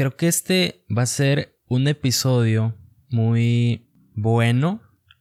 creo 0.00 0.16
que 0.16 0.28
este 0.28 0.82
va 0.96 1.02
a 1.02 1.06
ser 1.06 1.58
un 1.68 1.86
episodio 1.86 2.74
muy 3.10 3.86
bueno, 4.14 4.80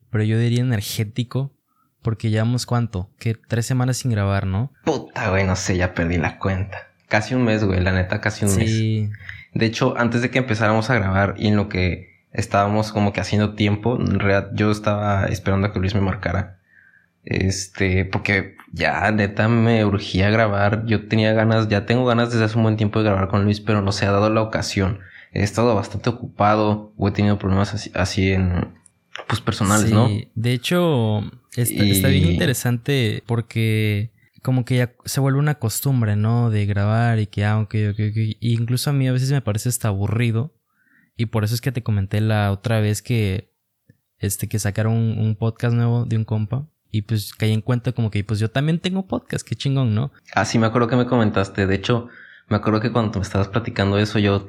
pero 0.09 0.23
yo 0.23 0.39
diría 0.39 0.61
energético, 0.61 1.53
porque 2.01 2.29
llevamos 2.29 2.65
cuánto, 2.65 3.11
que 3.19 3.35
tres 3.35 3.65
semanas 3.65 3.97
sin 3.97 4.11
grabar, 4.11 4.47
¿no? 4.47 4.71
Puta, 4.85 5.31
güey, 5.31 5.45
no 5.45 5.57
sé, 5.57 5.75
ya 5.75 5.93
perdí 5.93 6.15
la 6.15 6.39
cuenta. 6.39 6.77
Casi 7.09 7.35
un 7.35 7.43
mes, 7.43 7.61
güey, 7.65 7.81
la 7.81 7.91
neta, 7.91 8.21
casi 8.21 8.45
un 8.45 8.51
Sí, 8.51 9.09
mes. 9.09 9.19
De 9.53 9.65
hecho, 9.65 9.97
antes 9.97 10.21
de 10.21 10.29
que 10.29 10.37
empezáramos 10.37 10.89
a 10.89 10.95
grabar 10.95 11.35
y 11.37 11.49
en 11.49 11.57
lo 11.57 11.67
que 11.67 12.23
estábamos 12.31 12.93
como 12.93 13.11
que 13.11 13.19
haciendo 13.19 13.55
tiempo, 13.55 13.97
en 13.99 14.17
realidad 14.17 14.51
yo 14.53 14.71
estaba 14.71 15.25
esperando 15.25 15.67
a 15.67 15.73
que 15.73 15.79
Luis 15.79 15.93
me 15.93 15.99
marcara. 15.99 16.58
Este, 17.29 18.05
porque 18.05 18.55
ya 18.73 19.09
neta 19.11 19.47
me 19.47 19.85
urgía 19.85 20.29
grabar. 20.31 20.85
Yo 20.87 21.07
tenía 21.07 21.31
ganas, 21.33 21.69
ya 21.69 21.85
tengo 21.85 22.03
ganas 22.05 22.31
desde 22.31 22.45
hace 22.45 22.57
un 22.57 22.63
buen 22.63 22.75
tiempo 22.75 22.99
de 22.99 23.05
grabar 23.05 23.27
con 23.29 23.43
Luis, 23.43 23.61
pero 23.61 23.81
no 23.81 23.91
se 23.91 24.05
ha 24.07 24.11
dado 24.11 24.29
la 24.31 24.41
ocasión. 24.41 24.99
He 25.31 25.43
estado 25.43 25.75
bastante 25.75 26.09
ocupado 26.09 26.91
o 26.97 27.07
he 27.07 27.11
tenido 27.11 27.37
problemas 27.37 27.73
así, 27.75 27.91
así 27.93 28.31
en, 28.31 28.73
pues 29.27 29.41
personales, 29.41 29.89
sí. 29.89 29.93
¿no? 29.93 30.09
De 30.33 30.53
hecho, 30.53 31.19
está, 31.55 31.83
está 31.83 32.07
bien 32.07 32.25
Y- 32.29 32.31
interesante 32.31 33.23
porque 33.27 34.11
como 34.41 34.65
que 34.65 34.77
ya 34.77 34.93
se 35.05 35.19
vuelve 35.19 35.37
una 35.37 35.55
costumbre, 35.55 36.15
¿no? 36.15 36.49
De 36.49 36.65
grabar 36.65 37.19
y 37.19 37.27
que, 37.27 37.45
ah, 37.45 37.59
ok, 37.59 37.75
ok, 37.91 37.99
ok. 38.09 38.17
Y 38.39 38.53
incluso 38.53 38.89
a 38.89 38.93
mí 38.93 39.07
a 39.07 39.11
veces 39.11 39.31
me 39.31 39.41
parece 39.41 39.69
hasta 39.69 39.89
aburrido. 39.89 40.55
Y 41.15 41.27
por 41.27 41.43
eso 41.43 41.53
es 41.53 41.61
que 41.61 41.71
te 41.71 41.83
comenté 41.83 42.21
la 42.21 42.51
otra 42.51 42.79
vez 42.79 43.03
que, 43.03 43.51
este, 44.17 44.47
que 44.47 44.57
sacaron 44.57 44.93
un, 44.93 45.19
un 45.19 45.35
podcast 45.35 45.75
nuevo 45.75 46.05
de 46.05 46.15
un 46.17 46.23
compa. 46.23 46.67
Y 46.91 47.03
pues 47.03 47.33
caí 47.33 47.53
en 47.53 47.61
cuenta 47.61 47.91
como 47.91 48.09
que, 48.09 48.23
pues 48.23 48.39
yo 48.39 48.49
también 48.49 48.79
tengo 48.79 49.05
podcast, 49.05 49.47
qué 49.47 49.55
chingón, 49.55 49.93
¿no? 49.93 50.11
Ah, 50.33 50.45
sí, 50.45 50.57
me 50.57 50.67
acuerdo 50.67 50.87
que 50.87 50.95
me 50.95 51.05
comentaste. 51.05 51.67
De 51.67 51.75
hecho, 51.75 52.07
me 52.47 52.57
acuerdo 52.57 52.81
que 52.81 52.91
cuando 52.91 53.19
me 53.19 53.23
estabas 53.23 53.47
platicando 53.47 53.97
eso, 53.99 54.19
yo. 54.19 54.47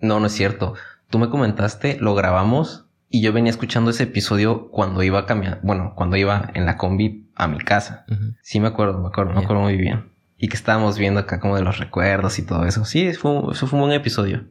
No, 0.00 0.20
no 0.20 0.26
es 0.26 0.32
cierto. 0.32 0.74
Tú 1.10 1.18
me 1.18 1.30
comentaste, 1.30 1.98
lo 2.00 2.14
grabamos 2.14 2.86
y 3.08 3.22
yo 3.22 3.32
venía 3.32 3.50
escuchando 3.50 3.90
ese 3.90 4.04
episodio 4.04 4.68
cuando 4.70 5.02
iba 5.02 5.20
a 5.20 5.26
cambiar. 5.26 5.60
Bueno, 5.62 5.94
cuando 5.94 6.16
iba 6.16 6.50
en 6.54 6.66
la 6.66 6.76
combi 6.76 7.30
a 7.34 7.46
mi 7.46 7.58
casa. 7.58 8.04
Sí, 8.42 8.58
me 8.60 8.68
acuerdo, 8.68 8.98
me 8.98 9.08
acuerdo, 9.08 9.32
me 9.32 9.42
acuerdo 9.42 9.62
muy 9.62 9.76
bien. 9.76 10.12
Y 10.36 10.48
que 10.48 10.56
estábamos 10.56 10.98
viendo 10.98 11.20
acá 11.20 11.40
como 11.40 11.56
de 11.56 11.62
los 11.62 11.78
recuerdos 11.78 12.38
y 12.38 12.42
todo 12.42 12.66
eso. 12.66 12.84
Sí, 12.84 13.12
fue, 13.14 13.40
eso 13.52 13.66
fue 13.66 13.78
un 13.78 13.86
buen 13.86 13.98
episodio. 13.98 14.48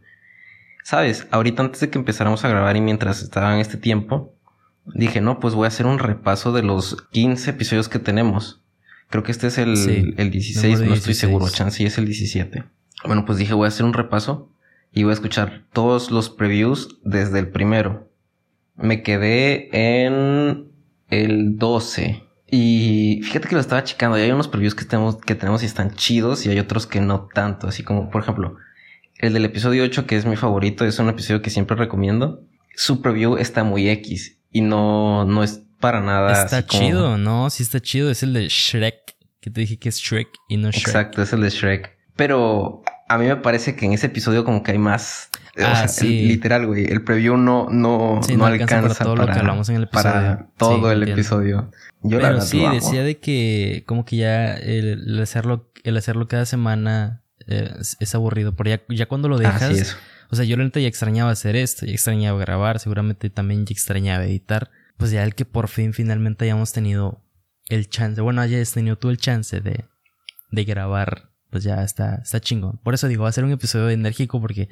Sabes, 0.84 1.28
ahorita 1.32 1.64
antes 1.64 1.82
de 1.82 1.90
que 1.90 1.98
empezáramos 1.98 2.46
a 2.46 2.50
grabar 2.50 2.76
y 2.78 2.82
mientras 2.82 3.22
estaba 3.22 3.54
en 3.54 3.60
este 3.60 3.78
tiempo, 3.78 4.35
dije, 4.94 5.22
no, 5.22 5.40
pues 5.40 5.54
voy 5.54 5.66
a 5.66 5.70
hacer 5.70 5.86
un 5.86 6.00
repaso 6.00 6.52
de 6.52 6.64
los 6.64 6.98
15 7.12 7.52
episodios 7.52 7.90
que 7.90 8.00
tenemos. 8.00 8.62
Creo 9.10 9.24
que 9.24 9.32
este 9.32 9.48
es 9.48 9.58
el, 9.58 9.78
Sí, 9.78 10.14
el 10.18 10.32
16, 10.32 10.64
número 10.64 10.90
no 10.90 10.96
estoy 10.96 11.14
16. 11.14 11.18
seguro, 11.18 11.50
chance 11.50 11.82
y 11.82 11.86
es 11.86 11.98
el 11.98 12.06
17. 12.06 12.64
Bueno, 13.06 13.26
pues 13.26 13.38
dije, 13.38 13.54
voy 13.54 13.66
a 13.66 13.70
hacer 13.70 13.86
un 13.86 13.94
repaso 13.94 14.50
y 14.92 15.04
voy 15.04 15.12
a 15.12 15.14
escuchar 15.14 15.64
todos 15.74 16.12
los 16.12 16.30
previews 16.30 17.00
desde 17.04 17.40
el 17.40 17.50
primero. 17.50 18.10
Me 18.76 19.04
quedé 19.04 19.70
en 19.72 20.68
el 21.10 21.58
12. 21.58 22.24
Y 22.50 23.22
fíjate 23.24 23.48
que 23.48 23.56
lo 23.56 23.62
estaba 23.62 23.84
checando. 23.84 24.18
Y 24.18 24.22
hay 24.22 24.32
unos 24.32 24.48
previews 24.48 24.76
que 24.76 24.86
tenemos, 24.86 25.18
que 25.18 25.36
tenemos 25.36 25.64
y 25.64 25.66
están 25.66 25.94
chidos. 25.96 26.46
Y 26.46 26.50
hay 26.50 26.60
otros 26.60 26.88
que 26.88 27.02
no 27.02 27.28
tanto. 27.34 27.68
Así 27.68 27.84
como, 27.84 28.10
por 28.10 28.22
ejemplo, 28.22 28.56
el 29.18 29.34
del 29.34 29.46
episodio 29.46 29.84
8, 29.84 30.06
que 30.08 30.16
es 30.16 30.26
mi 30.26 30.36
favorito. 30.36 30.86
Es 30.86 31.00
un 31.00 31.10
episodio 31.10 31.42
que 31.42 31.50
siempre 31.50 31.76
recomiendo. 31.76 32.42
Su 32.76 33.02
preview 33.02 33.38
está 33.38 33.64
muy 33.64 33.90
X. 33.90 34.35
Y 34.56 34.62
no, 34.62 35.26
no 35.26 35.44
es 35.44 35.62
para 35.82 36.00
nada. 36.00 36.44
Está 36.44 36.66
como- 36.66 36.82
chido, 36.82 37.18
¿no? 37.18 37.50
Sí 37.50 37.62
está 37.64 37.82
chido. 37.82 38.10
Es 38.10 38.24
el 38.24 38.32
de 38.34 38.48
Shrek. 38.48 38.96
Que 39.42 39.50
te 39.52 39.60
dije 39.62 39.78
que 39.78 39.90
es 39.90 39.98
Shrek 39.98 40.30
y 40.48 40.56
no 40.56 40.70
Shrek. 40.72 40.88
Exacto, 40.88 41.22
es 41.22 41.34
el 41.34 41.42
de 41.42 41.50
Shrek. 41.50 41.92
Pero 42.16 42.82
a 43.10 43.18
mí 43.18 43.26
me 43.28 43.36
parece 43.36 43.76
que 43.76 43.86
en 43.86 43.92
ese 43.92 44.06
episodio 44.08 44.46
como 44.46 44.64
que 44.64 44.72
hay 44.72 44.78
más... 44.78 45.30
o 45.58 45.62
Ah, 45.64 45.76
sea, 45.76 45.88
sí. 45.90 46.22
el- 46.22 46.28
literal, 46.30 46.66
güey. 46.68 46.86
El 46.86 47.04
preview 47.04 47.36
no, 47.36 47.68
no, 47.70 48.22
Sí, 48.24 48.32
no, 48.32 48.40
no 48.40 48.46
alcanza 48.46 48.78
alcanza, 48.78 48.98
para 49.00 49.06
todo 49.06 49.16
lo 49.18 49.26
que 49.34 49.40
hablamos 49.40 49.68
en 49.70 49.76
el 49.76 49.88
para 49.90 50.10
episodio. 50.32 50.52
todo 50.58 50.70
Sí, 50.78 50.86
el 50.86 50.92
entiendo. 50.94 51.14
episodio. 51.14 51.72
Yo 52.02 52.18
la 52.18 52.22
Pero 52.22 52.34
verdad 52.36 52.46
sí, 52.48 52.60
lo 52.62 52.68
amo. 52.68 52.76
decía 52.76 53.04
de 53.04 53.18
que 53.20 53.84
como 53.86 54.06
que 54.06 54.16
ya 54.16 54.54
el, 54.56 55.20
hacerlo, 55.22 55.70
el 55.84 55.98
hacerlo 55.98 56.28
cada 56.30 56.46
semana 56.46 57.24
eh, 57.48 57.70
es, 58.00 58.16
aburrido. 58.16 58.56
Pero 58.56 58.70
ya, 58.70 58.82
ya 58.90 59.06
cuando 59.08 59.28
lo 59.28 59.38
dejas. 59.38 59.98
O 60.30 60.36
sea, 60.36 60.46
yo 60.46 60.58
la 60.58 60.64
neta 60.64 60.80
ya 60.80 60.88
extrañaba 60.88 61.32
hacer 61.32 61.56
esto, 61.56 61.86
ya 61.86 61.94
extrañaba 61.94 62.40
grabar, 62.40 62.80
seguramente 62.80 63.30
también 63.30 63.66
ya 63.66 63.74
extrañaba 63.74 64.26
editar. 64.26 64.72
Pues 64.98 65.12
ya 65.12 65.24
el 65.24 65.36
que 65.36 65.46
por 65.46 65.68
fin 65.68 65.94
finalmente 65.94 66.46
hayamos 66.46 66.72
tenido 66.72 67.22
el 67.68 67.90
chance, 67.90 68.22
bueno, 68.22 68.42
hayas 68.42 68.72
tenido 68.72 68.98
tú 68.98 69.10
el 69.10 69.18
chance 69.18 69.60
de, 69.60 69.86
de 70.52 70.64
grabar, 70.64 71.30
pues 71.50 71.64
ya 71.64 71.84
está, 71.84 72.16
está 72.16 72.40
chingón. 72.40 72.78
Por 72.84 72.94
eso 72.94 73.08
digo, 73.08 73.24
va 73.24 73.30
a 73.30 73.34
ser 73.34 73.44
un 73.44 73.52
episodio 73.52 73.90
enérgico 73.90 74.40
porque 74.40 74.70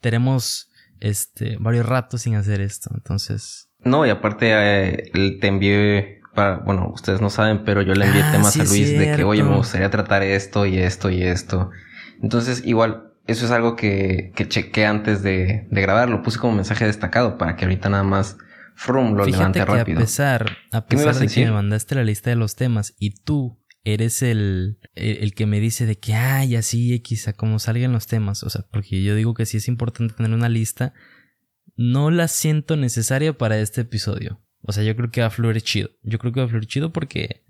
tenemos 0.00 0.70
este 1.00 1.56
varios 1.60 1.84
ratos 1.86 2.22
sin 2.22 2.36
hacer 2.36 2.60
esto. 2.60 2.90
Entonces, 2.94 3.68
No, 3.84 4.06
y 4.06 4.10
aparte 4.10 4.50
eh, 4.52 5.10
te 5.40 5.46
envié... 5.46 6.20
Para, 6.34 6.58
bueno, 6.58 6.90
ustedes 6.92 7.22
no 7.22 7.30
saben, 7.30 7.64
pero 7.64 7.80
yo 7.80 7.94
le 7.94 8.04
envié 8.04 8.22
Ah, 8.22 8.32
temas 8.32 8.52
sí 8.52 8.60
a 8.60 8.64
Luis 8.64 8.90
de 8.98 9.16
que, 9.16 9.24
oye, 9.24 9.42
me 9.42 9.56
gustaría 9.56 9.88
tratar 9.90 10.22
esto 10.22 10.66
y 10.66 10.78
esto 10.78 11.08
y 11.08 11.22
esto. 11.22 11.70
Entonces, 12.22 12.62
igual, 12.66 13.05
eso 13.26 13.44
es 13.44 13.50
algo 13.50 13.76
que, 13.76 14.32
que 14.34 14.48
chequé 14.48 14.86
antes 14.86 15.22
de, 15.22 15.66
de 15.70 15.80
grabar. 15.80 16.08
Lo 16.08 16.22
puse 16.22 16.38
como 16.38 16.54
mensaje 16.54 16.84
destacado 16.86 17.38
para 17.38 17.56
que 17.56 17.64
ahorita 17.64 17.88
nada 17.88 18.02
más 18.04 18.38
Frum 18.74 19.14
lo 19.14 19.24
Fíjate 19.24 19.38
levante 19.38 19.58
que 19.60 19.64
rápido. 19.64 19.98
a 19.98 20.02
pesar, 20.02 20.58
a 20.72 20.84
¿Qué 20.86 20.96
me 20.96 21.04
pesar 21.04 21.16
a 21.16 21.18
de 21.18 21.28
que 21.28 21.44
me 21.44 21.50
mandaste 21.50 21.94
la 21.94 22.04
lista 22.04 22.30
de 22.30 22.36
los 22.36 22.56
temas 22.56 22.94
y 22.98 23.10
tú 23.22 23.58
eres 23.84 24.22
el, 24.22 24.78
el, 24.94 25.18
el 25.18 25.34
que 25.34 25.46
me 25.46 25.60
dice 25.60 25.86
de 25.86 25.98
que, 25.98 26.14
ay, 26.14 26.56
así, 26.56 26.92
X, 26.94 27.28
a 27.28 27.32
como 27.32 27.58
salgan 27.58 27.92
los 27.92 28.06
temas. 28.06 28.42
O 28.42 28.50
sea, 28.50 28.66
porque 28.70 29.02
yo 29.02 29.14
digo 29.14 29.34
que 29.34 29.46
sí 29.46 29.56
es 29.56 29.68
importante 29.68 30.14
tener 30.14 30.32
una 30.32 30.48
lista. 30.48 30.92
No 31.76 32.10
la 32.10 32.28
siento 32.28 32.76
necesaria 32.76 33.36
para 33.36 33.58
este 33.58 33.82
episodio. 33.82 34.42
O 34.62 34.72
sea, 34.72 34.82
yo 34.82 34.96
creo 34.96 35.10
que 35.10 35.20
va 35.20 35.28
a 35.28 35.30
fluir 35.30 35.60
chido. 35.62 35.90
Yo 36.02 36.18
creo 36.18 36.32
que 36.32 36.40
va 36.40 36.46
a 36.46 36.48
fluir 36.48 36.66
chido 36.66 36.92
porque, 36.92 37.44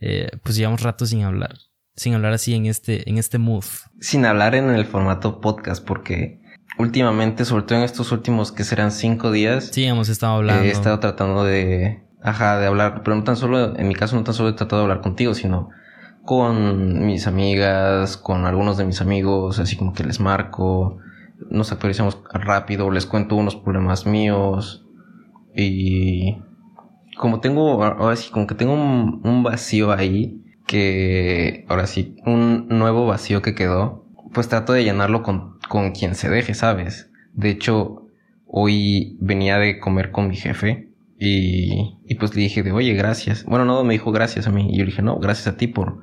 eh, 0.00 0.28
pues 0.42 0.56
llevamos 0.56 0.82
rato 0.82 1.06
sin 1.06 1.22
hablar. 1.22 1.56
Sin 1.98 2.14
hablar 2.14 2.32
así 2.32 2.54
en 2.54 2.64
este, 2.66 3.08
en 3.10 3.18
este 3.18 3.36
mood. 3.38 3.64
sin 4.00 4.24
hablar 4.24 4.54
en 4.54 4.70
el 4.70 4.86
formato 4.86 5.40
podcast, 5.40 5.84
porque 5.84 6.40
últimamente, 6.78 7.44
sobre 7.44 7.64
todo 7.64 7.76
en 7.78 7.84
estos 7.84 8.10
últimos 8.12 8.52
que 8.52 8.64
serán 8.64 8.90
cinco 8.92 9.30
días, 9.32 9.66
Sí, 9.72 9.84
hemos 9.84 10.08
estado 10.08 10.34
hablando. 10.36 10.62
he 10.64 10.70
estado 10.70 10.98
tratando 11.00 11.44
de, 11.44 12.02
ajá, 12.22 12.58
de 12.58 12.66
hablar, 12.66 13.02
pero 13.04 13.16
no 13.16 13.24
tan 13.24 13.36
solo, 13.36 13.76
en 13.76 13.88
mi 13.88 13.94
caso 13.94 14.16
no 14.16 14.22
tan 14.24 14.32
solo 14.34 14.48
he 14.50 14.52
tratado 14.54 14.82
de 14.82 14.84
hablar 14.88 15.02
contigo, 15.02 15.34
sino 15.34 15.70
con 16.24 17.04
mis 17.06 17.26
amigas, 17.26 18.16
con 18.16 18.44
algunos 18.46 18.76
de 18.76 18.84
mis 18.84 19.00
amigos, 19.00 19.58
así 19.58 19.76
como 19.76 19.92
que 19.92 20.04
les 20.04 20.20
marco, 20.20 20.98
nos 21.50 21.72
actualizamos 21.72 22.18
rápido, 22.32 22.90
les 22.90 23.06
cuento 23.06 23.34
unos 23.34 23.56
problemas 23.56 24.06
míos 24.06 24.84
y 25.56 26.36
como 27.16 27.40
tengo, 27.40 27.82
ahora 27.82 28.14
sí, 28.14 28.30
como 28.30 28.46
que 28.46 28.54
tengo 28.54 28.74
un, 28.74 29.20
un 29.24 29.42
vacío 29.42 29.90
ahí, 29.92 30.44
que 30.68 31.64
ahora 31.68 31.86
sí, 31.88 32.14
un 32.26 32.68
nuevo 32.68 33.06
vacío 33.06 33.42
que 33.42 33.54
quedó, 33.56 34.06
pues 34.32 34.48
trato 34.48 34.72
de 34.74 34.84
llenarlo 34.84 35.22
con, 35.24 35.58
con 35.68 35.90
quien 35.92 36.14
se 36.14 36.28
deje, 36.28 36.54
¿sabes? 36.54 37.10
De 37.32 37.50
hecho, 37.50 38.06
hoy 38.46 39.16
venía 39.20 39.58
de 39.58 39.80
comer 39.80 40.10
con 40.12 40.28
mi 40.28 40.36
jefe 40.36 40.92
y, 41.18 41.98
y 42.06 42.14
pues 42.16 42.34
le 42.36 42.42
dije 42.42 42.62
de, 42.62 42.70
oye, 42.72 42.92
gracias. 42.94 43.44
Bueno, 43.44 43.64
no, 43.64 43.82
me 43.82 43.94
dijo 43.94 44.12
gracias 44.12 44.46
a 44.46 44.52
mí. 44.52 44.68
Y 44.72 44.78
yo 44.78 44.84
le 44.84 44.90
dije, 44.90 45.02
no, 45.02 45.18
gracias 45.18 45.48
a 45.48 45.56
ti 45.56 45.66
por, 45.66 46.00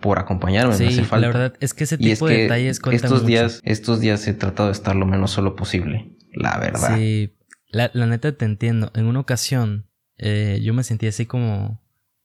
por 0.00 0.18
acompañarme, 0.18 0.74
Sí, 0.74 0.82
me 0.84 0.88
hace 0.90 1.04
falta. 1.04 1.26
la 1.28 1.32
verdad 1.32 1.54
es 1.60 1.72
que 1.72 1.84
ese 1.84 1.96
y 1.98 2.10
es 2.10 2.18
tipo 2.18 2.26
de 2.28 2.34
que 2.36 2.42
detalles 2.42 2.80
cuentan 2.80 3.04
estos 3.06 3.22
mucho. 3.22 3.26
días, 3.28 3.60
estos 3.64 4.00
días 4.00 4.26
he 4.26 4.34
tratado 4.34 4.68
de 4.68 4.72
estar 4.72 4.96
lo 4.96 5.06
menos 5.06 5.30
solo 5.30 5.54
posible, 5.56 6.16
la 6.34 6.58
verdad. 6.58 6.96
Sí, 6.96 7.36
la, 7.70 7.90
la 7.94 8.06
neta 8.06 8.36
te 8.36 8.44
entiendo. 8.44 8.90
En 8.94 9.06
una 9.06 9.20
ocasión 9.20 9.86
eh, 10.18 10.60
yo 10.62 10.74
me 10.74 10.82
sentí 10.82 11.06
así 11.06 11.26
como, 11.26 11.81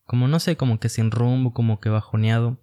como 0.08 0.28
no 0.28 0.40
sé, 0.40 0.58
como 0.58 0.80
que 0.80 0.90
sin 0.90 1.12
rumbo, 1.12 1.54
como 1.54 1.80
que 1.80 1.90
bajoneado. 1.90 2.60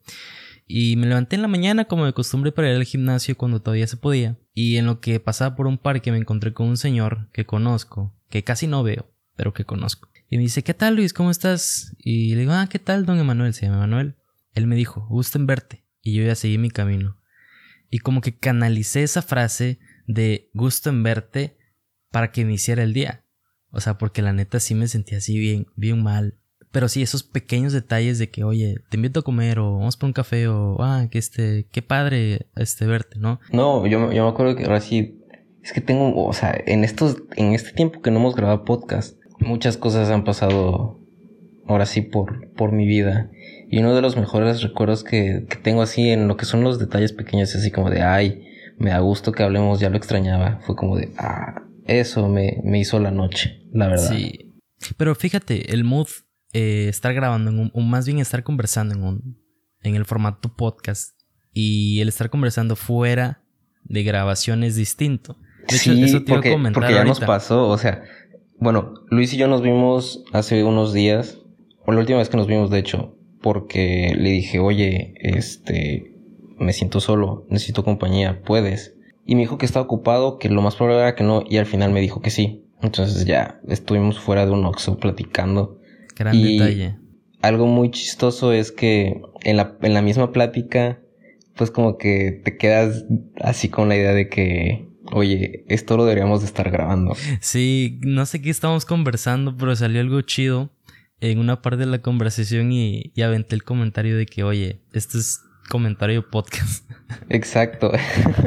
Y 0.66 0.96
me 0.96 1.06
levanté 1.06 1.36
en 1.36 1.42
la 1.42 1.48
mañana 1.48 1.84
como 1.84 2.06
de 2.06 2.14
costumbre 2.14 2.50
para 2.50 2.70
ir 2.70 2.76
al 2.76 2.84
gimnasio 2.84 3.36
cuando 3.36 3.60
todavía 3.60 3.86
se 3.86 3.98
podía. 3.98 4.38
Y 4.54 4.76
en 4.76 4.86
lo 4.86 5.00
que 5.00 5.20
pasaba 5.20 5.54
por 5.54 5.66
un 5.66 5.78
parque 5.78 6.10
me 6.10 6.18
encontré 6.18 6.52
con 6.54 6.68
un 6.68 6.76
señor 6.78 7.28
que 7.32 7.44
conozco, 7.44 8.14
que 8.30 8.42
casi 8.42 8.66
no 8.66 8.82
veo, 8.82 9.10
pero 9.36 9.52
que 9.52 9.64
conozco. 9.64 10.08
Y 10.30 10.38
me 10.38 10.44
dice, 10.44 10.64
¿qué 10.64 10.74
tal 10.74 10.96
Luis? 10.96 11.12
¿Cómo 11.12 11.30
estás? 11.30 11.94
Y 11.98 12.34
le 12.34 12.40
digo, 12.40 12.52
ah, 12.52 12.66
¿qué 12.68 12.78
tal 12.78 13.04
don 13.04 13.18
Emanuel? 13.18 13.52
Se 13.52 13.66
llama 13.66 13.76
Emanuel. 13.76 14.16
Él 14.54 14.66
me 14.66 14.74
dijo, 14.74 15.06
gusto 15.08 15.38
en 15.38 15.46
verte. 15.46 15.84
Y 16.00 16.14
yo 16.14 16.24
ya 16.24 16.34
seguí 16.34 16.56
mi 16.58 16.70
camino. 16.70 17.18
Y 17.90 17.98
como 17.98 18.22
que 18.22 18.36
canalicé 18.36 19.02
esa 19.02 19.22
frase 19.22 19.78
de 20.06 20.50
gusto 20.54 20.88
en 20.88 21.02
verte 21.02 21.58
para 22.10 22.32
que 22.32 22.44
me 22.44 22.54
hiciera 22.54 22.82
el 22.82 22.94
día. 22.94 23.24
O 23.70 23.80
sea, 23.80 23.98
porque 23.98 24.22
la 24.22 24.32
neta 24.32 24.60
sí 24.60 24.74
me 24.74 24.88
sentía 24.88 25.18
así 25.18 25.38
bien, 25.38 25.66
bien 25.76 26.02
mal. 26.02 26.38
Pero 26.74 26.88
sí, 26.88 27.00
esos 27.02 27.22
pequeños 27.22 27.72
detalles 27.72 28.18
de 28.18 28.28
que, 28.28 28.44
oye, 28.44 28.76
te 28.90 28.96
invito 28.98 29.20
a 29.20 29.22
comer 29.22 29.58
o 29.60 29.78
vamos 29.78 29.96
por 29.96 30.08
un 30.08 30.12
café 30.12 30.48
o, 30.48 30.76
ah, 30.82 31.06
que 31.10 31.18
este, 31.18 31.66
qué 31.72 31.80
padre 31.80 32.48
este 32.56 32.84
verte, 32.84 33.18
¿no? 33.18 33.40
No, 33.52 33.86
yo, 33.86 33.98
me- 34.00 34.14
yo 34.14 34.24
me 34.24 34.28
acuerdo 34.30 34.56
que 34.56 34.64
ahora 34.64 34.80
sí, 34.80 35.20
es 35.62 35.72
que 35.72 35.80
tengo, 35.80 36.26
o 36.26 36.32
sea, 36.34 36.54
en 36.66 36.84
estos, 36.84 37.16
en 37.36 37.52
este 37.54 37.70
tiempo 37.72 38.02
que 38.02 38.10
no 38.10 38.18
hemos 38.18 38.34
grabado 38.34 38.64
podcast, 38.64 39.16
muchas 39.38 39.76
cosas 39.78 40.10
han 40.10 40.24
pasado 40.24 41.00
ahora 41.66 41.86
sí 41.86 42.02
por, 42.02 42.50
por 42.54 42.72
mi 42.72 42.86
vida. 42.86 43.30
Y 43.70 43.78
uno 43.78 43.94
de 43.94 44.02
los 44.02 44.16
mejores 44.16 44.60
recuerdos 44.62 45.04
que, 45.04 45.46
que 45.48 45.56
tengo 45.56 45.80
así 45.80 46.10
en 46.10 46.28
lo 46.28 46.36
que 46.36 46.44
son 46.44 46.62
los 46.64 46.78
detalles 46.78 47.12
pequeños, 47.12 47.54
así 47.54 47.70
como 47.70 47.88
de, 47.88 48.02
ay, 48.02 48.44
me 48.78 48.90
da 48.90 48.98
gusto 48.98 49.32
que 49.32 49.42
hablemos, 49.44 49.80
ya 49.80 49.90
lo 49.90 49.96
extrañaba. 49.96 50.60
Fue 50.66 50.76
como 50.76 50.96
de, 50.96 51.12
ah, 51.18 51.62
eso 51.86 52.28
me, 52.28 52.58
me 52.64 52.78
hizo 52.80 52.98
la 53.00 53.10
noche, 53.12 53.62
la 53.72 53.88
verdad. 53.88 54.10
Sí. 54.10 54.54
Pero 54.98 55.14
fíjate, 55.14 55.72
el 55.72 55.84
mood, 55.84 56.08
eh, 56.54 56.86
estar 56.88 57.12
grabando, 57.12 57.50
en 57.50 57.58
un, 57.58 57.70
o 57.74 57.80
más 57.80 58.06
bien 58.06 58.18
estar 58.18 58.42
conversando 58.42 58.94
en, 58.94 59.02
un, 59.02 59.38
en 59.82 59.94
el 59.94 60.06
formato 60.06 60.56
podcast 60.56 61.18
y 61.52 62.00
el 62.00 62.08
estar 62.08 62.30
conversando 62.30 62.76
fuera 62.76 63.42
de 63.84 64.02
grabación 64.02 64.64
es 64.64 64.76
distinto. 64.76 65.36
De 65.68 65.76
hecho, 65.76 65.92
sí, 65.92 66.02
eso 66.02 66.22
te 66.22 66.30
iba 66.30 66.36
a 66.36 66.36
porque, 66.36 66.52
comentar 66.52 66.82
porque 66.82 66.94
ya 66.94 67.04
nos 67.04 67.20
pasó, 67.20 67.68
o 67.68 67.76
sea, 67.76 68.04
bueno, 68.58 68.94
Luis 69.10 69.34
y 69.34 69.36
yo 69.36 69.48
nos 69.48 69.60
vimos 69.60 70.24
hace 70.32 70.64
unos 70.64 70.94
días, 70.94 71.38
o 71.84 71.92
la 71.92 72.00
última 72.00 72.18
vez 72.18 72.30
que 72.30 72.38
nos 72.38 72.46
vimos, 72.46 72.70
de 72.70 72.78
hecho, 72.78 73.18
porque 73.42 74.14
le 74.16 74.30
dije, 74.30 74.58
oye, 74.58 75.12
este, 75.16 76.14
me 76.58 76.72
siento 76.72 77.00
solo, 77.00 77.46
necesito 77.50 77.84
compañía, 77.84 78.42
¿puedes? 78.42 78.94
Y 79.26 79.34
me 79.34 79.42
dijo 79.42 79.58
que 79.58 79.66
estaba 79.66 79.84
ocupado, 79.84 80.38
que 80.38 80.48
lo 80.48 80.62
más 80.62 80.76
probable 80.76 81.00
era 81.00 81.14
que 81.14 81.24
no, 81.24 81.42
y 81.48 81.58
al 81.58 81.66
final 81.66 81.92
me 81.92 82.00
dijo 82.00 82.20
que 82.20 82.30
sí. 82.30 82.64
Entonces 82.82 83.24
ya 83.24 83.60
estuvimos 83.68 84.18
fuera 84.18 84.44
de 84.44 84.52
un 84.52 84.64
Oxxo 84.66 84.98
platicando. 84.98 85.80
Gran 86.14 86.34
y- 86.34 86.58
detalle. 86.58 86.96
Algo 87.42 87.66
muy 87.66 87.90
chistoso 87.90 88.52
es 88.52 88.72
que 88.72 89.20
en 89.42 89.56
la, 89.58 89.76
en 89.82 89.92
la 89.92 90.00
misma 90.00 90.32
plática, 90.32 91.00
pues 91.56 91.70
como 91.70 91.98
que 91.98 92.40
te 92.42 92.56
quedas 92.56 93.04
así 93.40 93.68
con 93.68 93.90
la 93.90 93.96
idea 93.96 94.12
de 94.14 94.30
que, 94.30 94.88
oye, 95.12 95.64
esto 95.68 95.98
lo 95.98 96.06
deberíamos 96.06 96.40
de 96.40 96.46
estar 96.46 96.70
grabando. 96.70 97.14
Sí, 97.40 98.00
no 98.02 98.24
sé 98.24 98.40
qué 98.40 98.48
estábamos 98.48 98.86
conversando, 98.86 99.54
pero 99.58 99.76
salió 99.76 100.00
algo 100.00 100.22
chido 100.22 100.70
en 101.20 101.38
una 101.38 101.60
parte 101.60 101.80
de 101.80 101.86
la 101.86 102.00
conversación 102.00 102.72
y, 102.72 103.12
y 103.14 103.20
aventé 103.20 103.54
el 103.54 103.62
comentario 103.62 104.16
de 104.16 104.24
que, 104.24 104.42
oye, 104.42 104.80
este 104.94 105.18
es 105.18 105.40
comentario 105.68 106.30
podcast. 106.30 106.90
Exacto. 107.28 107.92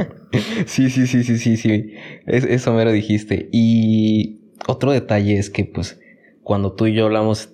sí, 0.66 0.90
sí, 0.90 1.06
sí, 1.08 1.24
sí, 1.24 1.38
sí, 1.38 1.58
sí. 1.58 1.94
Es, 2.26 2.44
eso 2.46 2.74
me 2.74 2.84
lo 2.84 2.92
dijiste. 2.92 3.50
Y 3.52 4.42
otro 4.68 4.92
detalle 4.92 5.38
es 5.38 5.50
que, 5.50 5.66
pues, 5.66 6.00
cuando 6.48 6.72
tú 6.72 6.88
y 6.88 6.94
yo 6.94 7.04
hablamos 7.04 7.50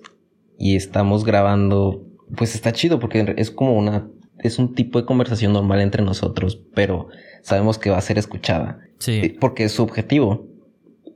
y 0.56 0.76
estamos 0.76 1.24
grabando, 1.24 2.06
pues 2.36 2.54
está 2.54 2.70
chido 2.70 3.00
porque 3.00 3.34
es 3.38 3.50
como 3.50 3.76
una, 3.76 4.06
es 4.38 4.60
un 4.60 4.76
tipo 4.76 5.00
de 5.00 5.04
conversación 5.04 5.52
normal 5.52 5.80
entre 5.80 6.04
nosotros, 6.04 6.62
pero 6.76 7.08
sabemos 7.42 7.76
que 7.76 7.90
va 7.90 7.98
a 7.98 8.02
ser 8.02 8.18
escuchada. 8.18 8.78
Eh, 8.84 8.92
Sí, 8.98 9.36
Porque 9.40 9.64
es 9.64 9.72
subjetivo. 9.72 10.46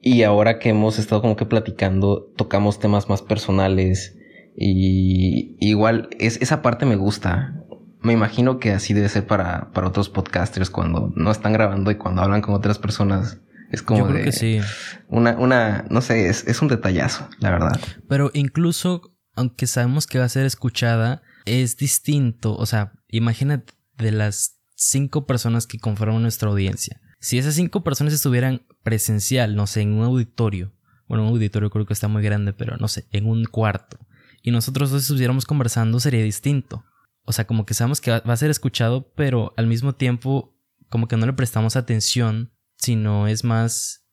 Y 0.03 0.25
ahora 0.25 0.59
que 0.59 0.71
hemos 0.71 0.99
estado 0.99 1.23
como 1.23 1.37
que 1.37 1.47
platicando, 1.47 2.33
tocamos 2.35 2.81
temas 2.81 3.09
más 3.09 3.23
personales. 3.23 4.19
Y 4.57 5.57
igual, 5.61 6.09
es, 6.19 6.43
esa 6.43 6.63
parte 6.63 6.85
me 6.85 6.97
gusta. 6.97 7.63
Me 8.03 8.13
imagino 8.13 8.59
que 8.59 8.73
así 8.73 8.93
debe 8.93 9.09
ser 9.09 9.25
para, 9.25 9.71
para 9.73 9.87
otros 9.87 10.09
podcasters 10.09 10.69
cuando 10.69 11.13
no 11.15 11.31
están 11.31 11.53
grabando 11.53 11.93
y 11.93 11.95
cuando 11.95 12.23
hablan 12.23 12.43
con 12.43 12.55
otras 12.55 12.81
personas. 12.81 13.41
Es 13.71 13.83
como 13.83 14.01
yo 14.01 14.07
creo 14.07 14.19
de 14.19 14.25
que 14.25 14.33
sí. 14.33 14.61
una, 15.09 15.37
una, 15.37 15.85
no 15.91 16.01
sé, 16.01 16.29
es, 16.29 16.47
es 16.47 16.63
un 16.63 16.69
detallazo, 16.69 17.29
la 17.39 17.51
verdad. 17.51 17.79
Pero 18.09 18.31
incluso, 18.35 19.15
aunque 19.35 19.67
sabemos 19.67 20.07
que 20.07 20.19
va 20.19 20.25
a 20.25 20.31
ser 20.31 20.47
escuchada, 20.47 21.23
es 21.45 21.77
distinto. 21.77 22.57
O 22.57 22.67
sea, 22.67 22.93
imagínate 23.09 23.75
de 23.97 24.13
las 24.13 24.61
cinco 24.75 25.27
personas 25.27 25.67
que 25.67 25.79
conforman 25.79 26.23
nuestra 26.23 26.49
audiencia. 26.49 27.01
Si 27.21 27.39
esas 27.39 27.55
cinco 27.55 27.83
personas 27.83 28.13
estuvieran 28.13 28.63
presencial, 28.83 29.57
no 29.57 29.67
sé, 29.67 29.83
en 29.83 29.93
un 29.95 30.05
auditorio. 30.05 30.73
Bueno, 31.09 31.25
un 31.25 31.31
auditorio 31.31 31.71
creo 31.71 31.85
que 31.85 31.93
está 31.93 32.09
muy 32.09 32.23
grande, 32.23 32.53
pero 32.53 32.77
no 32.77 32.89
sé, 32.89 33.07
en 33.11 33.27
un 33.27 33.45
cuarto. 33.45 33.99
Y 34.43 34.51
nosotros 34.51 34.91
dos 34.91 35.03
estuviéramos 35.03 35.45
conversando, 35.45 35.99
sería 36.01 36.23
distinto. 36.23 36.85
O 37.25 37.33
sea, 37.33 37.47
como 37.47 37.67
que 37.67 37.75
sabemos 37.75 38.01
que 38.01 38.11
va 38.11 38.21
va 38.21 38.33
a 38.33 38.37
ser 38.37 38.51
escuchado, 38.51 39.13
pero 39.15 39.53
al 39.57 39.67
mismo 39.67 39.95
tiempo, 39.95 40.57
como 40.89 41.09
que 41.09 41.17
no 41.17 41.27
le 41.27 41.33
prestamos 41.33 41.77
atención, 41.77 42.53
sino 42.79 43.29
es 43.29 43.45
más 43.45 44.07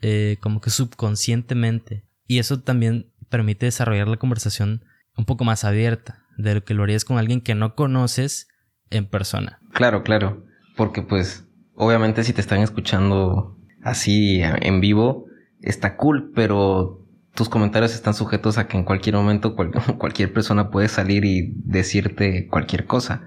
eh, 0.00 0.36
como 0.40 0.60
que 0.60 0.70
subconscientemente. 0.70 2.04
Y 2.26 2.38
eso 2.38 2.60
también 2.60 3.10
permite 3.30 3.66
desarrollar 3.66 4.08
la 4.08 4.16
conversación 4.18 4.84
un 5.16 5.24
poco 5.24 5.44
más 5.44 5.64
abierta 5.64 6.24
de 6.36 6.54
lo 6.56 6.64
que 6.64 6.74
lo 6.74 6.82
harías 6.84 7.04
con 7.04 7.18
alguien 7.18 7.40
que 7.40 7.54
no 7.54 7.74
conoces 7.74 8.48
en 8.90 9.06
persona. 9.06 9.58
Claro, 9.72 10.02
claro. 10.02 10.44
Porque 10.76 11.02
pues, 11.02 11.46
obviamente 11.74 12.22
si 12.24 12.32
te 12.32 12.40
están 12.40 12.60
escuchando 12.60 13.58
así 13.82 14.40
en 14.42 14.80
vivo, 14.80 15.26
está 15.60 15.96
cool, 15.96 16.30
pero 16.34 17.04
tus 17.34 17.48
comentarios 17.48 17.94
están 17.94 18.14
sujetos 18.14 18.58
a 18.58 18.68
que 18.68 18.76
en 18.76 18.84
cualquier 18.84 19.16
momento 19.16 19.56
cual- 19.56 19.72
cualquier 19.98 20.32
persona 20.32 20.70
puede 20.70 20.88
salir 20.88 21.24
y 21.24 21.52
decirte 21.64 22.46
cualquier 22.48 22.86
cosa. 22.86 23.24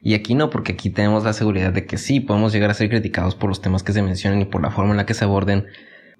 Y 0.00 0.14
aquí 0.14 0.34
no, 0.34 0.50
porque 0.50 0.72
aquí 0.72 0.90
tenemos 0.90 1.24
la 1.24 1.32
seguridad 1.32 1.72
de 1.72 1.86
que 1.86 1.98
sí, 1.98 2.20
podemos 2.20 2.52
llegar 2.52 2.70
a 2.70 2.74
ser 2.74 2.88
criticados 2.88 3.34
por 3.34 3.48
los 3.48 3.60
temas 3.60 3.82
que 3.82 3.92
se 3.92 4.02
mencionan 4.02 4.40
y 4.40 4.44
por 4.44 4.62
la 4.62 4.70
forma 4.70 4.92
en 4.92 4.96
la 4.98 5.06
que 5.06 5.14
se 5.14 5.24
aborden, 5.24 5.66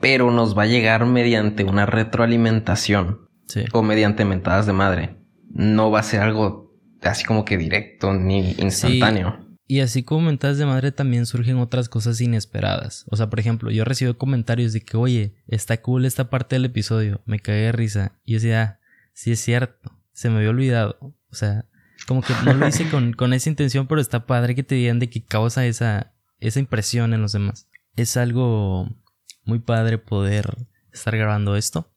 pero 0.01 0.31
nos 0.31 0.57
va 0.57 0.63
a 0.65 0.67
llegar 0.67 1.07
mediante 1.07 1.65
una 1.65 1.87
retroalimentación 1.87 3.29
Sí. 3.47 3.65
o 3.73 3.83
mediante 3.83 4.25
mentadas 4.25 4.67
de 4.67 4.73
madre. 4.73 5.17
No 5.51 5.91
va 5.91 6.01
a 6.01 6.03
ser 6.03 6.21
algo 6.21 6.77
así 7.03 7.25
como 7.25 7.45
que 7.45 7.57
directo 7.57 8.13
ni 8.13 8.51
instantáneo. 8.59 9.39
Y 9.67 9.81
así 9.81 10.03
como 10.03 10.23
mentadas 10.27 10.59
de 10.59 10.67
madre 10.67 10.93
también 10.93 11.27
surgen 11.27 11.59
otras 11.59 11.89
cosas 11.89 12.21
inesperadas. 12.21 13.05
O 13.11 13.17
sea, 13.17 13.29
por 13.31 13.39
ejemplo, 13.41 13.71
yo 13.71 13.85
recibo 13.85 14.17
comentarios 14.17 14.73
de 14.73 14.81
que, 14.81 14.97
oye, 14.97 15.35
está 15.47 15.81
cool 15.83 16.05
esta 16.05 16.31
parte 16.31 16.57
del 16.57 16.65
episodio, 16.67 17.21
me 17.27 17.39
cagué 17.39 17.61
de 17.61 17.73
risa. 17.73 18.13
Y 18.25 18.33
yo 18.33 18.37
decía, 18.37 18.63
ah, 18.63 18.79
sí 19.13 19.33
es 19.33 19.41
cierto, 19.41 19.93
se 20.13 20.31
me 20.31 20.37
había 20.39 20.51
olvidado. 20.51 20.97
O 21.01 21.35
sea, 21.35 21.67
como 22.07 22.23
que 22.23 22.33
no 22.45 22.55
lo 22.55 22.67
hice 22.67 22.89
con, 22.89 23.13
con 23.15 23.33
esa 23.33 23.49
intención, 23.49 23.87
pero 23.87 24.01
está 24.01 24.27
padre 24.27 24.55
que 24.55 24.63
te 24.63 24.75
digan 24.75 24.99
de 24.99 25.11
que 25.11 25.25
causa 25.25 25.67
esa, 25.67 26.15
esa 26.39 26.61
impresión 26.61 27.15
en 27.15 27.23
los 27.23 27.33
demás. 27.33 27.69
Es 27.97 28.17
algo 28.17 28.89
muy 29.45 29.59
padre 29.59 29.99
poder 29.99 30.67
estar 30.93 31.17
grabando 31.17 31.57
esto. 31.57 31.93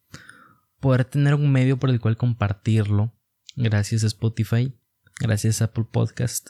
Poder 0.79 1.05
tener 1.05 1.35
un 1.35 1.51
medio 1.51 1.77
por 1.77 1.89
el 1.89 1.99
cual 1.99 2.17
compartirlo. 2.17 3.13
Gracias 3.55 4.03
a 4.03 4.07
Spotify. 4.07 4.75
Gracias 5.19 5.61
a 5.61 5.65
Apple 5.65 5.85
Podcast. 5.91 6.49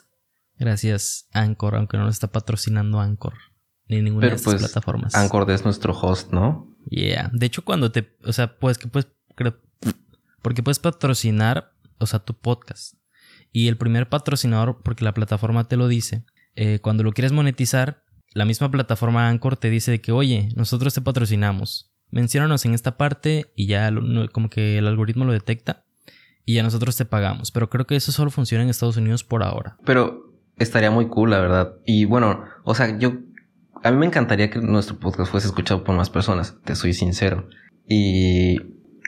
Gracias 0.58 1.28
Anchor, 1.32 1.74
aunque 1.74 1.98
no 1.98 2.04
lo 2.04 2.10
está 2.10 2.28
patrocinando 2.28 3.00
Anchor. 3.00 3.34
Ni 3.88 4.00
ninguna 4.00 4.22
Pero 4.22 4.30
de 4.30 4.36
estas 4.36 4.54
pues 4.54 4.62
plataformas. 4.62 5.14
Anchor 5.14 5.50
es 5.50 5.64
nuestro 5.64 5.92
host, 5.92 6.32
¿no? 6.32 6.74
Yeah. 6.88 7.30
De 7.32 7.46
hecho, 7.46 7.64
cuando 7.64 7.92
te. 7.92 8.16
O 8.24 8.32
sea, 8.32 8.58
pues 8.58 8.78
que 8.78 8.88
puedes. 8.88 9.10
Porque 10.40 10.62
puedes 10.62 10.78
patrocinar, 10.78 11.72
o 11.98 12.06
sea, 12.06 12.20
tu 12.20 12.34
podcast. 12.34 12.94
Y 13.52 13.68
el 13.68 13.76
primer 13.76 14.08
patrocinador, 14.08 14.80
porque 14.82 15.04
la 15.04 15.14
plataforma 15.14 15.64
te 15.64 15.76
lo 15.76 15.88
dice, 15.88 16.24
eh, 16.54 16.78
cuando 16.80 17.04
lo 17.04 17.12
quieres 17.12 17.32
monetizar, 17.32 18.02
la 18.34 18.44
misma 18.44 18.70
plataforma 18.70 19.28
Anchor 19.28 19.56
te 19.56 19.70
dice 19.70 19.90
de 19.90 20.00
que, 20.00 20.12
oye, 20.12 20.48
nosotros 20.56 20.94
te 20.94 21.02
patrocinamos. 21.02 21.92
Menciónanos 22.10 22.64
en 22.64 22.74
esta 22.74 22.96
parte 22.96 23.52
y 23.56 23.66
ya 23.66 23.90
como 24.32 24.50
que 24.50 24.78
el 24.78 24.86
algoritmo 24.86 25.24
lo 25.24 25.32
detecta 25.32 25.84
y 26.44 26.54
ya 26.54 26.62
nosotros 26.62 26.96
te 26.96 27.04
pagamos. 27.04 27.50
Pero 27.52 27.70
creo 27.70 27.86
que 27.86 27.96
eso 27.96 28.12
solo 28.12 28.30
funciona 28.30 28.64
en 28.64 28.70
Estados 28.70 28.96
Unidos 28.96 29.24
por 29.24 29.42
ahora. 29.42 29.76
Pero 29.84 30.34
estaría 30.58 30.90
muy 30.90 31.08
cool, 31.08 31.30
la 31.30 31.40
verdad. 31.40 31.74
Y 31.86 32.04
bueno, 32.04 32.44
o 32.64 32.74
sea, 32.74 32.98
yo... 32.98 33.14
A 33.84 33.90
mí 33.90 33.96
me 33.96 34.06
encantaría 34.06 34.48
que 34.48 34.60
nuestro 34.60 34.98
podcast 34.98 35.30
fuese 35.30 35.48
escuchado 35.48 35.82
por 35.82 35.96
más 35.96 36.08
personas, 36.08 36.56
te 36.64 36.76
soy 36.76 36.92
sincero. 36.92 37.48
Y 37.88 38.58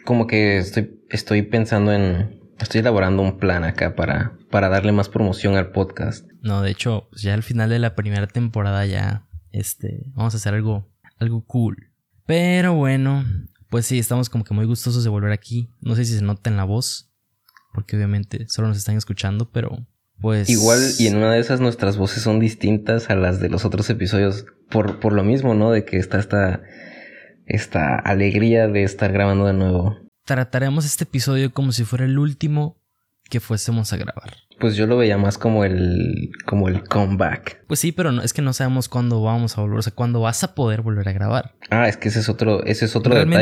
como 0.05 0.27
que 0.27 0.59
estoy, 0.59 1.01
estoy 1.11 1.43
pensando 1.43 1.93
en... 1.93 2.41
Estoy 2.59 2.81
elaborando 2.81 3.23
un 3.23 3.39
plan 3.39 3.65
acá 3.65 3.95
para, 3.95 4.37
para 4.55 4.69
darle 4.69 4.93
más 4.93 5.09
promoción 5.09 5.57
al 5.57 5.73
podcast. 5.73 6.31
No, 6.41 6.63
de 6.63 6.71
hecho, 6.71 7.09
pues 7.11 7.23
ya 7.23 7.35
al 7.35 7.43
final 7.43 7.71
de 7.71 7.81
la 7.81 7.97
primera 7.97 8.29
temporada 8.29 8.87
ya, 8.87 9.27
este, 9.51 10.13
vamos 10.15 10.33
a 10.33 10.37
hacer 10.37 10.55
algo, 10.55 10.89
algo 11.19 11.45
cool. 11.45 11.91
Pero 12.25 12.75
bueno, 12.75 13.25
pues 13.69 13.85
sí, 13.87 13.99
estamos 13.99 14.31
como 14.31 14.45
que 14.45 14.55
muy 14.55 14.65
gustosos 14.65 15.03
de 15.03 15.11
volver 15.11 15.33
aquí. 15.33 15.71
No 15.81 15.97
sé 15.97 16.05
si 16.05 16.15
se 16.15 16.23
nota 16.23 16.51
en 16.51 16.57
la 16.57 16.63
voz, 16.63 17.11
porque 17.73 17.97
obviamente 17.97 18.47
solo 18.47 18.69
nos 18.69 18.77
están 18.77 18.97
escuchando, 18.97 19.51
pero 19.51 19.89
pues... 20.21 20.49
Igual 20.49 20.79
y 21.01 21.09
en 21.09 21.17
una 21.17 21.33
de 21.33 21.41
esas 21.41 21.59
nuestras 21.59 21.97
voces 21.97 22.23
son 22.23 22.39
distintas 22.39 23.11
a 23.11 23.17
las 23.17 23.41
de 23.41 23.49
los 23.49 23.65
otros 23.65 23.91
episodios 23.91 24.47
por, 24.71 25.01
por 25.01 25.15
lo 25.15 25.25
mismo, 25.25 25.55
¿no? 25.55 25.73
De 25.73 25.85
que 25.85 25.97
está 25.97 26.21
esta, 26.21 26.63
esta 27.45 27.97
alegría 27.97 28.69
de 28.69 28.85
estar 28.85 29.11
grabando 29.11 29.47
de 29.47 29.55
nuevo. 29.55 29.97
Trataremos 30.25 30.85
este 30.85 31.03
episodio 31.03 31.53
como 31.53 31.73
si 31.73 31.83
fuera 31.83 32.05
el 32.05 32.21
último 32.21 32.84
que 33.29 33.41
fuésemos 33.41 33.93
a 33.93 33.97
grabar. 33.97 34.35
Pues 34.61 34.77
yo 34.77 34.87
lo 34.87 34.97
veía 34.97 35.19
más 35.19 35.37
como 35.39 35.65
el, 35.65 36.31
como 36.47 36.69
el 36.69 36.85
comeback. 36.85 37.65
Pues 37.67 37.81
sí, 37.81 37.91
pero 37.93 38.13
no, 38.13 38.23
es 38.23 38.33
que 38.33 38.43
no 38.43 38.53
sabemos 38.53 38.89
cuándo 38.89 39.21
vamos 39.23 39.59
a 39.59 39.61
volver, 39.63 39.79
o 39.79 39.83
sea, 39.83 39.93
cuándo 39.95 40.21
vas 40.21 40.45
a 40.45 40.55
poder 40.55 40.83
volver 40.83 41.09
a 41.09 41.13
grabar. 41.13 41.55
Ah, 41.71 41.89
es 41.89 41.97
que 41.97 42.09
ese 42.09 42.21
es 42.21 42.29
otro, 42.29 42.65
ese 42.65 42.85
es 42.85 42.95
otro 42.97 43.15
detalle. 43.15 43.35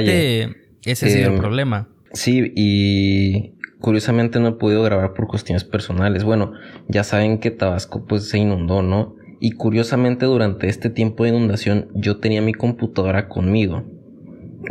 Realmente 0.47 0.57
ese 0.85 1.07
ha 1.07 1.09
sido 1.11 1.29
el 1.31 1.35
Eh, 1.37 1.39
problema. 1.39 1.89
Sí, 2.15 2.53
y 2.57 3.55
curiosamente 3.81 4.41
no 4.41 4.49
he 4.49 4.53
podido 4.53 4.83
grabar 4.83 5.13
por 5.15 5.27
cuestiones 5.27 5.65
personales. 5.65 6.25
Bueno, 6.25 6.53
ya 6.89 7.05
saben 7.05 7.39
que 7.39 7.51
Tabasco 7.51 8.07
pues 8.07 8.29
se 8.29 8.39
inundó, 8.39 8.83
¿no? 8.83 9.17
Y 9.41 9.53
curiosamente 9.53 10.25
durante 10.27 10.69
este 10.69 10.89
tiempo 10.89 11.25
de 11.25 11.31
inundación 11.31 11.89
yo 11.95 12.19
tenía 12.19 12.41
mi 12.43 12.55
computadora 12.55 13.29
conmigo. 13.29 13.85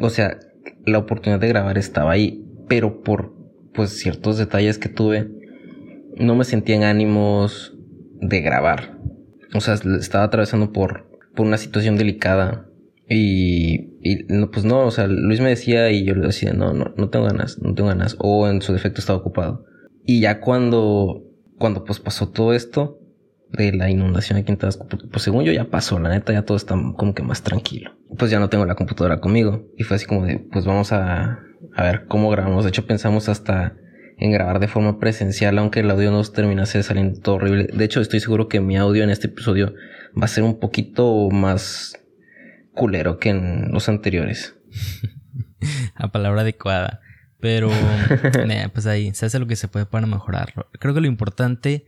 O 0.02 0.10
sea, 0.10 0.38
la 0.86 0.98
oportunidad 1.00 1.40
de 1.42 1.50
grabar 1.50 1.78
estaba 1.78 2.12
ahí, 2.12 2.46
pero 2.70 3.02
por 3.02 3.36
pues 3.74 3.92
ciertos 3.92 4.38
detalles 4.38 4.78
que 4.78 4.90
tuve, 4.90 5.30
no 6.16 6.36
me 6.36 6.44
sentía 6.44 6.76
en 6.76 6.84
ánimos 6.84 7.74
de 8.20 8.42
grabar. 8.42 8.98
O 9.54 9.62
sea, 9.62 9.76
estaba 9.76 10.24
atravesando 10.24 10.72
por 10.72 11.12
por 11.36 11.46
una 11.46 11.58
situación 11.58 11.98
delicada. 11.98 12.68
Y, 13.08 13.98
y 14.02 14.26
no, 14.30 14.52
pues 14.52 14.64
no, 14.64 14.86
o 14.86 14.92
sea, 14.92 15.08
Luis 15.08 15.42
me 15.42 15.50
decía 15.50 15.92
y 15.92 16.06
yo 16.06 16.16
le 16.16 16.28
decía, 16.28 16.54
no, 16.54 16.74
no, 16.74 16.94
no 16.96 17.10
tengo 17.10 17.26
ganas, 17.26 17.60
no 17.62 17.74
tengo 17.74 17.90
ganas. 17.90 18.16
O 18.20 18.48
en 18.48 18.62
su 18.62 18.74
defecto 18.74 19.02
estaba 19.02 19.20
ocupado. 19.20 19.66
Y 20.06 20.22
ya 20.22 20.40
cuando, 20.40 21.24
cuando 21.58 21.84
pues 21.84 22.00
pasó 22.00 22.30
todo 22.30 22.54
esto 22.54 23.00
de 23.50 23.74
la 23.74 23.90
inundación 23.90 24.40
aquí 24.40 24.52
en 24.52 24.58
Tabasco, 24.58 24.88
pues 24.88 25.24
según 25.24 25.44
yo 25.44 25.52
ya 25.52 25.70
pasó, 25.70 26.00
la 26.00 26.10
neta 26.10 26.32
ya 26.32 26.44
todo 26.44 26.56
está 26.56 26.76
como 26.96 27.14
que 27.14 27.22
más 27.22 27.44
tranquilo. 27.44 27.92
Pues 28.18 28.32
ya 28.32 28.40
no 28.40 28.50
tengo 28.50 28.66
la 28.66 28.76
computadora 28.76 29.20
conmigo. 29.20 29.68
Y 29.78 29.84
fue 29.84 29.98
así 29.98 30.06
como 30.06 30.26
de, 30.26 30.40
pues 30.40 30.66
vamos 30.66 30.94
a, 30.94 31.40
a 31.76 31.84
ver 31.84 32.06
cómo 32.08 32.30
grabamos. 32.30 32.64
De 32.64 32.70
hecho 32.70 32.86
pensamos 32.86 33.30
hasta 33.30 33.76
en 34.22 34.32
grabar 34.32 34.60
de 34.60 34.68
forma 34.68 35.00
presencial, 35.00 35.58
aunque 35.58 35.80
el 35.80 35.90
audio 35.90 36.12
nos 36.12 36.32
terminase 36.32 36.84
saliendo 36.84 37.20
todo 37.20 37.36
horrible. 37.36 37.68
De 37.74 37.84
hecho, 37.84 38.02
estoy 38.02 38.20
seguro 38.20 38.48
que 38.48 38.60
mi 38.60 38.78
audio 38.78 39.04
en 39.04 39.10
este 39.10 39.28
episodio 39.28 39.74
va 40.16 40.26
a 40.26 40.28
ser 40.28 40.44
un 40.44 40.60
poquito 40.60 41.30
más 41.32 42.00
culero 42.74 43.18
que 43.18 43.30
en 43.30 43.72
los 43.72 43.90
anteriores. 43.90 44.56
a 45.96 46.12
palabra 46.12 46.42
adecuada. 46.42 47.02
Pero, 47.40 47.72
pues 48.74 48.86
ahí 48.86 49.12
se 49.16 49.26
hace 49.26 49.40
lo 49.40 49.48
que 49.48 49.56
se 49.56 49.68
puede 49.68 49.88
para 49.88 50.06
mejorarlo. 50.06 50.68
Creo 50.74 50.94
que 50.94 51.02
lo 51.02 51.08
importante, 51.08 51.88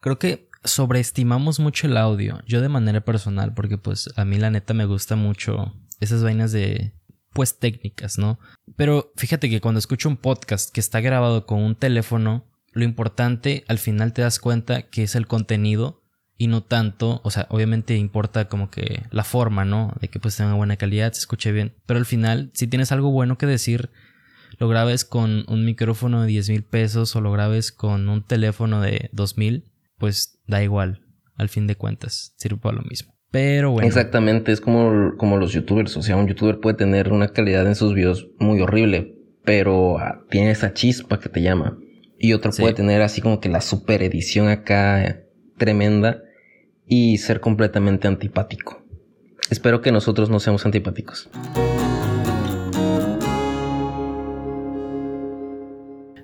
creo 0.00 0.18
que 0.18 0.50
sobreestimamos 0.64 1.60
mucho 1.60 1.86
el 1.86 1.96
audio. 1.96 2.42
Yo 2.46 2.60
de 2.60 2.68
manera 2.68 3.00
personal, 3.00 3.54
porque 3.54 3.78
pues 3.78 4.10
a 4.16 4.26
mí 4.26 4.36
la 4.36 4.50
neta 4.50 4.74
me 4.74 4.84
gusta 4.84 5.16
mucho 5.16 5.74
esas 6.00 6.22
vainas 6.22 6.52
de 6.52 6.92
pues 7.34 7.58
técnicas, 7.58 8.16
¿no? 8.16 8.38
Pero 8.76 9.12
fíjate 9.16 9.50
que 9.50 9.60
cuando 9.60 9.80
escucho 9.80 10.08
un 10.08 10.16
podcast 10.16 10.72
que 10.72 10.80
está 10.80 11.00
grabado 11.00 11.44
con 11.44 11.60
un 11.60 11.74
teléfono, 11.74 12.46
lo 12.72 12.84
importante 12.84 13.64
al 13.68 13.78
final 13.78 14.14
te 14.14 14.22
das 14.22 14.38
cuenta 14.38 14.88
que 14.88 15.02
es 15.02 15.14
el 15.14 15.26
contenido 15.26 16.02
y 16.36 16.46
no 16.46 16.62
tanto, 16.62 17.20
o 17.22 17.30
sea, 17.30 17.46
obviamente 17.50 17.96
importa 17.96 18.48
como 18.48 18.70
que 18.70 19.02
la 19.10 19.24
forma, 19.24 19.64
¿no? 19.64 19.94
De 20.00 20.08
que 20.08 20.18
pues 20.18 20.36
tenga 20.36 20.54
buena 20.54 20.76
calidad, 20.76 21.12
se 21.12 21.20
escuche 21.20 21.52
bien, 21.52 21.76
pero 21.86 21.98
al 21.98 22.06
final 22.06 22.50
si 22.54 22.66
tienes 22.66 22.92
algo 22.92 23.10
bueno 23.10 23.36
que 23.36 23.46
decir, 23.46 23.90
lo 24.58 24.68
grabes 24.68 25.04
con 25.04 25.44
un 25.48 25.64
micrófono 25.64 26.22
de 26.22 26.28
10 26.28 26.50
mil 26.50 26.64
pesos 26.64 27.14
o 27.16 27.20
lo 27.20 27.32
grabes 27.32 27.72
con 27.72 28.08
un 28.08 28.24
teléfono 28.24 28.80
de 28.80 29.10
2 29.12 29.38
mil, 29.38 29.72
pues 29.98 30.40
da 30.46 30.62
igual, 30.62 31.04
al 31.36 31.48
fin 31.48 31.66
de 31.66 31.76
cuentas, 31.76 32.34
sirve 32.36 32.60
para 32.60 32.76
lo 32.76 32.82
mismo. 32.82 33.13
Pero 33.34 33.72
bueno. 33.72 33.88
Exactamente, 33.88 34.52
es 34.52 34.60
como, 34.60 35.16
como 35.16 35.38
los 35.38 35.52
youtubers. 35.52 35.96
O 35.96 36.02
sea, 36.02 36.16
un 36.16 36.28
youtuber 36.28 36.60
puede 36.60 36.76
tener 36.76 37.12
una 37.12 37.32
calidad 37.32 37.66
en 37.66 37.74
sus 37.74 37.92
videos 37.92 38.28
muy 38.38 38.60
horrible, 38.60 39.16
pero 39.44 39.98
ah, 39.98 40.20
tiene 40.30 40.52
esa 40.52 40.72
chispa 40.72 41.18
que 41.18 41.28
te 41.28 41.42
llama. 41.42 41.76
Y 42.16 42.32
otro 42.32 42.52
puede 42.52 42.74
tener 42.74 43.02
así 43.02 43.20
como 43.20 43.40
que 43.40 43.48
la 43.48 43.60
super 43.60 44.04
edición 44.04 44.46
acá 44.46 45.24
tremenda 45.58 46.22
y 46.86 47.18
ser 47.18 47.40
completamente 47.40 48.06
antipático. 48.06 48.84
Espero 49.50 49.80
que 49.80 49.90
nosotros 49.90 50.30
no 50.30 50.38
seamos 50.38 50.64
antipáticos. 50.64 51.28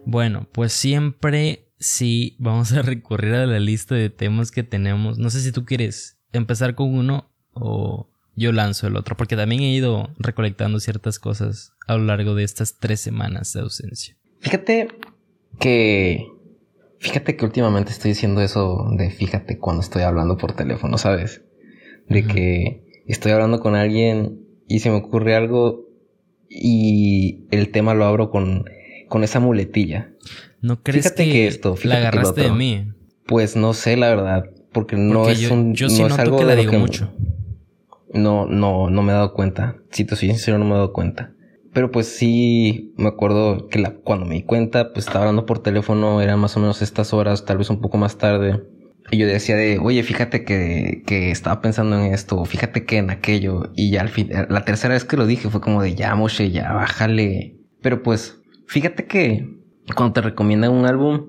Bueno, 0.06 0.46
pues 0.52 0.72
siempre 0.72 1.72
sí 1.80 2.36
vamos 2.38 2.72
a 2.72 2.82
recurrir 2.82 3.34
a 3.34 3.46
la 3.46 3.58
lista 3.58 3.96
de 3.96 4.10
temas 4.10 4.52
que 4.52 4.62
tenemos. 4.62 5.18
No 5.18 5.28
sé 5.30 5.40
si 5.40 5.50
tú 5.50 5.64
quieres 5.64 6.19
empezar 6.32 6.74
con 6.74 6.94
uno 6.94 7.30
o 7.52 8.08
yo 8.36 8.52
lanzo 8.52 8.86
el 8.86 8.96
otro, 8.96 9.16
porque 9.16 9.36
también 9.36 9.62
he 9.62 9.72
ido 9.72 10.10
recolectando 10.18 10.80
ciertas 10.80 11.18
cosas 11.18 11.72
a 11.86 11.96
lo 11.96 12.04
largo 12.04 12.34
de 12.34 12.44
estas 12.44 12.78
tres 12.78 13.00
semanas 13.00 13.52
de 13.52 13.60
ausencia. 13.60 14.16
Fíjate 14.40 14.88
que... 15.58 16.26
Fíjate 16.98 17.34
que 17.34 17.46
últimamente 17.46 17.92
estoy 17.92 18.10
diciendo 18.10 18.42
eso 18.42 18.86
de 18.92 19.10
fíjate 19.10 19.58
cuando 19.58 19.80
estoy 19.80 20.02
hablando 20.02 20.36
por 20.36 20.52
teléfono, 20.52 20.98
¿sabes? 20.98 21.42
De 22.08 22.26
que 22.26 23.02
estoy 23.06 23.32
hablando 23.32 23.60
con 23.60 23.74
alguien 23.74 24.40
y 24.68 24.80
se 24.80 24.90
me 24.90 24.96
ocurre 24.96 25.34
algo 25.34 25.86
y 26.50 27.46
el 27.50 27.70
tema 27.70 27.94
lo 27.94 28.04
abro 28.04 28.30
con, 28.30 28.66
con 29.08 29.24
esa 29.24 29.40
muletilla. 29.40 30.12
¿No 30.60 30.82
crees 30.82 31.10
que, 31.12 31.46
esto, 31.46 31.74
la 31.84 31.96
agarraste 31.96 32.42
de 32.42 32.50
mí? 32.50 32.92
Pues 33.26 33.56
no 33.56 33.72
sé, 33.72 33.96
la 33.96 34.10
verdad. 34.10 34.50
Porque 34.72 34.96
no 34.96 35.28
es 35.28 35.50
un. 35.50 35.74
Yo 35.74 35.88
no 35.88 36.06
es 36.06 36.18
algo 36.18 36.38
que 36.38 36.44
le 36.44 36.56
digo 36.56 36.72
mucho. 36.74 37.12
No, 38.12 38.46
no, 38.46 38.90
no 38.90 39.02
me 39.02 39.12
he 39.12 39.14
dado 39.14 39.34
cuenta. 39.34 39.76
Si 39.90 40.04
te 40.04 40.16
soy 40.16 40.28
sincero, 40.28 40.58
no 40.58 40.64
me 40.64 40.72
he 40.72 40.74
dado 40.74 40.92
cuenta. 40.92 41.32
Pero 41.72 41.92
pues 41.92 42.08
sí, 42.08 42.92
me 42.96 43.08
acuerdo 43.08 43.68
que 43.68 43.78
la, 43.78 43.94
cuando 43.94 44.26
me 44.26 44.34
di 44.34 44.42
cuenta, 44.42 44.92
pues 44.92 45.06
estaba 45.06 45.24
hablando 45.24 45.46
por 45.46 45.60
teléfono, 45.60 46.20
eran 46.20 46.40
más 46.40 46.56
o 46.56 46.60
menos 46.60 46.82
estas 46.82 47.12
horas, 47.12 47.44
tal 47.44 47.58
vez 47.58 47.70
un 47.70 47.80
poco 47.80 47.96
más 47.96 48.18
tarde. 48.18 48.64
Y 49.12 49.18
yo 49.18 49.26
decía 49.26 49.56
de, 49.56 49.78
oye, 49.78 50.02
fíjate 50.02 50.44
que, 50.44 51.02
que 51.06 51.30
estaba 51.30 51.60
pensando 51.60 51.98
en 51.98 52.12
esto, 52.12 52.44
fíjate 52.44 52.84
que 52.84 52.98
en 52.98 53.10
aquello. 53.10 53.70
Y 53.74 53.90
ya 53.90 54.00
al 54.00 54.08
fin, 54.08 54.30
la 54.48 54.64
tercera 54.64 54.94
vez 54.94 55.04
que 55.04 55.16
lo 55.16 55.26
dije 55.26 55.48
fue 55.48 55.60
como 55.60 55.82
de, 55.82 55.94
ya, 55.94 56.14
Moshe, 56.14 56.50
ya, 56.50 56.72
bájale. 56.72 57.56
Pero 57.80 58.02
pues, 58.02 58.40
fíjate 58.66 59.06
que 59.06 59.48
cuando 59.94 60.12
te 60.12 60.20
recomiendan 60.20 60.72
un 60.72 60.86
álbum, 60.86 61.26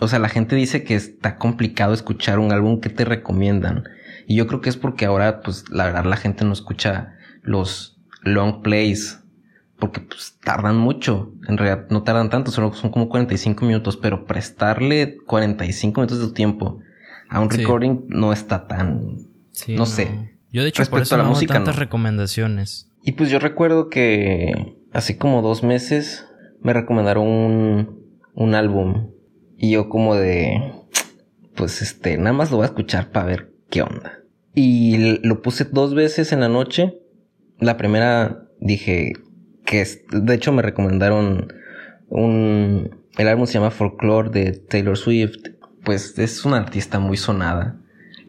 o 0.00 0.08
sea, 0.08 0.18
la 0.18 0.28
gente 0.28 0.56
dice 0.56 0.82
que 0.82 0.94
está 0.94 1.36
complicado 1.36 1.92
escuchar 1.92 2.38
un 2.38 2.52
álbum 2.52 2.80
que 2.80 2.88
te 2.88 3.04
recomiendan. 3.04 3.84
Y 4.26 4.36
yo 4.36 4.46
creo 4.46 4.62
que 4.62 4.70
es 4.70 4.76
porque 4.76 5.04
ahora, 5.04 5.42
pues, 5.42 5.64
la 5.70 5.84
verdad, 5.84 6.04
la 6.04 6.16
gente 6.16 6.44
no 6.44 6.52
escucha 6.52 7.14
los 7.42 8.00
long 8.22 8.62
plays. 8.62 9.20
Porque, 9.78 10.00
pues, 10.00 10.38
tardan 10.42 10.78
mucho. 10.78 11.32
En 11.48 11.58
realidad, 11.58 11.86
no 11.90 12.02
tardan 12.02 12.30
tanto, 12.30 12.50
solo 12.50 12.72
son 12.72 12.90
como 12.90 13.10
45 13.10 13.66
minutos. 13.66 13.98
Pero 13.98 14.24
prestarle 14.24 15.18
45 15.26 16.00
minutos 16.00 16.18
de 16.18 16.26
tu 16.26 16.32
tiempo 16.32 16.80
a 17.28 17.40
un 17.40 17.50
recording 17.50 18.06
no 18.08 18.32
está 18.32 18.66
tan... 18.66 19.18
no, 19.68 19.86
sé. 19.86 20.34
Yo, 20.50 20.62
de 20.62 20.70
hecho, 20.70 20.84
por 20.86 21.02
eso 21.02 21.14
a 21.14 21.18
la 21.18 21.24
no 21.24 21.30
música, 21.30 21.54
tantas 21.54 21.76
recomendaciones. 21.76 22.90
Y 23.02 23.12
pues 23.12 23.30
yo 23.30 23.38
recuerdo 23.38 23.88
que 23.88 24.76
hace 24.92 25.16
como 25.16 25.42
dos 25.42 25.62
meses 25.62 26.26
me 26.62 26.72
recomendaron 26.72 27.26
un, 27.26 28.00
un 28.34 28.54
álbum 28.54 29.10
y 29.62 29.72
yo 29.72 29.90
como 29.90 30.14
de, 30.14 30.72
pues 31.54 31.82
este, 31.82 32.16
nada 32.16 32.32
más 32.32 32.50
lo 32.50 32.56
voy 32.56 32.64
a 32.64 32.68
escuchar 32.68 33.10
para 33.10 33.26
ver 33.26 33.52
qué 33.68 33.82
onda. 33.82 34.20
Y 34.54 35.18
lo 35.22 35.42
puse 35.42 35.64
dos 35.64 35.94
veces 35.94 36.32
en 36.32 36.40
la 36.40 36.48
noche. 36.48 36.98
La 37.58 37.76
primera 37.76 38.48
dije 38.58 39.12
que, 39.66 39.84
de 40.12 40.34
hecho 40.34 40.50
me 40.52 40.62
recomendaron 40.62 41.52
un, 42.08 43.04
el 43.18 43.28
álbum 43.28 43.46
se 43.46 43.54
llama 43.54 43.70
Folklore 43.70 44.30
de 44.30 44.52
Taylor 44.52 44.96
Swift. 44.96 45.50
Pues 45.84 46.18
es 46.18 46.46
una 46.46 46.56
artista 46.56 46.98
muy 46.98 47.18
sonada. 47.18 47.78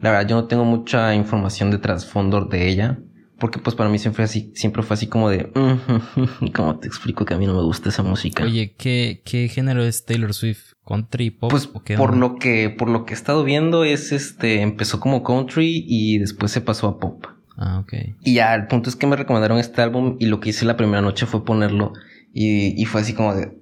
La 0.02 0.10
verdad 0.10 0.28
yo 0.28 0.36
no 0.36 0.48
tengo 0.48 0.66
mucha 0.66 1.14
información 1.14 1.70
de 1.70 1.78
trasfondo 1.78 2.44
de 2.44 2.68
ella. 2.68 2.98
Porque 3.42 3.58
pues 3.58 3.74
para 3.74 3.90
mí 3.90 3.98
siempre 3.98 4.18
fue 4.18 4.24
así, 4.26 4.52
siempre 4.54 4.84
fue 4.84 4.94
así 4.94 5.08
como 5.08 5.28
de, 5.28 5.50
¿cómo 6.54 6.78
te 6.78 6.86
explico 6.86 7.24
que 7.24 7.34
a 7.34 7.38
mí 7.38 7.44
no 7.44 7.54
me 7.54 7.62
gusta 7.62 7.88
esa 7.88 8.04
música? 8.04 8.44
Oye, 8.44 8.76
¿qué, 8.78 9.20
qué 9.24 9.48
género 9.48 9.82
es 9.82 10.04
Taylor 10.04 10.32
Swift? 10.32 10.74
¿Country 10.86 11.32
pop? 11.32 11.50
Pues 11.50 11.66
por 11.66 12.16
lo 12.16 12.36
que, 12.36 12.70
por 12.70 12.88
lo 12.88 13.04
que 13.04 13.14
he 13.14 13.16
estado 13.16 13.42
viendo 13.42 13.82
es 13.82 14.12
este, 14.12 14.60
empezó 14.60 15.00
como 15.00 15.24
country 15.24 15.84
y 15.88 16.18
después 16.18 16.52
se 16.52 16.60
pasó 16.60 16.86
a 16.86 17.00
pop. 17.00 17.26
Ah, 17.56 17.80
ok. 17.80 17.94
Y 18.20 18.34
ya, 18.34 18.54
el 18.54 18.68
punto 18.68 18.88
es 18.88 18.94
que 18.94 19.08
me 19.08 19.16
recomendaron 19.16 19.58
este 19.58 19.82
álbum 19.82 20.14
y 20.20 20.26
lo 20.26 20.38
que 20.38 20.50
hice 20.50 20.64
la 20.64 20.76
primera 20.76 21.02
noche 21.02 21.26
fue 21.26 21.44
ponerlo 21.44 21.94
y, 22.32 22.80
y 22.80 22.84
fue 22.84 23.00
así 23.00 23.12
como 23.12 23.34
de, 23.34 23.58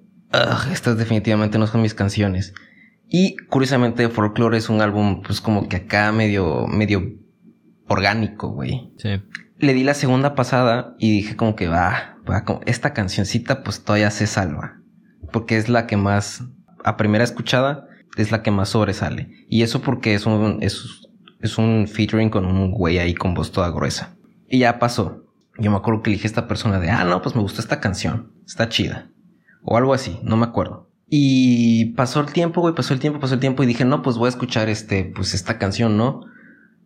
estas 0.70 0.98
definitivamente 0.98 1.58
no 1.58 1.66
son 1.66 1.80
mis 1.80 1.94
canciones. 1.94 2.52
Y 3.08 3.34
curiosamente 3.48 4.10
Folklore 4.10 4.58
es 4.58 4.68
un 4.68 4.82
álbum 4.82 5.22
pues 5.22 5.40
como 5.40 5.70
que 5.70 5.76
acá 5.76 6.12
medio, 6.12 6.66
medio 6.66 7.14
orgánico, 7.88 8.50
güey. 8.50 8.92
Sí 8.98 9.22
le 9.60 9.74
di 9.74 9.84
la 9.84 9.94
segunda 9.94 10.34
pasada 10.34 10.94
y 10.98 11.10
dije 11.12 11.36
como 11.36 11.54
que 11.54 11.68
va, 11.68 12.16
va, 12.28 12.44
esta 12.66 12.92
cancioncita 12.92 13.62
pues 13.62 13.84
todavía 13.84 14.10
se 14.10 14.26
salva. 14.26 14.80
Porque 15.32 15.56
es 15.56 15.68
la 15.68 15.86
que 15.86 15.96
más, 15.96 16.44
a 16.84 16.96
primera 16.96 17.24
escuchada, 17.24 17.86
es 18.16 18.32
la 18.32 18.42
que 18.42 18.50
más 18.50 18.70
sobresale. 18.70 19.30
Y 19.48 19.62
eso 19.62 19.82
porque 19.82 20.14
es 20.14 20.26
un, 20.26 20.58
es, 20.62 21.08
es 21.40 21.58
un 21.58 21.86
featuring 21.86 22.30
con 22.30 22.46
un 22.46 22.72
güey 22.72 22.98
ahí 22.98 23.14
con 23.14 23.34
voz 23.34 23.52
toda 23.52 23.70
gruesa. 23.70 24.16
Y 24.48 24.60
ya 24.60 24.78
pasó. 24.78 25.24
Yo 25.58 25.70
me 25.70 25.76
acuerdo 25.76 26.02
que 26.02 26.10
dije 26.10 26.26
a 26.26 26.30
esta 26.30 26.48
persona 26.48 26.80
de, 26.80 26.90
ah, 26.90 27.04
no, 27.04 27.20
pues 27.22 27.36
me 27.36 27.42
gustó 27.42 27.60
esta 27.60 27.80
canción. 27.80 28.32
Está 28.46 28.68
chida. 28.68 29.10
O 29.62 29.76
algo 29.76 29.92
así, 29.92 30.18
no 30.22 30.36
me 30.36 30.46
acuerdo. 30.46 30.90
Y 31.06 31.92
pasó 31.94 32.20
el 32.20 32.32
tiempo, 32.32 32.60
güey, 32.60 32.74
pasó 32.74 32.94
el 32.94 33.00
tiempo, 33.00 33.20
pasó 33.20 33.34
el 33.34 33.40
tiempo 33.40 33.62
y 33.62 33.66
dije, 33.66 33.84
no, 33.84 34.00
pues 34.00 34.16
voy 34.16 34.26
a 34.26 34.30
escuchar 34.30 34.68
este, 34.68 35.04
pues 35.04 35.34
esta 35.34 35.58
canción, 35.58 35.96
¿no? 35.96 36.22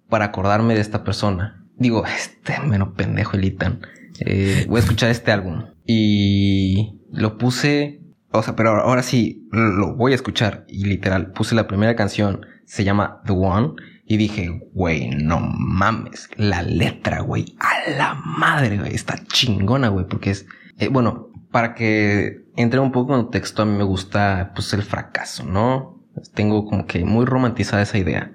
Para 0.08 0.26
acordarme 0.26 0.74
de 0.74 0.80
esta 0.80 1.04
persona 1.04 1.63
digo, 1.76 2.04
este 2.06 2.60
menos 2.60 2.90
pendejo 2.96 3.36
el. 3.36 3.80
Eh, 4.20 4.66
voy 4.68 4.78
a 4.78 4.80
escuchar 4.80 5.10
este 5.10 5.32
álbum. 5.32 5.64
Y 5.86 7.00
lo 7.10 7.36
puse, 7.36 8.00
o 8.30 8.42
sea, 8.42 8.56
pero 8.56 8.70
ahora 8.80 9.02
sí, 9.02 9.46
lo 9.50 9.94
voy 9.94 10.12
a 10.12 10.16
escuchar. 10.16 10.64
Y 10.68 10.84
literal, 10.84 11.32
puse 11.32 11.54
la 11.54 11.66
primera 11.66 11.96
canción, 11.96 12.46
se 12.64 12.84
llama 12.84 13.20
The 13.26 13.32
One. 13.32 13.74
Y 14.06 14.18
dije, 14.18 14.50
güey, 14.74 15.10
no 15.10 15.40
mames, 15.40 16.28
la 16.36 16.62
letra, 16.62 17.20
güey, 17.20 17.56
a 17.58 17.90
la 17.96 18.14
madre, 18.14 18.76
güey, 18.76 18.94
está 18.94 19.16
chingona, 19.24 19.88
güey, 19.88 20.06
porque 20.06 20.30
es, 20.30 20.46
eh, 20.78 20.88
bueno, 20.88 21.30
para 21.50 21.74
que 21.74 22.44
entre 22.56 22.80
un 22.80 22.92
poco 22.92 23.18
en 23.18 23.30
texto, 23.30 23.62
a 23.62 23.64
mí 23.64 23.72
me 23.72 23.84
gusta, 23.84 24.52
pues, 24.54 24.74
el 24.74 24.82
fracaso, 24.82 25.44
¿no? 25.44 26.04
Tengo 26.34 26.66
como 26.66 26.86
que 26.86 27.04
muy 27.04 27.24
romantizada 27.24 27.82
esa 27.82 27.96
idea. 27.96 28.32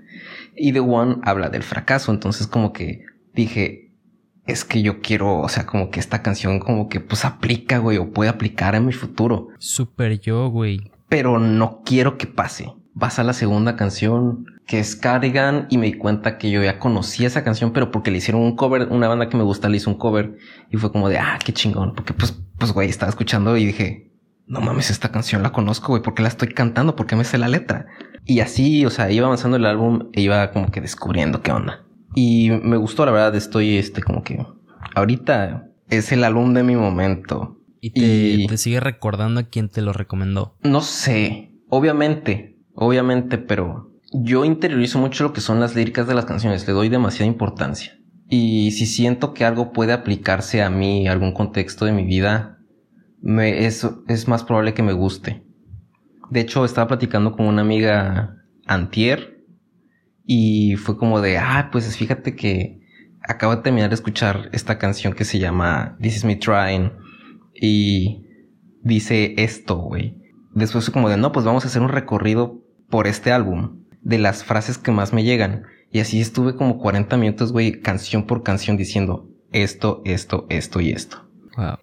Y 0.56 0.74
The 0.74 0.80
One 0.80 1.18
habla 1.24 1.50
del 1.50 1.64
fracaso. 1.64 2.12
Entonces 2.12 2.48
como 2.48 2.74
que 2.74 3.06
dije, 3.40 3.90
es 4.46 4.66
que 4.66 4.82
yo 4.82 5.02
quiero, 5.02 5.40
o 5.40 5.50
sea, 5.50 5.66
como 5.66 5.90
que 5.92 6.00
esta 6.00 6.22
canción 6.22 6.60
como 6.60 6.90
que 6.90 7.00
pues 7.00 7.26
aplica, 7.26 7.78
güey, 7.78 7.98
o 7.98 8.12
puede 8.12 8.30
aplicar 8.30 8.76
en 8.76 8.86
mi 8.86 8.94
futuro. 8.94 9.50
Super 9.60 10.20
yo, 10.20 10.50
güey. 10.50 10.92
Pero 11.08 11.40
no 11.40 11.82
quiero 11.86 12.18
que 12.18 12.28
pase. 12.28 12.74
Vas 12.94 13.20
a 13.20 13.24
la 13.24 13.34
segunda 13.34 13.76
canción, 13.76 14.46
que 14.68 14.80
es 14.80 14.96
Cardigan, 14.96 15.68
y 15.70 15.78
me 15.78 15.86
di 15.86 15.94
cuenta 15.94 16.38
que 16.38 16.52
yo 16.52 16.64
ya 16.64 16.80
conocía 16.80 17.28
esa 17.28 17.44
canción, 17.44 17.72
pero 17.72 17.92
porque 17.92 18.12
le 18.12 18.18
hicieron 18.18 18.42
un 18.42 18.56
cover, 18.56 18.88
una 18.90 19.08
banda 19.08 19.30
que 19.30 19.38
me 19.38 19.44
gusta 19.44 19.70
le 19.70 19.78
hizo 19.78 19.90
un 19.90 19.98
cover, 19.98 20.36
y 20.70 20.78
fue 20.78 20.92
como 20.92 21.08
de, 21.10 21.18
ah, 21.18 21.40
qué 21.44 21.54
chingón, 21.54 21.94
porque 21.96 22.14
pues, 22.14 22.38
pues, 22.58 22.74
güey, 22.74 22.90
estaba 22.90 23.10
escuchando 23.10 23.56
y 23.56 23.66
dije, 23.66 24.12
no 24.48 24.62
mames, 24.62 24.90
esta 24.90 25.12
canción 25.12 25.44
la 25.44 25.52
conozco, 25.52 25.90
güey, 25.90 26.02
¿por 26.02 26.16
qué 26.16 26.24
la 26.24 26.28
estoy 26.28 26.50
cantando? 26.50 26.96
¿Por 26.96 27.06
qué 27.06 27.16
me 27.16 27.24
sé 27.24 27.38
la 27.38 27.48
letra? 27.48 27.86
Y 28.26 28.42
así, 28.42 28.86
o 28.86 28.90
sea, 28.90 29.12
iba 29.12 29.28
avanzando 29.28 29.58
el 29.58 29.66
álbum 29.66 30.10
e 30.12 30.22
iba 30.22 30.52
como 30.52 30.72
que 30.72 30.82
descubriendo 30.82 31.42
qué 31.42 31.52
onda. 31.52 31.86
Y 32.16 32.50
me 32.50 32.78
gustó, 32.78 33.06
la 33.06 33.12
verdad, 33.12 33.36
estoy 33.36 33.78
este 33.78 34.02
como 34.02 34.24
que 34.24 34.46
ahorita 34.96 35.70
es 35.90 36.12
el 36.12 36.24
álbum 36.24 36.54
de 36.54 36.64
mi 36.64 36.76
momento. 36.76 37.58
¿Y 37.82 37.92
te, 37.92 38.46
te 38.48 38.58
sigue 38.58 38.80
recordando 38.80 39.40
a 39.40 39.44
quién 39.44 39.70
te 39.70 39.82
lo 39.82 39.94
recomendó? 39.94 40.58
No 40.62 40.82
sé, 40.82 41.54
obviamente, 41.70 42.58
obviamente, 42.74 43.38
pero 43.38 43.94
yo 44.12 44.44
interiorizo 44.44 45.00
mucho 45.00 45.24
lo 45.24 45.34
que 45.34 45.42
son 45.42 45.60
las 45.60 45.76
líricas 45.76 46.08
de 46.08 46.16
las 46.16 46.26
canciones, 46.26 46.68
le 46.68 46.74
doy 46.74 46.90
demasiada 46.90 47.28
importancia. 47.28 47.98
Y 48.28 48.72
si 48.72 48.86
siento 48.86 49.34
que 49.34 49.46
algo 49.46 49.72
puede 49.72 49.94
aplicarse 49.94 50.62
a 50.62 50.70
mí, 50.70 51.08
a 51.08 51.12
algún 51.12 51.34
contexto 51.34 51.86
de 51.86 51.94
mi 51.94 52.04
vida, 52.04 52.60
me, 53.22 53.66
es, 53.66 53.88
es 54.08 54.28
más 54.28 54.44
probable 54.44 54.74
que 54.74 54.84
me 54.84 54.94
guste. 54.94 55.44
De 56.30 56.42
hecho, 56.42 56.64
estaba 56.66 56.88
platicando 56.88 57.32
con 57.32 57.48
una 57.48 57.62
amiga 57.62 58.36
antier 58.68 59.39
y 60.32 60.76
fue 60.76 60.96
como 60.96 61.22
de, 61.22 61.40
ah, 61.40 61.70
pues 61.72 61.98
fíjate 61.98 62.36
que 62.36 62.80
acabo 63.28 63.56
de 63.56 63.64
terminar 63.64 63.90
de 63.90 63.96
escuchar 63.96 64.52
esta 64.54 64.78
canción 64.78 65.14
que 65.14 65.26
se 65.26 65.40
llama 65.40 65.98
This 66.00 66.18
Is 66.18 66.24
Me 66.24 66.36
Trying 66.36 66.92
y 67.56 68.28
dice 68.84 69.34
esto, 69.40 69.78
güey. 69.78 70.16
Después 70.54 70.86
fue 70.86 70.94
como 70.94 71.10
de, 71.10 71.18
no, 71.18 71.32
pues 71.32 71.48
vamos 71.48 71.66
a 71.66 71.68
hacer 71.68 71.82
un 71.82 71.90
recorrido 71.90 72.64
por 72.92 73.08
este 73.08 73.32
álbum 73.32 73.86
de 74.04 74.20
las 74.20 74.44
frases 74.44 74.78
que 74.78 74.92
más 74.92 75.14
me 75.14 75.24
llegan. 75.24 75.64
Y 75.92 76.00
así 76.00 76.22
estuve 76.22 76.56
como 76.56 76.78
40 76.78 77.18
minutos, 77.18 77.52
güey, 77.52 77.82
canción 77.82 78.28
por 78.28 78.44
canción 78.44 78.78
diciendo 78.78 79.28
esto, 79.52 80.04
esto, 80.06 80.46
esto 80.50 80.80
y 80.80 80.92
esto. 80.92 81.28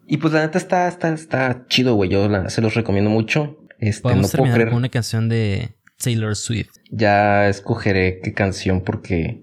Y 0.06 0.18
pues 0.18 0.32
la 0.32 0.42
neta 0.42 0.58
está, 0.58 0.86
está, 0.86 1.12
está 1.12 1.66
chido, 1.66 1.96
güey. 1.96 2.10
Yo 2.10 2.28
se 2.48 2.60
los 2.60 2.74
recomiendo 2.74 3.10
mucho. 3.10 3.58
Este, 3.80 4.02
Podemos 4.02 4.26
no 4.26 4.30
terminar 4.30 4.68
con 4.68 4.76
una 4.76 4.88
canción 4.88 5.28
de 5.28 5.75
Taylor 6.02 6.36
Swift. 6.36 6.72
Ya 6.90 7.48
escogeré 7.48 8.20
qué 8.22 8.32
canción 8.32 8.82
porque 8.82 9.42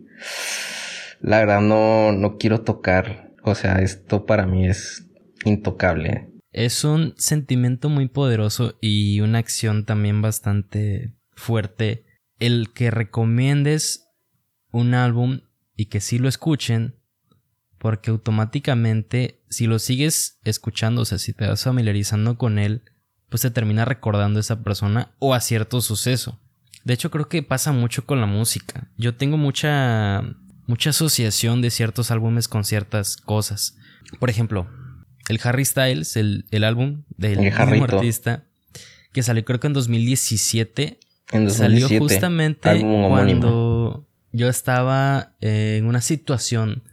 la 1.21 1.39
verdad 1.39 1.61
no, 1.61 2.11
no 2.11 2.37
quiero 2.37 2.61
tocar. 2.61 3.33
O 3.43 3.55
sea, 3.55 3.75
esto 3.81 4.25
para 4.25 4.45
mí 4.45 4.67
es 4.67 5.05
intocable. 5.45 6.29
Es 6.51 6.83
un 6.83 7.15
sentimiento 7.17 7.89
muy 7.89 8.07
poderoso 8.07 8.77
y 8.79 9.19
una 9.21 9.39
acción 9.39 9.85
también 9.85 10.21
bastante 10.21 11.13
fuerte. 11.31 12.05
El 12.39 12.71
que 12.73 12.91
recomiendes 12.91 14.07
un 14.71 14.93
álbum 14.93 15.41
y 15.75 15.85
que 15.85 16.01
sí 16.01 16.19
lo 16.19 16.29
escuchen, 16.29 16.95
porque 17.77 18.11
automáticamente 18.11 19.41
si 19.49 19.67
lo 19.67 19.79
sigues 19.79 20.39
escuchando, 20.43 21.01
o 21.01 21.05
sea, 21.05 21.17
si 21.17 21.33
te 21.33 21.47
vas 21.47 21.63
familiarizando 21.63 22.37
con 22.37 22.59
él, 22.59 22.83
pues 23.29 23.41
te 23.41 23.51
termina 23.51 23.85
recordando 23.85 24.39
a 24.39 24.41
esa 24.41 24.63
persona 24.63 25.15
o 25.19 25.33
a 25.33 25.39
cierto 25.39 25.81
suceso. 25.81 26.39
De 26.83 26.93
hecho, 26.93 27.11
creo 27.11 27.29
que 27.29 27.43
pasa 27.43 27.71
mucho 27.71 28.05
con 28.05 28.19
la 28.19 28.27
música. 28.27 28.89
Yo 28.97 29.15
tengo 29.15 29.37
mucha 29.37 30.23
mucha 30.65 30.91
asociación 30.91 31.61
de 31.61 31.69
ciertos 31.69 32.11
álbumes 32.11 32.47
con 32.47 32.63
ciertas 32.63 33.17
cosas. 33.17 33.75
Por 34.19 34.29
ejemplo, 34.29 34.69
el 35.29 35.39
Harry 35.43 35.65
Styles, 35.65 36.15
el, 36.15 36.63
álbum 36.63 37.03
del 37.17 37.39
mismo 37.39 37.83
artista, 37.83 38.45
que 39.11 39.23
salió 39.23 39.43
creo 39.45 39.59
que 39.59 39.67
en 39.67 39.73
2017. 39.73 40.99
En 41.31 41.45
2017 41.45 41.53
salió 41.57 41.99
justamente 41.99 42.79
cuando 42.81 44.07
yo 44.31 44.49
estaba 44.49 45.35
en 45.41 45.85
una 45.85 46.01
situación 46.01 46.83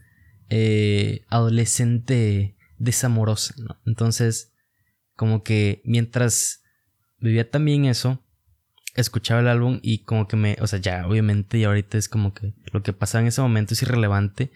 eh, 0.48 1.24
adolescente 1.29 2.57
desamorosa, 2.79 3.55
¿no? 3.59 3.81
Entonces, 3.87 4.53
como 5.14 5.42
que 5.42 5.83
mientras 5.85 6.62
vivía 7.18 7.50
también 7.50 7.85
eso, 7.85 8.24
escuchaba 8.94 9.40
el 9.40 9.48
álbum 9.48 9.79
y 9.83 10.05
como 10.05 10.26
que 10.26 10.37
me, 10.37 10.57
o 10.61 10.66
sea, 10.66 10.79
ya 10.79 11.07
obviamente 11.07 11.59
y 11.59 11.64
ahorita 11.64 11.98
es 11.98 12.09
como 12.09 12.35
que 12.35 12.53
lo 12.72 12.83
que 12.83 12.92
pasaba 12.92 13.22
en 13.22 13.29
ese 13.29 13.40
momento 13.40 13.74
es 13.74 13.83
irrelevante, 13.83 14.50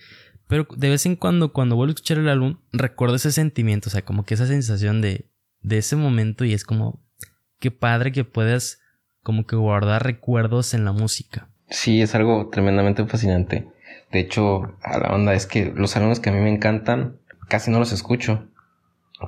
pero 0.49 0.67
de 0.77 0.91
vez 0.91 1.07
en 1.07 1.17
cuando 1.17 1.53
cuando 1.53 1.77
vuelvo 1.77 1.91
a 1.91 1.95
escuchar 1.95 2.19
el 2.19 2.29
álbum 2.29 2.59
recuerdo 2.73 3.17
ese 3.17 3.33
sentimiento, 3.33 3.89
o 3.89 3.93
sea, 3.93 4.05
como 4.05 4.25
que 4.25 4.35
esa 4.35 4.47
sensación 4.47 5.01
de 5.01 5.31
de 5.65 5.79
ese 5.79 5.97
momento 5.97 6.45
y 6.45 6.53
es 6.53 6.65
como 6.65 7.03
qué 7.59 7.71
padre 7.71 8.13
que 8.13 8.25
puedas 8.25 8.81
como 9.23 9.47
que 9.47 9.57
guardar 9.57 10.05
recuerdos 10.05 10.75
en 10.75 10.85
la 10.85 10.93
música. 10.93 11.49
Sí, 11.71 12.03
es 12.03 12.15
algo 12.15 12.51
tremendamente 12.51 13.07
fascinante. 13.07 13.67
De 14.13 14.21
hecho, 14.21 14.77
a 14.83 14.99
la 14.99 15.15
onda 15.15 15.33
es 15.33 15.47
que 15.47 15.73
los 15.75 15.97
álbumes 15.97 16.21
que 16.21 16.29
a 16.29 16.33
mí 16.33 16.41
me 16.41 16.53
encantan 16.53 17.17
casi 17.49 17.71
no 17.71 17.79
los 17.79 17.93
escucho. 17.93 18.47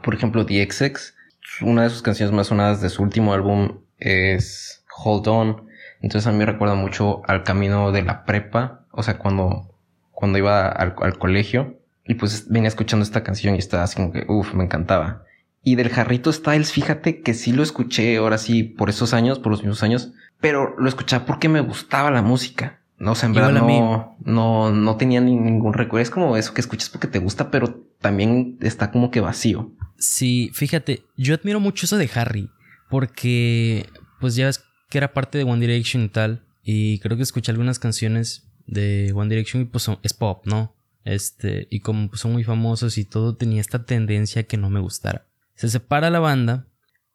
Por 0.04 0.14
ejemplo, 0.14 0.44
The 0.44 0.68
XX 0.70 1.14
una 1.62 1.84
de 1.84 1.90
sus 1.90 2.02
canciones 2.02 2.34
más 2.34 2.48
sonadas 2.48 2.80
de 2.80 2.90
su 2.90 3.02
último 3.02 3.32
álbum 3.32 3.80
es 3.98 4.84
Hold 4.96 5.28
On. 5.28 5.66
Entonces 6.00 6.26
a 6.26 6.32
mí 6.32 6.38
me 6.38 6.46
recuerda 6.46 6.74
mucho 6.74 7.22
al 7.26 7.42
camino 7.42 7.92
de 7.92 8.02
la 8.02 8.24
prepa, 8.24 8.86
o 8.90 9.02
sea, 9.02 9.18
cuando, 9.18 9.74
cuando 10.12 10.38
iba 10.38 10.68
al, 10.68 11.18
colegio 11.18 11.80
y 12.04 12.14
pues 12.14 12.48
venía 12.48 12.68
escuchando 12.68 13.02
esta 13.02 13.22
canción 13.22 13.56
y 13.56 13.58
estaba 13.58 13.82
así 13.82 13.96
como 13.96 14.12
que, 14.12 14.24
uff, 14.28 14.54
me 14.54 14.64
encantaba. 14.64 15.24
Y 15.62 15.74
del 15.74 15.88
Jarrito 15.88 16.32
Styles, 16.32 16.70
fíjate 16.70 17.22
que 17.22 17.34
sí 17.34 17.52
lo 17.52 17.62
escuché 17.62 18.16
ahora 18.18 18.38
sí 18.38 18.62
por 18.62 18.88
esos 18.88 19.14
años, 19.14 19.38
por 19.38 19.50
los 19.50 19.62
mismos 19.62 19.82
años, 19.82 20.12
pero 20.40 20.78
lo 20.78 20.88
escuchaba 20.88 21.26
porque 21.26 21.48
me 21.48 21.60
gustaba 21.60 22.10
la 22.10 22.22
música. 22.22 22.80
No, 22.98 23.12
o 23.12 23.14
sea, 23.14 23.26
en 23.26 23.34
verdad 23.34 23.52
no, 23.52 24.16
no, 24.24 24.70
no 24.70 24.96
tenía 24.96 25.20
ningún 25.20 25.74
recuerdo. 25.74 26.02
Es 26.02 26.10
como 26.10 26.36
eso 26.36 26.54
que 26.54 26.60
escuchas 26.60 26.88
porque 26.88 27.08
te 27.08 27.18
gusta, 27.18 27.50
pero 27.50 27.82
también 28.00 28.56
está 28.60 28.90
como 28.90 29.10
que 29.10 29.20
vacío. 29.20 29.72
Sí, 29.98 30.50
fíjate, 30.54 31.02
yo 31.16 31.34
admiro 31.34 31.58
mucho 31.60 31.84
eso 31.84 31.98
de 31.98 32.08
Harry, 32.14 32.50
porque 32.88 33.86
pues 34.20 34.34
ya 34.34 34.46
ves 34.46 34.64
que 34.88 34.98
era 34.98 35.12
parte 35.12 35.38
de 35.38 35.44
One 35.44 35.60
Direction 35.60 36.04
y 36.04 36.08
tal, 36.08 36.44
y 36.62 36.98
creo 37.00 37.16
que 37.16 37.22
escuché 37.22 37.52
algunas 37.52 37.78
canciones 37.78 38.48
de 38.66 39.12
One 39.14 39.28
Direction 39.28 39.62
y 39.62 39.66
pues 39.66 39.84
son, 39.84 39.98
es 40.02 40.12
pop, 40.12 40.44
¿no? 40.46 40.74
Este, 41.04 41.68
y 41.70 41.80
como 41.80 42.08
pues, 42.08 42.20
son 42.20 42.32
muy 42.32 42.42
famosos 42.42 42.98
y 42.98 43.04
todo 43.04 43.36
tenía 43.36 43.60
esta 43.60 43.84
tendencia 43.84 44.42
que 44.42 44.56
no 44.56 44.70
me 44.70 44.80
gustara. 44.80 45.28
Se 45.54 45.68
separa 45.68 46.10
la 46.10 46.18
banda 46.18 46.66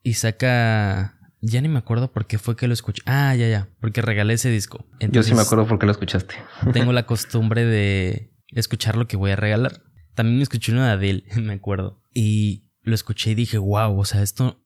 y 0.01 0.13
saca 0.13 1.19
ya 1.41 1.60
ni 1.60 1.67
me 1.67 1.79
acuerdo 1.79 2.12
por 2.12 2.27
qué 2.27 2.38
fue 2.38 2.55
que 2.55 2.67
lo 2.67 2.73
escuché. 2.73 3.01
Ah, 3.05 3.36
ya, 3.36 3.49
ya, 3.49 3.67
porque 3.79 4.01
regalé 4.01 4.36
ese 4.36 4.49
disco. 4.49 4.86
Yo 4.99 5.23
sí 5.23 5.34
me 5.34 5.41
acuerdo 5.41 5.67
por 5.67 5.79
qué 5.79 5.88
lo 5.88 5.91
escuchaste. 5.91 6.36
tengo 6.73 6.93
la 6.93 7.05
costumbre 7.05 7.65
de 7.65 8.31
escuchar 8.49 8.95
lo 8.95 9.07
que 9.07 9.17
voy 9.17 9.31
a 9.31 9.36
regalar. 9.36 9.81
También 10.13 10.38
me 10.38 10.43
escuché 10.43 10.71
uno 10.71 10.86
de 10.86 10.91
Adele, 10.91 11.25
me 11.41 11.53
acuerdo. 11.53 12.01
Y 12.13 12.69
lo 12.84 12.95
escuché 12.95 13.31
y 13.31 13.36
dije, 13.36 13.57
wow, 13.57 13.99
o 13.99 14.05
sea, 14.05 14.21
esto 14.21 14.63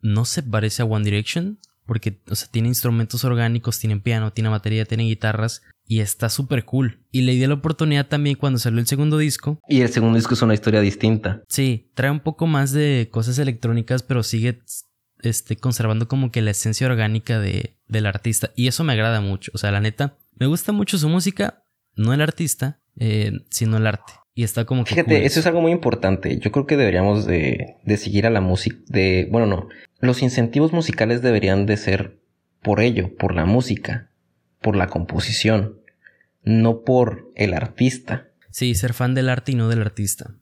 no 0.00 0.24
se 0.24 0.42
parece 0.42 0.82
a 0.82 0.86
One 0.86 1.04
Direction, 1.04 1.58
porque, 1.86 2.20
o 2.28 2.34
sea, 2.34 2.48
tiene 2.50 2.68
instrumentos 2.68 3.24
orgánicos, 3.24 3.78
tiene 3.78 3.98
piano, 3.98 4.32
tiene 4.32 4.50
batería, 4.50 4.84
tiene 4.84 5.04
guitarras, 5.04 5.62
y 5.86 6.00
está 6.00 6.28
súper 6.28 6.64
cool. 6.64 6.98
Y 7.12 7.22
le 7.22 7.32
di 7.32 7.46
la 7.46 7.54
oportunidad 7.54 8.06
también 8.06 8.36
cuando 8.36 8.58
salió 8.58 8.80
el 8.80 8.86
segundo 8.86 9.18
disco. 9.18 9.60
Y 9.68 9.80
el 9.80 9.88
segundo 9.88 10.16
disco 10.16 10.34
es 10.34 10.42
una 10.42 10.54
historia 10.54 10.80
distinta. 10.80 11.42
Sí, 11.48 11.90
trae 11.94 12.10
un 12.10 12.20
poco 12.20 12.46
más 12.46 12.72
de 12.72 13.08
cosas 13.10 13.38
electrónicas, 13.38 14.02
pero 14.02 14.22
sigue 14.22 14.60
este, 15.22 15.56
conservando 15.56 16.08
como 16.08 16.30
que 16.30 16.42
la 16.42 16.50
esencia 16.50 16.86
orgánica 16.86 17.38
de, 17.38 17.76
del 17.86 18.06
artista. 18.06 18.50
Y 18.56 18.66
eso 18.66 18.84
me 18.84 18.92
agrada 18.92 19.20
mucho. 19.20 19.52
O 19.54 19.58
sea, 19.58 19.70
la 19.70 19.80
neta, 19.80 20.18
me 20.34 20.46
gusta 20.46 20.72
mucho 20.72 20.98
su 20.98 21.08
música, 21.08 21.62
no 21.94 22.12
el 22.12 22.20
artista, 22.20 22.80
eh, 22.98 23.32
sino 23.50 23.76
el 23.76 23.86
arte. 23.86 24.12
Y 24.34 24.42
está 24.42 24.66
como 24.66 24.84
que. 24.84 24.90
Fíjate, 24.90 25.24
eso 25.24 25.40
es 25.40 25.46
algo 25.46 25.62
muy 25.62 25.72
importante. 25.72 26.38
Yo 26.38 26.52
creo 26.52 26.66
que 26.66 26.76
deberíamos 26.76 27.24
de, 27.24 27.76
de 27.84 27.96
seguir 27.96 28.26
a 28.26 28.30
la 28.30 28.42
música. 28.42 28.76
De, 28.86 29.28
bueno, 29.30 29.46
no. 29.46 29.68
Los 30.06 30.22
incentivos 30.22 30.72
musicales 30.72 31.22
deberían 31.22 31.66
de 31.66 31.76
ser 31.76 32.18
por 32.62 32.80
ello, 32.80 33.14
por 33.16 33.34
la 33.34 33.44
música, 33.44 34.10
por 34.60 34.76
la 34.76 34.86
composición, 34.86 35.80
no 36.42 36.82
por 36.82 37.30
el 37.34 37.54
artista. 37.54 38.28
Sí, 38.50 38.74
ser 38.74 38.94
fan 38.94 39.14
del 39.14 39.28
arte 39.28 39.52
y 39.52 39.54
no 39.54 39.68
del 39.68 39.82
artista. 39.82 40.34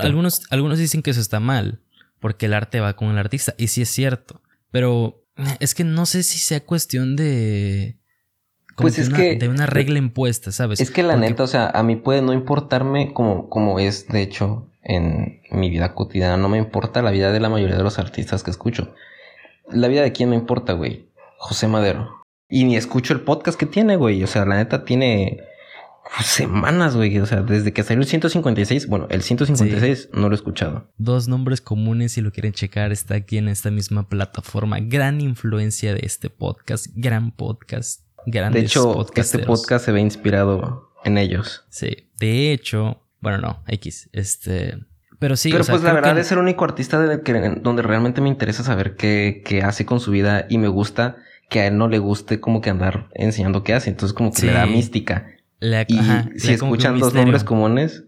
algunos, 0.00 0.42
algunos 0.50 0.78
dicen 0.78 1.02
que 1.02 1.10
eso 1.10 1.20
está 1.20 1.40
mal, 1.40 1.80
porque 2.20 2.46
el 2.46 2.54
arte 2.54 2.80
va 2.80 2.96
con 2.96 3.10
el 3.10 3.18
artista. 3.18 3.54
Y 3.58 3.68
sí 3.68 3.82
es 3.82 3.90
cierto. 3.90 4.40
Pero 4.70 5.24
es 5.60 5.74
que 5.74 5.84
no 5.84 6.06
sé 6.06 6.22
si 6.22 6.38
sea 6.38 6.60
cuestión 6.64 7.16
de 7.16 7.98
pues 8.82 8.98
es 8.98 9.10
que... 9.10 9.36
De 9.36 9.48
una 9.48 9.66
regla 9.66 9.98
impuesta, 9.98 10.52
¿sabes? 10.52 10.80
Es 10.80 10.90
que 10.90 11.02
la 11.02 11.16
neta, 11.16 11.42
o 11.42 11.46
sea, 11.46 11.68
a 11.68 11.82
mí 11.82 11.96
puede 11.96 12.22
no 12.22 12.32
importarme 12.32 13.12
como, 13.12 13.48
como 13.48 13.78
es, 13.78 14.08
de 14.08 14.22
hecho, 14.22 14.70
en 14.88 15.42
mi 15.50 15.70
vida 15.70 15.94
cotidiana. 15.94 16.36
No 16.36 16.48
me 16.48 16.58
importa 16.58 17.02
la 17.02 17.12
vida 17.12 17.30
de 17.30 17.38
la 17.38 17.48
mayoría 17.48 17.76
de 17.76 17.84
los 17.84 17.98
artistas 17.98 18.42
que 18.42 18.50
escucho. 18.50 18.94
La 19.70 19.86
vida 19.86 20.02
de 20.02 20.12
quién 20.12 20.30
me 20.30 20.36
importa, 20.36 20.72
güey. 20.72 21.10
José 21.36 21.68
Madero. 21.68 22.24
Y 22.48 22.64
ni 22.64 22.76
escucho 22.76 23.12
el 23.12 23.20
podcast 23.20 23.58
que 23.58 23.66
tiene, 23.66 23.96
güey. 23.96 24.24
O 24.24 24.26
sea, 24.26 24.46
la 24.46 24.56
neta 24.56 24.84
tiene 24.84 25.40
semanas, 26.24 26.96
güey. 26.96 27.18
O 27.18 27.26
sea, 27.26 27.42
desde 27.42 27.74
que 27.74 27.82
salió 27.82 28.00
el 28.00 28.08
156, 28.08 28.88
bueno, 28.88 29.06
el 29.10 29.22
156 29.22 30.08
no 30.14 30.28
lo 30.28 30.34
he 30.34 30.36
escuchado. 30.36 30.90
Dos 30.96 31.28
nombres 31.28 31.60
comunes, 31.60 32.12
si 32.12 32.22
lo 32.22 32.32
quieren 32.32 32.54
checar, 32.54 32.90
está 32.90 33.16
aquí 33.16 33.36
en 33.36 33.48
esta 33.48 33.70
misma 33.70 34.08
plataforma. 34.08 34.78
Gran 34.80 35.20
influencia 35.20 35.92
de 35.92 36.00
este 36.02 36.30
podcast, 36.30 36.86
gran 36.94 37.30
podcast. 37.30 38.02
De 38.24 38.60
hecho, 38.60 39.06
este 39.14 39.38
podcast 39.40 39.84
se 39.84 39.92
ve 39.92 40.00
inspirado 40.00 40.90
en 41.04 41.18
ellos. 41.18 41.66
Sí, 41.68 42.10
de 42.18 42.52
hecho, 42.52 43.02
bueno, 43.20 43.38
no, 43.38 43.62
X, 43.66 44.08
este... 44.12 44.78
Pero 45.18 45.34
sí, 45.36 45.50
Pero 45.50 45.64
pues 45.64 45.82
la 45.82 45.92
verdad 45.92 46.16
es 46.16 46.30
el 46.30 46.38
único 46.38 46.64
artista 46.64 47.00
de 47.00 47.22
que, 47.22 47.32
donde 47.60 47.82
realmente 47.82 48.20
me 48.20 48.28
interesa 48.28 48.62
saber 48.62 48.94
qué, 48.94 49.42
qué 49.44 49.62
hace 49.62 49.84
con 49.84 49.98
su 49.98 50.12
vida 50.12 50.46
y 50.48 50.58
me 50.58 50.68
gusta 50.68 51.16
que 51.50 51.60
a 51.60 51.66
él 51.66 51.76
no 51.76 51.88
le 51.88 51.98
guste 51.98 52.38
como 52.38 52.60
que 52.60 52.70
andar 52.70 53.08
enseñando 53.14 53.64
qué 53.64 53.74
hace. 53.74 53.90
Entonces 53.90 54.14
como 54.14 54.32
que 54.32 54.46
le 54.46 54.52
da 54.52 54.66
mística 54.66 55.26
y 55.60 56.38
si 56.38 56.52
escuchan 56.52 56.98
dos 56.98 57.14
nombres 57.14 57.44
comunes, 57.44 58.04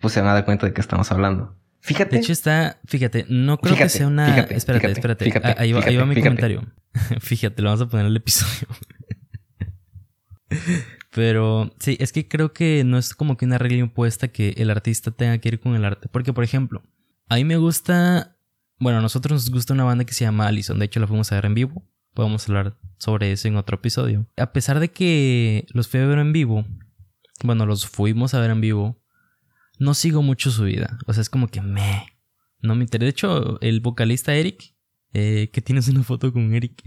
pues 0.00 0.14
se 0.14 0.20
van 0.20 0.30
a 0.30 0.34
dar 0.34 0.44
cuenta 0.44 0.66
de 0.66 0.72
que 0.72 0.80
estamos 0.80 1.10
hablando. 1.10 1.56
Fíjate. 1.80 2.16
De 2.16 2.22
hecho 2.22 2.32
está, 2.32 2.78
fíjate, 2.86 3.26
no 3.28 3.58
creo 3.58 3.76
que 3.76 3.88
sea 3.88 4.06
una... 4.06 4.38
espérate, 4.38 4.92
espérate. 4.92 5.32
Ah, 5.42 5.56
ahí, 5.58 5.72
va, 5.72 6.06
mi 6.06 6.14
comentario. 6.14 6.64
fíjate, 7.20 7.60
lo 7.60 7.70
vamos 7.70 7.82
a 7.82 7.88
poner 7.88 8.06
en 8.06 8.12
el 8.12 8.16
episodio. 8.16 8.68
Pero 11.14 11.74
sí, 11.78 11.96
es 12.00 12.10
que 12.10 12.26
creo 12.26 12.52
que 12.52 12.84
no 12.84 12.96
es 12.96 13.14
como 13.14 13.36
que 13.36 13.44
una 13.44 13.58
regla 13.58 13.78
impuesta 13.78 14.28
que 14.28 14.54
el 14.56 14.70
artista 14.70 15.10
tenga 15.10 15.38
que 15.38 15.50
ir 15.50 15.60
con 15.60 15.74
el 15.74 15.84
arte. 15.84 16.08
Porque, 16.10 16.32
por 16.32 16.42
ejemplo, 16.42 16.82
a 17.28 17.36
mí 17.36 17.44
me 17.44 17.56
gusta... 17.56 18.36
Bueno, 18.78 18.98
a 18.98 19.02
nosotros 19.02 19.42
nos 19.42 19.50
gusta 19.50 19.74
una 19.74 19.84
banda 19.84 20.04
que 20.04 20.14
se 20.14 20.24
llama 20.24 20.46
Allison. 20.46 20.78
De 20.78 20.86
hecho, 20.86 21.00
la 21.00 21.06
fuimos 21.06 21.30
a 21.30 21.36
ver 21.36 21.44
en 21.44 21.54
vivo. 21.54 21.86
Podemos 22.14 22.48
hablar 22.48 22.78
sobre 22.98 23.30
eso 23.30 23.46
en 23.46 23.56
otro 23.56 23.76
episodio. 23.76 24.26
A 24.36 24.52
pesar 24.52 24.80
de 24.80 24.90
que 24.90 25.66
los 25.72 25.86
fui 25.86 26.00
a 26.00 26.06
ver 26.06 26.18
en 26.18 26.32
vivo, 26.32 26.64
bueno, 27.44 27.66
los 27.66 27.86
fuimos 27.86 28.34
a 28.34 28.40
ver 28.40 28.50
en 28.50 28.60
vivo, 28.60 29.02
no 29.78 29.94
sigo 29.94 30.22
mucho 30.22 30.50
su 30.50 30.64
vida. 30.64 30.98
O 31.06 31.12
sea, 31.12 31.20
es 31.20 31.30
como 31.30 31.48
que 31.48 31.60
me. 31.60 32.06
No 32.60 32.74
me 32.74 32.84
interesa. 32.84 33.04
De 33.04 33.10
hecho, 33.10 33.60
el 33.60 33.80
vocalista 33.80 34.34
Eric, 34.34 34.74
eh, 35.12 35.50
que 35.52 35.60
tienes 35.60 35.88
una 35.88 36.02
foto 36.02 36.32
con 36.32 36.54
Eric. 36.54 36.82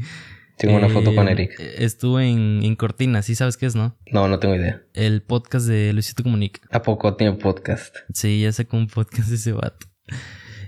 Tengo 0.58 0.78
una 0.78 0.90
foto 0.90 1.14
con 1.14 1.28
eh, 1.28 1.34
Eric. 1.34 1.60
Estuvo 1.78 2.20
en, 2.20 2.62
en 2.64 2.76
Cortina, 2.76 3.22
¿sí 3.22 3.36
sabes 3.36 3.58
qué 3.58 3.66
es, 3.66 3.76
no? 3.76 3.98
No, 4.12 4.28
no 4.28 4.40
tengo 4.40 4.56
idea. 4.56 4.82
El 4.94 5.22
podcast 5.22 5.68
de 5.68 5.92
Luisito 5.92 6.24
Comunica. 6.24 6.62
¿A 6.72 6.82
poco 6.82 7.16
tiene 7.16 7.34
podcast? 7.34 7.96
Sí, 8.14 8.42
ya 8.42 8.52
sacó 8.52 8.78
un 8.78 8.88
podcast 8.88 9.30
de 9.30 9.36
ese 9.36 9.52
vato. 9.52 9.88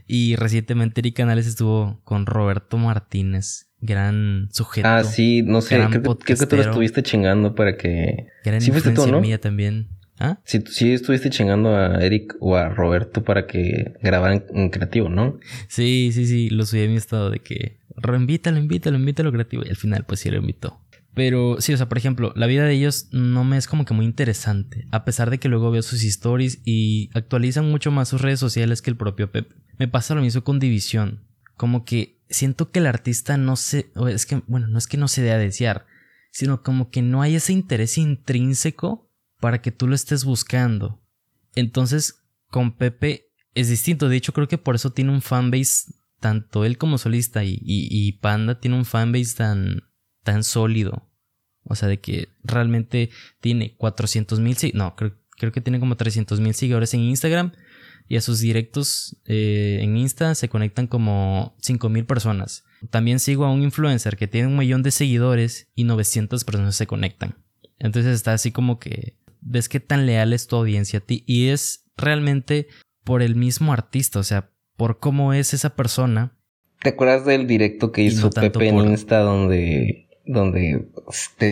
Y 0.05 0.35
recientemente 0.35 1.01
Eric 1.01 1.15
Canales 1.15 1.47
estuvo 1.47 2.01
con 2.03 2.25
Roberto 2.25 2.77
Martínez 2.77 3.67
gran 3.79 4.49
sujeto. 4.51 4.87
Ah, 4.87 5.03
sí, 5.03 5.43
no 5.43 5.61
sé, 5.61 5.75
creo, 5.75 5.89
que 5.89 5.99
tú 6.35 6.55
lo 6.55 6.61
estuviste 6.61 7.03
chingando 7.03 7.55
para 7.55 7.77
que... 7.77 8.27
Gran 8.43 8.61
sí 8.61 8.71
fuiste 8.71 8.91
tú, 8.91 9.07
¿no? 9.07 9.21
mía 9.21 9.39
también. 9.39 9.89
¿Ah? 10.19 10.39
Sí, 10.43 10.63
sí 10.67 10.93
estuviste 10.93 11.29
chingando 11.29 11.75
a 11.75 12.03
Eric 12.03 12.35
o 12.39 12.55
a 12.55 12.69
Roberto 12.69 13.23
para 13.23 13.45
que 13.45 13.93
grabaran 14.01 14.45
en 14.53 14.69
creativo, 14.69 15.09
¿no? 15.09 15.39
Sí, 15.67 16.11
sí, 16.13 16.25
sí, 16.25 16.49
lo 16.49 16.65
subí 16.65 16.85
a 16.85 16.87
mi 16.87 16.95
estado 16.95 17.29
de 17.29 17.39
que 17.39 17.77
invítalo, 18.15 18.57
invítalo, 18.57 18.97
invítalo 18.97 19.31
creativo 19.31 19.63
y 19.65 19.69
al 19.69 19.75
final 19.75 20.05
pues 20.05 20.19
sí 20.19 20.29
lo 20.29 20.37
invitó. 20.37 20.81
Pero 21.13 21.59
sí, 21.59 21.73
o 21.73 21.77
sea, 21.77 21.89
por 21.89 21.97
ejemplo, 21.97 22.31
la 22.35 22.45
vida 22.45 22.65
de 22.65 22.73
ellos 22.73 23.07
no 23.11 23.43
me 23.43 23.57
es 23.57 23.67
como 23.67 23.85
que 23.85 23.95
muy 23.95 24.05
interesante, 24.05 24.87
a 24.91 25.03
pesar 25.03 25.31
de 25.31 25.39
que 25.39 25.49
luego 25.49 25.71
veo 25.71 25.81
sus 25.81 26.03
stories 26.03 26.61
y 26.63 27.09
actualizan 27.15 27.69
mucho 27.71 27.89
más 27.89 28.09
sus 28.09 28.21
redes 28.21 28.39
sociales 28.39 28.83
que 28.83 28.91
el 28.91 28.97
propio 28.97 29.31
Pepe. 29.31 29.55
Me 29.79 29.87
pasa 29.87 30.13
lo 30.13 30.21
mismo 30.21 30.43
con 30.43 30.59
División, 30.59 31.23
como 31.55 31.85
que 31.85 32.19
siento 32.29 32.69
que 32.69 32.79
el 32.79 32.85
artista 32.85 33.35
no 33.37 33.55
se, 33.55 33.91
es 34.11 34.27
que, 34.27 34.43
bueno, 34.45 34.67
no 34.67 34.77
es 34.77 34.85
que 34.85 34.97
no 34.97 35.07
se 35.07 35.23
dé 35.23 35.31
a 35.31 35.39
desear, 35.39 35.87
sino 36.31 36.61
como 36.61 36.91
que 36.91 37.01
no 37.01 37.23
hay 37.23 37.35
ese 37.35 37.51
interés 37.51 37.97
intrínseco 37.97 39.06
para 39.39 39.61
que 39.61 39.71
tú 39.71 39.87
lo 39.87 39.95
estés 39.95 40.23
buscando. 40.25 41.01
Entonces, 41.55 42.23
con 42.49 42.75
Pepe 42.75 43.29
es 43.53 43.69
distinto. 43.69 44.09
De 44.09 44.17
hecho, 44.17 44.33
creo 44.33 44.47
que 44.47 44.57
por 44.57 44.75
eso 44.75 44.91
tiene 44.91 45.11
un 45.11 45.21
fanbase, 45.21 45.93
tanto 46.19 46.65
él 46.65 46.77
como 46.77 46.97
solista 46.97 47.43
y, 47.43 47.59
y, 47.61 48.11
Panda 48.13 48.59
tiene 48.59 48.77
un 48.77 48.85
fanbase 48.85 49.35
tan, 49.35 49.83
tan 50.23 50.43
sólido. 50.43 51.09
O 51.63 51.75
sea, 51.75 51.89
de 51.89 51.99
que 51.99 52.29
realmente 52.43 53.09
tiene 53.41 53.75
400 53.75 54.39
mil, 54.39 54.55
no, 54.73 54.95
creo, 54.95 55.17
creo 55.31 55.51
que 55.51 55.61
tiene 55.61 55.79
como 55.79 55.97
300 55.97 56.39
mil 56.39 56.53
seguidores 56.53 56.93
en 56.93 57.01
Instagram 57.01 57.51
y 58.07 58.15
a 58.15 58.21
sus 58.21 58.39
directos 58.39 59.17
eh, 59.25 59.79
en 59.81 59.97
Insta 59.97 60.33
se 60.35 60.49
conectan 60.49 60.87
como 60.87 61.55
5000 61.61 62.05
personas. 62.05 62.63
También 62.89 63.19
sigo 63.19 63.45
a 63.45 63.51
un 63.51 63.63
influencer 63.63 64.15
que 64.15 64.27
tiene 64.27 64.47
un 64.47 64.57
millón 64.57 64.81
de 64.83 64.91
seguidores 64.91 65.67
y 65.75 65.83
900 65.83 66.43
personas 66.45 66.75
se 66.75 66.87
conectan. 66.87 67.35
Entonces 67.79 68.15
está 68.15 68.33
así 68.33 68.51
como 68.51 68.79
que 68.79 69.17
ves 69.47 69.69
qué 69.69 69.79
tan 69.79 70.05
leal 70.05 70.33
es 70.33 70.47
tu 70.47 70.55
audiencia 70.55 70.99
a 70.99 71.01
ti 71.01 71.23
y 71.25 71.49
es 71.49 71.85
realmente 71.95 72.67
por 73.03 73.21
el 73.21 73.35
mismo 73.35 73.73
artista, 73.73 74.19
o 74.19 74.23
sea, 74.23 74.51
por 74.75 74.99
cómo 74.99 75.33
es 75.33 75.53
esa 75.53 75.75
persona. 75.75 76.37
¿Te 76.81 76.89
acuerdas 76.89 77.25
del 77.25 77.47
directo 77.47 77.91
que 77.91 78.03
hizo 78.03 78.29
Pepe 78.29 78.67
en 78.67 78.77
Insta 78.77 79.19
donde 79.19 80.07
donde 80.27 80.89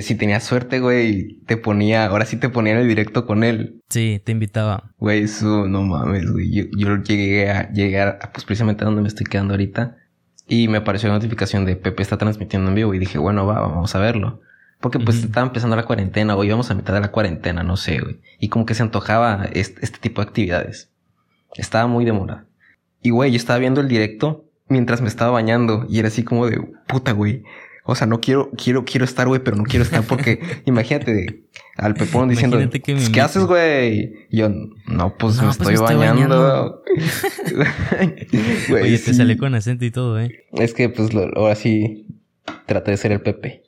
si 0.02 0.16
tenías 0.16 0.44
suerte, 0.44 0.80
güey, 0.80 1.40
te 1.46 1.58
ponía, 1.58 2.06
ahora 2.06 2.26
sí 2.26 2.38
te 2.38 2.50
ponía 2.50 2.74
en 2.74 2.80
el 2.80 2.88
directo 2.88 3.26
con 3.26 3.44
él. 3.44 3.82
Sí, 3.90 4.22
te 4.24 4.34
invitaba. 4.34 4.92
Güey, 4.98 5.24
eso 5.24 5.68
no 5.68 5.84
mames, 5.84 6.30
güey. 6.30 6.52
Yo, 6.52 6.64
yo 6.78 6.98
llegué 6.98 7.50
a 7.50 7.72
llegar, 7.72 8.20
pues 8.34 8.44
precisamente 8.44 8.84
a 8.84 8.88
donde 8.88 9.02
me 9.02 9.08
estoy 9.08 9.26
quedando 9.26 9.54
ahorita. 9.54 9.96
Y 10.48 10.68
me 10.68 10.78
apareció 10.80 11.08
la 11.08 11.16
notificación 11.16 11.66
de 11.66 11.76
Pepe 11.76 12.04
está 12.04 12.18
transmitiendo 12.18 12.70
en 12.70 12.76
vivo. 12.76 12.94
Y 12.94 13.00
dije, 13.00 13.18
bueno, 13.18 13.48
va, 13.48 13.62
vamos 13.62 13.96
a 13.96 14.00
verlo. 14.00 14.42
Porque 14.80 15.00
pues 15.00 15.24
estaba 15.24 15.48
empezando 15.48 15.76
la 15.76 15.86
cuarentena, 15.86 16.36
o 16.36 16.44
íbamos 16.44 16.70
a 16.70 16.76
mitad 16.76 16.94
de 16.94 17.00
la 17.00 17.12
cuarentena, 17.12 17.64
no 17.64 17.78
sé, 17.78 18.00
güey. 18.00 18.20
Y 18.40 18.50
como 18.50 18.66
que 18.66 18.76
se 18.76 18.84
antojaba 18.84 19.46
este, 19.54 19.84
este 19.84 20.00
tipo 20.00 20.22
de 20.22 20.28
actividades. 20.28 20.92
Estaba 21.56 21.88
muy 21.88 22.06
demorada. 22.06 22.46
Y 23.02 23.10
güey, 23.10 23.32
yo 23.32 23.38
estaba 23.38 23.60
viendo 23.60 23.82
el 23.82 23.88
directo 23.88 24.46
mientras 24.68 25.02
me 25.02 25.08
estaba 25.08 25.32
bañando. 25.32 25.86
Y 25.90 26.00
era 26.00 26.10
así 26.10 26.24
como 26.24 26.48
de, 26.48 26.62
puta, 26.88 27.14
güey 27.14 27.44
o 27.88 27.94
sea, 27.94 28.08
no 28.08 28.20
quiero, 28.20 28.50
quiero, 28.52 28.84
quiero 28.84 29.06
estar, 29.06 29.28
güey, 29.28 29.44
pero 29.44 29.56
no 29.58 29.64
quiero 29.64 29.84
estar 29.84 30.04
porque 30.04 30.40
imagínate 30.66 31.44
al 31.78 31.94
Pepón 31.94 32.30
diciendo, 32.30 32.58
pues, 32.58 33.10
¿qué 33.10 33.22
haces, 33.22 33.44
güey? 33.44 34.26
Y 34.32 34.38
yo, 34.38 34.50
no, 34.50 35.16
pues 35.18 35.36
me, 35.36 35.54
pues, 35.54 35.60
estoy, 35.60 35.96
bañando. 35.96 36.82
Oye, 38.72 38.98
te 38.98 39.14
sale 39.14 39.38
con 39.38 39.54
acento 39.54 39.86
y 39.86 39.92
todo, 39.92 40.20
eh. 40.20 40.46
Es 40.54 40.74
que, 40.74 40.90
pues, 40.90 41.12
ahora 41.36 41.54
sí 41.54 42.08
traté 42.66 42.90
de 42.90 42.98
ser 42.98 43.12
el 43.12 43.22
Pepe. 43.22 43.65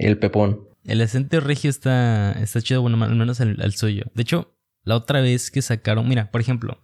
El 0.00 0.18
Pepón. 0.18 0.68
El 0.84 1.00
acento 1.02 1.40
regio 1.40 1.70
está, 1.70 2.32
está 2.32 2.60
chido, 2.60 2.82
bueno, 2.82 3.02
al 3.04 3.14
menos 3.14 3.40
al 3.40 3.72
suyo. 3.74 4.04
De 4.14 4.22
hecho, 4.22 4.56
la 4.82 4.96
otra 4.96 5.20
vez 5.20 5.50
que 5.50 5.62
sacaron, 5.62 6.08
mira, 6.08 6.30
por 6.30 6.40
ejemplo, 6.40 6.80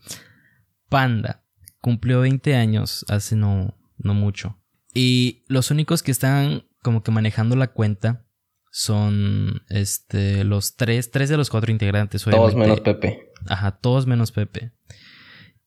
Panda 0.88 1.44
cumplió 1.80 2.20
20 2.20 2.54
años 2.54 3.04
hace 3.08 3.36
no, 3.36 3.76
no 3.96 4.14
mucho. 4.14 4.58
Y 4.92 5.44
los 5.48 5.70
únicos 5.70 6.02
que 6.02 6.10
están 6.10 6.64
como 6.82 7.02
que 7.02 7.10
manejando 7.10 7.56
la 7.56 7.68
cuenta 7.68 8.26
son 8.70 9.62
este 9.68 10.44
los 10.44 10.76
tres, 10.76 11.10
tres 11.10 11.28
de 11.28 11.36
los 11.36 11.50
cuatro 11.50 11.72
integrantes. 11.72 12.24
Todos 12.24 12.54
menos 12.54 12.80
Pepe. 12.80 13.32
Ajá, 13.46 13.72
todos 13.72 14.06
menos 14.06 14.32
Pepe. 14.32 14.72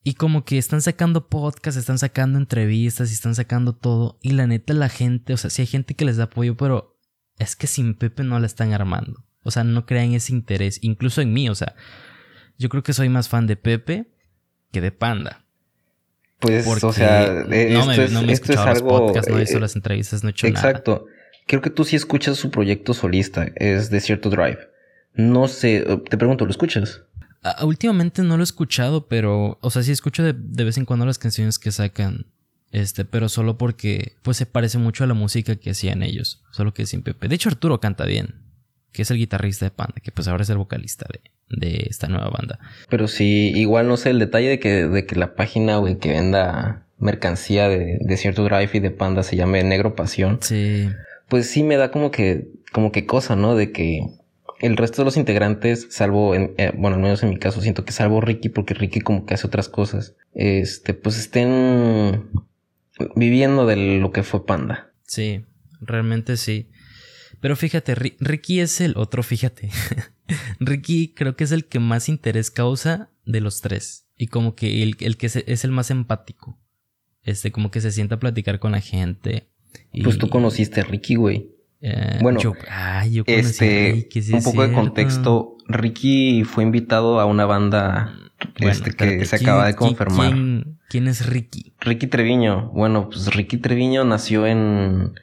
Y 0.03 0.13
como 0.13 0.45
que 0.45 0.57
están 0.57 0.81
sacando 0.81 1.27
podcasts, 1.27 1.77
están 1.77 1.99
sacando 1.99 2.37
entrevistas 2.37 3.09
y 3.11 3.13
están 3.13 3.35
sacando 3.35 3.75
todo. 3.75 4.17
Y 4.21 4.31
la 4.31 4.47
neta, 4.47 4.73
la 4.73 4.89
gente, 4.89 5.33
o 5.33 5.37
sea, 5.37 5.49
sí 5.49 5.63
hay 5.63 5.67
gente 5.67 5.93
que 5.95 6.05
les 6.05 6.17
da 6.17 6.25
apoyo, 6.25 6.55
pero 6.55 6.98
es 7.39 7.55
que 7.55 7.67
sin 7.67 7.95
Pepe 7.95 8.23
no 8.23 8.39
la 8.39 8.45
están 8.45 8.73
armando. 8.73 9.25
O 9.43 9.51
sea, 9.51 9.63
no 9.63 9.85
crean 9.85 10.13
ese 10.13 10.33
interés, 10.33 10.79
incluso 10.81 11.21
en 11.21 11.33
mí. 11.33 11.49
O 11.49 11.55
sea, 11.55 11.75
yo 12.57 12.69
creo 12.69 12.83
que 12.83 12.93
soy 12.93 13.09
más 13.09 13.29
fan 13.29 13.47
de 13.47 13.55
Pepe 13.55 14.11
que 14.71 14.81
de 14.81 14.91
Panda. 14.91 15.45
Pues, 16.39 16.65
o 16.83 16.93
sea, 16.93 17.25
eh, 17.51 17.69
no 17.71 17.91
esto, 17.91 18.21
me, 18.21 18.31
es, 18.31 18.39
esto 18.39 18.61
algo. 18.61 18.87
Podcasts, 18.87 19.29
no 19.29 19.37
he 19.37 19.41
visto 19.41 19.57
eh, 19.57 19.61
las 19.61 19.75
entrevistas, 19.75 20.23
no 20.23 20.29
he 20.29 20.31
hecho 20.31 20.47
exacto. 20.47 21.05
Creo 21.47 21.61
que 21.61 21.69
tú 21.69 21.83
sí 21.83 21.95
escuchas 21.95 22.37
su 22.37 22.51
proyecto 22.51 22.93
solista, 22.93 23.47
es 23.55 23.89
Desierto 23.89 24.29
Drive. 24.29 24.59
No 25.13 25.47
sé, 25.47 25.77
eh, 25.77 26.01
te 26.09 26.17
pregunto, 26.17 26.45
¿lo 26.45 26.51
escuchas? 26.51 27.01
Ah, 27.43 27.65
últimamente 27.65 28.21
no 28.21 28.37
lo 28.37 28.43
he 28.43 28.45
escuchado, 28.45 29.07
pero, 29.07 29.57
o 29.61 29.69
sea, 29.69 29.83
sí 29.83 29.91
escucho 29.91 30.23
de, 30.23 30.33
de, 30.33 30.63
vez 30.63 30.77
en 30.77 30.85
cuando 30.85 31.05
las 31.05 31.17
canciones 31.17 31.59
que 31.59 31.71
sacan, 31.71 32.27
este, 32.71 33.05
pero 33.05 33.29
solo 33.29 33.57
porque, 33.57 34.13
pues 34.21 34.37
se 34.37 34.45
parece 34.45 34.77
mucho 34.77 35.03
a 35.03 35.07
la 35.07 35.13
música 35.13 35.55
que 35.55 35.71
hacían 35.71 36.03
ellos, 36.03 36.43
solo 36.51 36.73
que 36.73 36.85
sin 36.85 37.01
Pepe. 37.01 37.27
De 37.27 37.35
hecho, 37.35 37.49
Arturo 37.49 37.79
canta 37.79 38.05
bien, 38.05 38.35
que 38.91 39.03
es 39.03 39.11
el 39.11 39.17
guitarrista 39.17 39.65
de 39.65 39.71
Panda, 39.71 39.95
que 40.03 40.11
pues 40.11 40.27
ahora 40.27 40.43
es 40.43 40.49
el 40.49 40.57
vocalista 40.57 41.05
de, 41.11 41.21
de 41.57 41.87
esta 41.89 42.07
nueva 42.07 42.29
banda. 42.29 42.59
Pero 42.89 43.07
sí, 43.07 43.51
igual 43.55 43.87
no 43.87 43.97
sé, 43.97 44.11
el 44.11 44.19
detalle 44.19 44.49
de 44.49 44.59
que, 44.59 44.87
de 44.87 45.05
que 45.05 45.15
la 45.15 45.35
página, 45.35 45.77
güey, 45.77 45.97
que 45.97 46.09
venda 46.09 46.85
mercancía 46.99 47.69
de, 47.69 47.97
de 48.01 48.17
cierto 48.17 48.43
drive 48.43 48.69
y 48.73 48.79
de 48.79 48.91
Panda 48.91 49.23
se 49.23 49.35
llame 49.35 49.63
Negro 49.63 49.95
Pasión. 49.95 50.39
Sí. 50.41 50.89
Pues 51.27 51.49
sí 51.49 51.63
me 51.63 51.77
da 51.77 51.91
como 51.91 52.11
que, 52.11 52.49
como 52.71 52.91
que 52.91 53.05
cosa, 53.05 53.35
¿no? 53.35 53.55
De 53.55 53.71
que 53.71 54.01
el 54.59 54.75
resto 54.75 55.01
de 55.01 55.05
los 55.05 55.17
integrantes, 55.17 55.87
salvo, 55.89 56.35
en, 56.35 56.53
eh, 56.57 56.71
bueno, 56.75 56.97
al 56.97 57.01
menos 57.01 57.23
en 57.23 57.29
mi 57.29 57.37
caso, 57.37 57.61
siento 57.61 57.85
que 57.85 57.93
salvo 57.93 58.19
Ricky, 58.19 58.49
porque 58.49 58.73
Ricky 58.73 58.99
como 58.99 59.25
que 59.25 59.33
hace 59.33 59.47
otras 59.47 59.69
cosas, 59.69 60.15
este, 60.33 60.93
pues 60.93 61.17
estén 61.17 62.29
viviendo 63.15 63.65
de 63.65 63.99
lo 63.99 64.11
que 64.11 64.23
fue 64.23 64.45
Panda. 64.45 64.91
Sí, 65.03 65.45
realmente 65.81 66.37
sí. 66.37 66.69
Pero 67.39 67.55
fíjate, 67.55 67.95
Ricky 67.95 68.59
es 68.59 68.81
el 68.81 68.93
otro, 68.97 69.23
fíjate. 69.23 69.69
Ricky 70.59 71.13
creo 71.15 71.35
que 71.35 71.45
es 71.45 71.51
el 71.51 71.65
que 71.65 71.79
más 71.79 72.09
interés 72.09 72.51
causa 72.51 73.09
de 73.25 73.41
los 73.41 73.61
tres. 73.61 74.07
Y 74.17 74.27
como 74.27 74.55
que 74.55 74.83
el, 74.83 74.97
el 74.99 75.17
que 75.17 75.27
es, 75.27 75.63
el 75.63 75.71
más 75.71 75.91
empático. 75.91 76.59
Este, 77.23 77.51
como 77.51 77.71
que 77.71 77.81
se 77.81 77.91
sienta 77.91 78.15
a 78.15 78.19
platicar 78.19 78.59
con 78.59 78.73
la 78.73 78.81
gente. 78.81 79.49
pues 80.03 80.17
tú 80.17 80.29
conociste 80.29 80.81
a 80.81 80.83
Ricky, 80.83 81.15
güey. 81.15 81.51
Eh, 81.81 82.19
bueno, 82.21 82.39
yo, 82.41 82.53
yo 83.09 83.23
este, 83.25 84.09
un 84.33 84.43
poco 84.43 84.67
de 84.67 84.73
contexto. 84.73 85.55
Ricky 85.67 86.43
fue 86.43 86.63
invitado 86.63 87.19
a 87.19 87.25
una 87.25 87.45
banda 87.45 88.28
este, 88.59 88.95
que 88.95 89.25
se 89.25 89.35
acaba 89.35 89.67
de 89.67 89.75
confirmar. 89.75 90.33
¿quién, 90.89 91.07
es 91.07 91.25
Ricky? 91.25 91.73
Ricky 91.79 92.07
Treviño. 92.07 92.69
Bueno, 92.71 93.09
pues 93.09 93.33
Ricky 93.33 93.57
Treviño 93.57 94.03
nació 94.03 94.45
en 94.45 95.13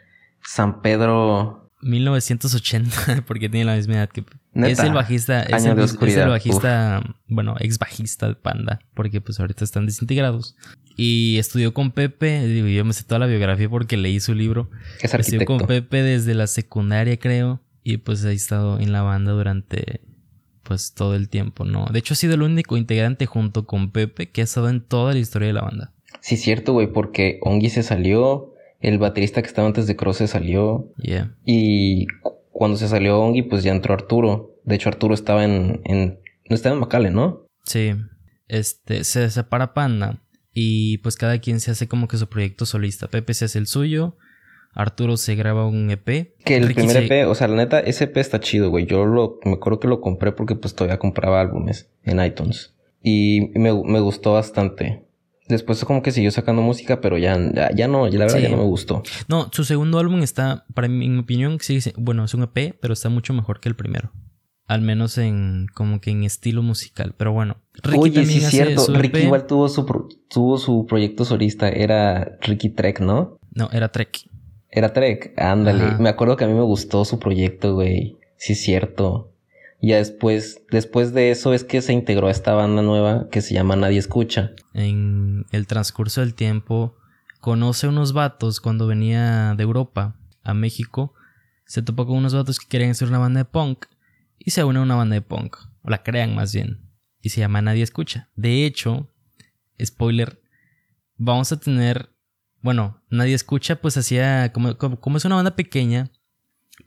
San 0.42 0.82
Pedro. 0.82 1.70
1980, 1.82 3.24
porque 3.26 3.48
tiene 3.48 3.66
la 3.66 3.76
misma 3.76 3.94
edad 3.94 4.08
que. 4.08 4.24
es 4.54 4.78
el 4.78 4.92
bajista, 4.92 5.42
es 5.42 5.64
el, 5.64 5.74
bajista, 6.28 7.02
bueno, 7.28 7.54
ex 7.60 7.78
bajista 7.78 8.28
de 8.28 8.34
Panda, 8.34 8.80
porque 8.94 9.20
pues 9.20 9.38
ahorita 9.38 9.64
están 9.64 9.86
desintegrados. 9.86 10.56
Y 10.96 11.36
estudió 11.36 11.74
con 11.74 11.90
Pepe, 11.90 12.46
digo, 12.46 12.68
yo 12.68 12.84
me 12.84 12.94
sé 12.94 13.04
toda 13.04 13.18
la 13.18 13.26
biografía 13.26 13.68
porque 13.68 13.98
leí 13.98 14.18
su 14.18 14.34
libro. 14.34 14.70
Es. 15.00 15.12
Estudió 15.12 15.44
con 15.44 15.58
Pepe 15.66 16.02
desde 16.02 16.34
la 16.34 16.46
secundaria, 16.46 17.18
creo, 17.18 17.60
y 17.84 17.98
pues 17.98 18.24
ha 18.24 18.32
estado 18.32 18.80
en 18.80 18.92
la 18.92 19.02
banda 19.02 19.32
durante 19.32 20.00
pues 20.66 20.94
todo 20.94 21.14
el 21.14 21.28
tiempo, 21.28 21.64
¿no? 21.64 21.86
De 21.86 21.98
hecho 21.98 22.14
ha 22.14 22.16
sido 22.16 22.34
el 22.34 22.42
único 22.42 22.76
integrante 22.76 23.26
junto 23.26 23.66
con 23.66 23.90
Pepe 23.90 24.30
que 24.30 24.40
ha 24.40 24.44
estado 24.44 24.68
en 24.68 24.80
toda 24.80 25.12
la 25.12 25.18
historia 25.18 25.48
de 25.48 25.54
la 25.54 25.62
banda. 25.62 25.92
Sí, 26.20 26.36
cierto, 26.36 26.72
güey, 26.72 26.92
porque 26.92 27.38
Ongi 27.42 27.70
se 27.70 27.82
salió, 27.82 28.54
el 28.80 28.98
baterista 28.98 29.42
que 29.42 29.48
estaba 29.48 29.68
antes 29.68 29.86
de 29.86 29.96
Cross 29.96 30.18
se 30.18 30.26
salió. 30.26 30.92
Yeah. 30.98 31.34
Y 31.44 32.06
cuando 32.50 32.76
se 32.76 32.88
salió 32.88 33.20
Ongi, 33.20 33.42
pues 33.42 33.62
ya 33.62 33.72
entró 33.72 33.94
Arturo. 33.94 34.56
De 34.64 34.74
hecho, 34.74 34.88
Arturo 34.88 35.14
estaba 35.14 35.44
en, 35.44 35.80
en 35.84 36.18
no 36.48 36.54
estaba 36.54 36.74
en 36.74 36.80
Macale, 36.80 37.10
¿no? 37.10 37.46
Sí. 37.64 37.92
Este, 38.48 39.04
se 39.04 39.30
separa 39.30 39.74
Panda 39.74 40.22
y 40.52 40.98
pues 40.98 41.16
cada 41.16 41.38
quien 41.38 41.60
se 41.60 41.70
hace 41.70 41.88
como 41.88 42.08
que 42.08 42.16
su 42.16 42.28
proyecto 42.28 42.64
solista. 42.66 43.08
Pepe 43.08 43.34
se 43.34 43.44
hace 43.44 43.58
el 43.58 43.66
suyo, 43.66 44.16
Arturo 44.76 45.16
se 45.16 45.34
graba 45.34 45.66
un 45.66 45.90
EP. 45.90 46.34
Que 46.44 46.56
el 46.56 46.72
primer 46.74 46.96
EP, 46.98 47.26
o 47.26 47.34
sea, 47.34 47.48
la 47.48 47.56
neta, 47.56 47.80
ese 47.80 48.04
EP 48.04 48.18
está 48.18 48.40
chido, 48.40 48.68
güey. 48.68 48.86
Yo 48.86 49.06
lo, 49.06 49.40
me 49.44 49.54
acuerdo 49.54 49.80
que 49.80 49.88
lo 49.88 50.02
compré 50.02 50.32
porque 50.32 50.54
pues 50.54 50.74
todavía 50.74 50.98
compraba 50.98 51.40
álbumes 51.40 51.90
en 52.04 52.22
iTunes. 52.22 52.74
Y 53.02 53.52
me, 53.54 53.70
gustó 53.70 54.34
bastante. 54.34 55.06
Después 55.48 55.82
como 55.84 56.02
que 56.02 56.12
siguió 56.12 56.30
sacando 56.30 56.60
música, 56.60 57.00
pero 57.00 57.16
ya, 57.16 57.38
ya, 57.74 57.88
no, 57.88 58.06
ya 58.06 58.18
la 58.18 58.26
verdad 58.26 58.40
ya 58.40 58.48
no 58.50 58.58
me 58.58 58.64
gustó. 58.64 59.02
No, 59.28 59.48
su 59.50 59.64
segundo 59.64 59.98
álbum 59.98 60.22
está, 60.22 60.66
para 60.74 60.88
mí, 60.88 61.06
en 61.06 61.14
mi 61.14 61.20
opinión, 61.20 61.58
sí, 61.60 61.78
bueno, 61.96 62.24
es 62.24 62.34
un 62.34 62.42
EP, 62.42 62.76
pero 62.78 62.92
está 62.92 63.08
mucho 63.08 63.32
mejor 63.32 63.60
que 63.60 63.70
el 63.70 63.76
primero. 63.76 64.12
Al 64.66 64.82
menos 64.82 65.16
en, 65.16 65.68
como 65.72 66.00
que 66.00 66.10
en 66.10 66.24
estilo 66.24 66.62
musical. 66.62 67.14
Pero 67.16 67.32
bueno, 67.32 67.62
Ricky 67.82 67.98
Oye, 67.98 68.26
sí 68.26 68.38
es 68.38 68.50
cierto. 68.50 68.92
Ricky 68.92 69.18
e 69.18 69.22
igual 69.22 69.46
tuvo 69.46 69.68
su, 69.68 69.86
tuvo 70.28 70.58
su 70.58 70.84
proyecto 70.86 71.24
solista. 71.24 71.68
Era 71.68 72.36
Ricky 72.42 72.70
Trek, 72.70 73.00
¿no? 73.00 73.38
No, 73.54 73.70
era 73.72 73.92
Trek. 73.92 74.28
Era 74.76 74.92
Trek, 74.92 75.32
ándale. 75.38 75.96
Me 75.98 76.10
acuerdo 76.10 76.36
que 76.36 76.44
a 76.44 76.48
mí 76.48 76.52
me 76.52 76.60
gustó 76.60 77.06
su 77.06 77.18
proyecto, 77.18 77.72
güey. 77.72 78.18
Sí, 78.36 78.52
es 78.52 78.60
cierto. 78.60 79.32
Ya 79.80 79.96
después, 79.96 80.60
después 80.70 81.14
de 81.14 81.30
eso 81.30 81.54
es 81.54 81.64
que 81.64 81.80
se 81.80 81.94
integró 81.94 82.28
a 82.28 82.30
esta 82.30 82.52
banda 82.52 82.82
nueva 82.82 83.30
que 83.30 83.40
se 83.40 83.54
llama 83.54 83.74
Nadie 83.74 83.96
Escucha. 83.96 84.52
En 84.74 85.46
el 85.50 85.66
transcurso 85.66 86.20
del 86.20 86.34
tiempo, 86.34 86.94
conoce 87.40 87.88
unos 87.88 88.12
vatos 88.12 88.60
cuando 88.60 88.86
venía 88.86 89.54
de 89.56 89.62
Europa 89.62 90.14
a 90.42 90.52
México. 90.52 91.14
Se 91.64 91.80
topó 91.80 92.06
con 92.06 92.18
unos 92.18 92.34
vatos 92.34 92.58
que 92.58 92.68
querían 92.68 92.90
hacer 92.90 93.08
una 93.08 93.18
banda 93.18 93.40
de 93.40 93.44
punk 93.46 93.86
y 94.38 94.50
se 94.50 94.62
une 94.62 94.78
a 94.78 94.82
una 94.82 94.96
banda 94.96 95.14
de 95.14 95.22
punk. 95.22 95.56
O 95.84 95.88
la 95.88 96.02
crean 96.02 96.34
más 96.34 96.52
bien. 96.52 96.82
Y 97.22 97.30
se 97.30 97.40
llama 97.40 97.62
Nadie 97.62 97.82
Escucha. 97.82 98.28
De 98.36 98.66
hecho, 98.66 99.08
spoiler, 99.82 100.42
vamos 101.16 101.50
a 101.50 101.58
tener 101.58 102.10
bueno, 102.66 103.00
nadie 103.10 103.32
escucha, 103.32 103.76
pues 103.76 103.96
hacía, 103.96 104.52
como, 104.52 104.76
como, 104.76 105.16
es 105.16 105.24
una 105.24 105.36
banda 105.36 105.54
pequeña, 105.54 106.10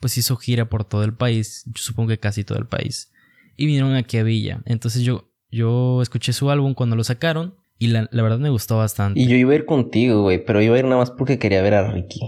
pues 0.01 0.17
hizo 0.17 0.35
gira 0.35 0.67
por 0.67 0.83
todo 0.83 1.05
el 1.05 1.13
país, 1.13 1.63
yo 1.67 1.81
supongo 1.81 2.09
que 2.09 2.19
casi 2.19 2.43
todo 2.43 2.57
el 2.57 2.67
país, 2.67 3.13
y 3.55 3.65
vinieron 3.65 3.95
aquí 3.95 4.17
a 4.17 4.23
Villa. 4.23 4.61
Entonces 4.65 5.03
yo, 5.03 5.31
yo 5.49 6.01
escuché 6.01 6.33
su 6.33 6.51
álbum 6.51 6.73
cuando 6.73 6.97
lo 6.97 7.05
sacaron 7.05 7.55
y 7.77 7.87
la, 7.87 8.09
la 8.11 8.23
verdad 8.23 8.39
me 8.39 8.49
gustó 8.49 8.77
bastante. 8.77 9.21
Y 9.21 9.27
yo 9.27 9.37
iba 9.37 9.53
a 9.53 9.55
ir 9.55 9.65
contigo, 9.65 10.21
güey, 10.21 10.43
pero 10.43 10.61
iba 10.61 10.75
a 10.75 10.79
ir 10.79 10.83
nada 10.83 10.97
más 10.97 11.11
porque 11.11 11.39
quería 11.39 11.61
ver 11.61 11.75
a 11.75 11.89
Ricky. 11.89 12.19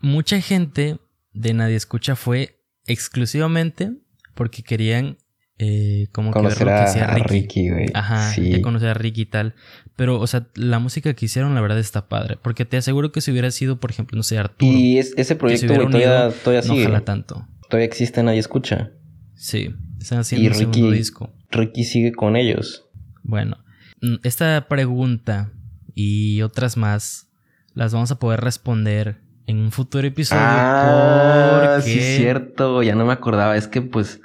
Mucha 0.00 0.40
gente 0.40 0.98
de 1.32 1.54
Nadie 1.54 1.74
Escucha 1.74 2.14
fue 2.14 2.60
exclusivamente 2.86 3.94
porque 4.34 4.62
querían 4.62 5.18
eh, 5.58 6.08
como 6.12 6.32
conocer 6.32 6.66
que 6.66 6.72
a, 6.72 7.14
Ricky. 7.14 7.70
güey. 7.70 7.86
Ajá, 7.94 8.30
sí. 8.32 8.60
conocer 8.60 8.88
a 8.90 8.94
Ricky 8.94 9.22
y 9.22 9.26
tal. 9.26 9.54
Pero, 9.96 10.20
o 10.20 10.26
sea, 10.26 10.46
la 10.54 10.78
música 10.78 11.14
que 11.14 11.24
hicieron, 11.24 11.54
la 11.54 11.60
verdad, 11.62 11.78
está 11.78 12.08
padre. 12.08 12.38
Porque 12.42 12.64
te 12.64 12.76
aseguro 12.76 13.12
que 13.12 13.22
si 13.22 13.30
hubiera 13.30 13.50
sido, 13.50 13.80
por 13.80 13.90
ejemplo, 13.90 14.16
no 14.16 14.22
sé, 14.22 14.36
Arturo. 14.38 14.70
Y 14.70 14.98
ese 14.98 15.36
proyecto, 15.36 15.74
güey, 15.74 15.86
todavía, 15.86 16.30
todavía 16.44 16.62
sigue. 16.62 16.88
No 16.88 17.02
tanto. 17.02 17.46
Todavía 17.68 17.86
existe, 17.86 18.22
nadie 18.22 18.38
escucha. 18.38 18.90
Sí, 19.34 19.74
están 20.00 20.18
haciendo 20.18 20.48
un 20.48 20.54
segundo 20.54 20.90
disco. 20.90 21.32
Ricky 21.50 21.84
sigue 21.84 22.12
con 22.12 22.36
ellos. 22.36 22.84
Bueno, 23.22 23.56
mm, 24.02 24.16
esta 24.22 24.66
pregunta 24.68 25.52
y 25.94 26.42
otras 26.42 26.76
más 26.76 27.28
las 27.72 27.92
vamos 27.92 28.10
a 28.10 28.18
poder 28.18 28.40
responder 28.40 29.20
en 29.46 29.58
un 29.58 29.72
futuro 29.72 30.06
episodio. 30.06 30.42
Ah, 30.44 31.78
sí, 31.82 31.98
es 31.98 32.16
cierto. 32.18 32.82
Ya 32.82 32.94
no 32.94 33.06
me 33.06 33.12
acordaba. 33.12 33.56
Es 33.56 33.68
que, 33.68 33.80
pues 33.82 34.20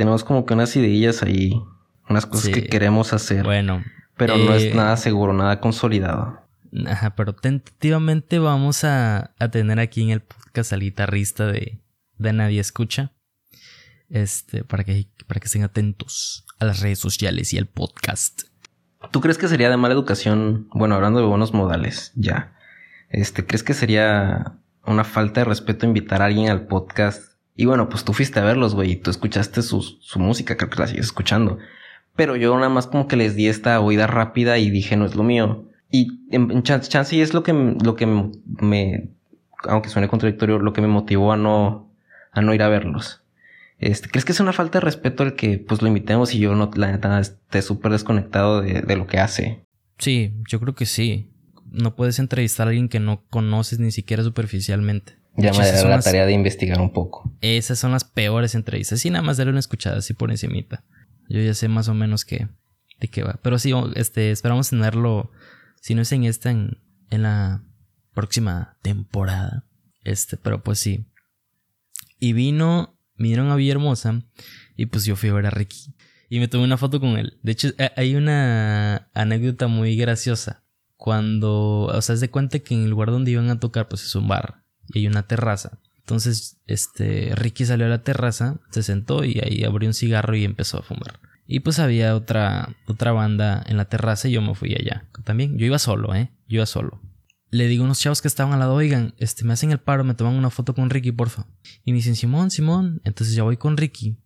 tenemos 0.00 0.24
como 0.24 0.46
que 0.46 0.54
unas 0.54 0.74
ideillas 0.76 1.22
ahí, 1.22 1.62
unas 2.08 2.24
cosas 2.24 2.48
que 2.48 2.66
queremos 2.68 3.12
hacer. 3.12 3.44
Bueno. 3.44 3.84
Pero 4.16 4.38
no 4.38 4.54
es 4.54 4.62
eh, 4.62 4.72
nada 4.74 4.96
seguro, 4.96 5.34
nada 5.34 5.60
consolidado. 5.60 6.40
Ajá, 6.86 7.14
pero 7.14 7.34
tentativamente 7.34 8.38
vamos 8.38 8.82
a, 8.84 9.34
tener 9.52 9.78
aquí 9.78 10.00
en 10.00 10.08
el 10.08 10.22
podcast 10.22 10.72
al 10.72 10.80
guitarrista 10.80 11.48
de, 11.48 11.82
de 12.16 12.32
Nadie 12.32 12.60
Escucha. 12.60 13.12
Este, 14.08 14.64
para 14.64 14.84
que, 14.84 15.06
para 15.26 15.38
que 15.38 15.48
estén 15.48 15.64
atentos 15.64 16.46
a 16.58 16.64
las 16.64 16.80
redes 16.80 16.98
sociales 16.98 17.52
y 17.52 17.58
al 17.58 17.66
podcast. 17.66 18.44
¿Tú 19.10 19.20
crees 19.20 19.36
que 19.36 19.48
sería 19.48 19.68
de 19.68 19.76
mala 19.76 19.92
educación? 19.92 20.66
Bueno, 20.72 20.94
hablando 20.94 21.20
de 21.20 21.26
buenos 21.26 21.52
modales, 21.52 22.12
ya. 22.14 22.54
Este, 23.10 23.44
¿crees 23.44 23.62
que 23.62 23.74
sería 23.74 24.54
una 24.86 25.04
falta 25.04 25.42
de 25.42 25.44
respeto 25.44 25.84
invitar 25.84 26.22
a 26.22 26.24
alguien 26.24 26.48
al 26.48 26.68
podcast 26.68 27.29
y 27.60 27.66
bueno, 27.66 27.90
pues 27.90 28.04
tú 28.04 28.14
fuiste 28.14 28.40
a 28.40 28.42
verlos, 28.42 28.74
güey, 28.74 28.92
y 28.92 28.96
tú 28.96 29.10
escuchaste 29.10 29.60
su, 29.60 29.82
su 29.82 30.18
música, 30.18 30.56
creo 30.56 30.70
que 30.70 30.80
la 30.80 30.86
sigues 30.86 31.04
escuchando. 31.04 31.58
Pero 32.16 32.34
yo 32.34 32.56
nada 32.56 32.70
más 32.70 32.86
como 32.86 33.06
que 33.06 33.16
les 33.16 33.36
di 33.36 33.48
esta 33.48 33.78
oída 33.80 34.06
rápida 34.06 34.56
y 34.56 34.70
dije, 34.70 34.96
no 34.96 35.04
es 35.04 35.14
lo 35.14 35.24
mío. 35.24 35.66
Y 35.90 36.08
en, 36.30 36.62
chance, 36.62 37.14
y 37.14 37.20
es 37.20 37.34
lo 37.34 37.42
que, 37.42 37.52
lo 37.52 37.96
que 37.96 38.06
me, 38.06 39.10
aunque 39.64 39.90
suene 39.90 40.08
contradictorio, 40.08 40.58
lo 40.58 40.72
que 40.72 40.80
me 40.80 40.88
motivó 40.88 41.34
a 41.34 41.36
no, 41.36 41.92
a 42.32 42.40
no 42.40 42.54
ir 42.54 42.62
a 42.62 42.70
verlos. 42.70 43.24
Este, 43.78 44.08
¿crees 44.08 44.24
que 44.24 44.32
es 44.32 44.40
una 44.40 44.54
falta 44.54 44.78
de 44.78 44.86
respeto 44.86 45.22
el 45.22 45.34
que 45.34 45.58
pues 45.58 45.82
lo 45.82 45.88
invitemos 45.88 46.34
y 46.34 46.38
yo 46.38 46.54
no, 46.54 46.70
la 46.76 46.90
neta, 46.90 47.20
esté 47.20 47.60
súper 47.60 47.92
desconectado 47.92 48.62
de, 48.62 48.80
de 48.80 48.96
lo 48.96 49.06
que 49.06 49.18
hace? 49.18 49.66
Sí, 49.98 50.32
yo 50.48 50.60
creo 50.60 50.74
que 50.74 50.86
sí. 50.86 51.28
No 51.70 51.94
puedes 51.94 52.20
entrevistar 52.20 52.68
a 52.68 52.70
alguien 52.70 52.88
que 52.88 53.00
no 53.00 53.22
conoces 53.28 53.80
ni 53.80 53.90
siquiera 53.90 54.22
superficialmente. 54.22 55.19
Ya 55.36 55.52
me 55.52 55.58
daré 55.58 55.88
la 55.88 56.00
tarea 56.00 56.26
de 56.26 56.32
investigar 56.32 56.80
un 56.80 56.92
poco. 56.92 57.32
Esas 57.40 57.78
son 57.78 57.92
las 57.92 58.04
peores 58.04 58.54
entrevistas. 58.54 59.04
Y 59.04 59.10
nada 59.10 59.22
más 59.22 59.36
darle 59.36 59.52
una 59.52 59.60
escuchada 59.60 59.98
así 59.98 60.14
por 60.14 60.30
encimita. 60.30 60.84
Yo 61.28 61.40
ya 61.40 61.54
sé 61.54 61.68
más 61.68 61.88
o 61.88 61.94
menos 61.94 62.24
qué, 62.24 62.48
de 63.00 63.08
qué 63.08 63.22
va. 63.22 63.38
Pero 63.42 63.58
sí, 63.58 63.72
este, 63.94 64.30
esperamos 64.32 64.70
tenerlo, 64.70 65.30
si 65.80 65.94
no 65.94 66.02
es 66.02 66.12
en 66.12 66.24
esta, 66.24 66.50
en, 66.50 66.78
en 67.10 67.22
la 67.22 67.62
próxima 68.12 68.76
temporada. 68.82 69.64
Este, 70.02 70.36
pero 70.36 70.62
pues 70.62 70.78
sí. 70.78 71.06
Y 72.18 72.32
vino, 72.32 72.98
vinieron 73.16 73.50
a 73.50 73.56
Villahermosa 73.56 74.22
y 74.76 74.86
pues 74.86 75.04
yo 75.04 75.16
fui 75.16 75.28
a 75.28 75.34
ver 75.34 75.46
a 75.46 75.50
Ricky. 75.50 75.94
Y 76.28 76.38
me 76.38 76.48
tomé 76.48 76.64
una 76.64 76.76
foto 76.76 77.00
con 77.00 77.18
él. 77.18 77.38
De 77.42 77.52
hecho, 77.52 77.70
hay 77.96 78.14
una 78.14 79.08
anécdota 79.14 79.66
muy 79.66 79.96
graciosa. 79.96 80.64
Cuando, 80.96 81.86
o 81.86 82.02
sea, 82.02 82.16
se 82.16 82.20
de 82.26 82.30
cuenta 82.30 82.58
que 82.58 82.74
en 82.74 82.84
el 82.84 82.90
lugar 82.90 83.10
donde 83.10 83.30
iban 83.30 83.48
a 83.48 83.58
tocar, 83.58 83.88
pues 83.88 84.04
es 84.04 84.14
un 84.14 84.28
bar 84.28 84.59
y 84.92 85.00
hay 85.00 85.06
una 85.06 85.26
terraza. 85.26 85.78
Entonces, 85.98 86.58
este, 86.66 87.32
Ricky 87.36 87.64
salió 87.64 87.86
a 87.86 87.88
la 87.88 88.02
terraza, 88.02 88.58
se 88.70 88.82
sentó 88.82 89.24
y 89.24 89.40
ahí 89.40 89.62
abrió 89.64 89.88
un 89.88 89.94
cigarro 89.94 90.34
y 90.34 90.44
empezó 90.44 90.78
a 90.78 90.82
fumar. 90.82 91.20
Y 91.46 91.60
pues 91.60 91.78
había 91.78 92.16
otra, 92.16 92.76
otra 92.86 93.12
banda 93.12 93.62
en 93.66 93.76
la 93.76 93.84
terraza 93.84 94.28
y 94.28 94.32
yo 94.32 94.42
me 94.42 94.54
fui 94.54 94.74
allá. 94.74 95.08
También, 95.24 95.56
yo 95.58 95.66
iba 95.66 95.78
solo, 95.78 96.14
¿eh? 96.14 96.30
Yo 96.48 96.56
iba 96.56 96.66
solo. 96.66 97.00
Le 97.50 97.66
digo 97.66 97.82
a 97.82 97.86
unos 97.86 97.98
chavos 98.00 98.22
que 98.22 98.28
estaban 98.28 98.52
al 98.52 98.60
lado, 98.60 98.74
oigan, 98.74 99.14
este, 99.18 99.44
me 99.44 99.52
hacen 99.52 99.72
el 99.72 99.78
paro, 99.78 100.04
me 100.04 100.14
toman 100.14 100.34
una 100.34 100.50
foto 100.50 100.74
con 100.74 100.90
Ricky, 100.90 101.12
porfa. 101.12 101.46
Y 101.84 101.92
me 101.92 101.96
dicen, 101.96 102.16
Simón, 102.16 102.50
Simón. 102.50 103.00
Entonces 103.04 103.34
ya 103.34 103.42
voy 103.42 103.56
con 103.56 103.76
Ricky. 103.76 104.16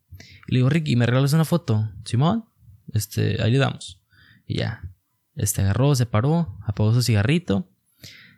Y 0.46 0.53
le 0.53 0.59
digo, 0.59 0.70
Ricky, 0.70 0.96
¿me 0.96 1.07
regalas 1.07 1.33
una 1.33 1.44
foto? 1.44 1.90
Simón, 2.05 2.46
este, 2.92 3.42
ahí 3.42 3.57
damos. 3.57 4.03
Y 4.46 4.59
ya. 4.59 4.90
Este 5.35 5.62
agarró, 5.62 5.94
se 5.94 6.07
paró, 6.07 6.59
apagó 6.64 6.94
su 6.94 7.03
cigarrito 7.03 7.68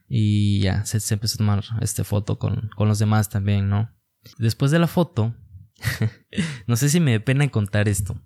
y 0.09 0.61
ya, 0.61 0.85
se, 0.85 1.15
empezó 1.15 1.37
a 1.37 1.39
tomar 1.39 1.65
este 1.81 2.05
foto 2.05 2.39
con, 2.39 2.71
con, 2.77 2.89
los 2.89 2.99
demás 2.99 3.29
también, 3.29 3.69
¿no? 3.69 3.91
Después 4.39 4.71
de 4.71 4.79
la 4.79 4.87
foto, 4.87 5.35
no 6.67 6.77
sé 6.77 6.89
si 6.89 7.01
me 7.01 7.19
da 7.19 7.25
pena 7.25 7.49
contar 7.49 7.89
esto. 7.89 8.21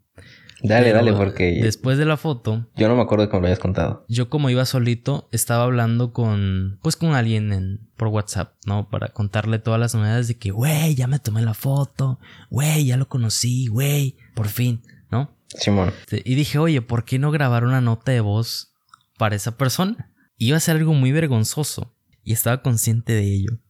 Dale, 0.63 0.87
pero 0.87 0.97
dale, 0.97 1.13
porque 1.15 1.61
Después 1.63 1.97
de 1.97 2.05
la 2.05 2.17
foto, 2.17 2.67
yo 2.77 2.89
no 2.89 2.97
me 2.97 3.03
acuerdo 3.03 3.25
de 3.25 3.31
cómo 3.31 3.41
lo 3.41 3.47
habías 3.47 3.59
contado. 3.59 4.05
yo 4.09 4.29
como 4.29 4.51
iba 4.51 4.65
solito, 4.67 5.29
estaba 5.33 5.65
hablando 5.65 6.13
con, 6.13 6.79
pues 6.83 6.97
con 6.97 7.15
alguien 7.15 7.53
en, 7.53 7.91
por 7.97 8.09
WhatsApp, 8.09 8.55
¿no? 8.67 8.89
Para 8.91 9.09
contarle 9.09 9.59
todas 9.59 9.81
las 9.81 9.95
novedades 9.95 10.29
de 10.29 10.37
que, 10.37 10.51
güey, 10.51 10.95
ya 10.95 11.07
me 11.07 11.19
tomé 11.19 11.43
la 11.43 11.55
foto, 11.55 12.19
güey, 12.51 12.85
ya 12.85 12.97
lo 12.97 13.09
conocí, 13.09 13.69
güey, 13.69 14.17
por 14.35 14.49
fin, 14.49 14.83
¿no? 15.11 15.35
Simón. 15.49 15.93
Este, 16.01 16.23
Y 16.25 16.35
dije, 16.35 16.59
oye, 16.59 16.83
¿por 16.83 17.05
qué 17.05 17.19
no 17.19 17.31
grabar 17.31 17.65
una 17.65 17.81
nota 17.81 18.13
de 18.13 18.21
voz 18.21 18.75
para 19.17 19.37
esa 19.37 19.57
persona? 19.57 20.11
Iba 20.43 20.57
a 20.57 20.61
ser 20.61 20.79
algo 20.79 20.95
muy 20.95 21.13
vergonzoso 21.13 21.95
y 22.25 22.33
estaba 22.33 22.63
consciente 22.63 23.13
de 23.13 23.25
ello. 23.25 23.61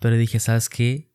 Pero 0.00 0.16
dije, 0.16 0.40
¿sabes 0.40 0.68
qué? 0.68 1.12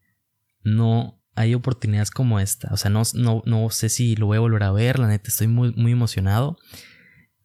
No 0.64 1.22
hay 1.36 1.54
oportunidades 1.54 2.12
como 2.12 2.40
esta. 2.40 2.70
O 2.72 2.78
sea, 2.78 2.90
no, 2.90 3.02
no, 3.16 3.44
no 3.46 3.70
sé 3.72 3.90
si 3.90 4.16
lo 4.16 4.28
voy 4.28 4.38
a 4.38 4.40
volver 4.40 4.64
a 4.64 4.72
ver. 4.72 5.00
La 5.00 5.10
neta, 5.10 5.28
estoy 5.28 5.48
muy, 5.48 5.74
muy 5.74 5.92
emocionado. 5.92 6.58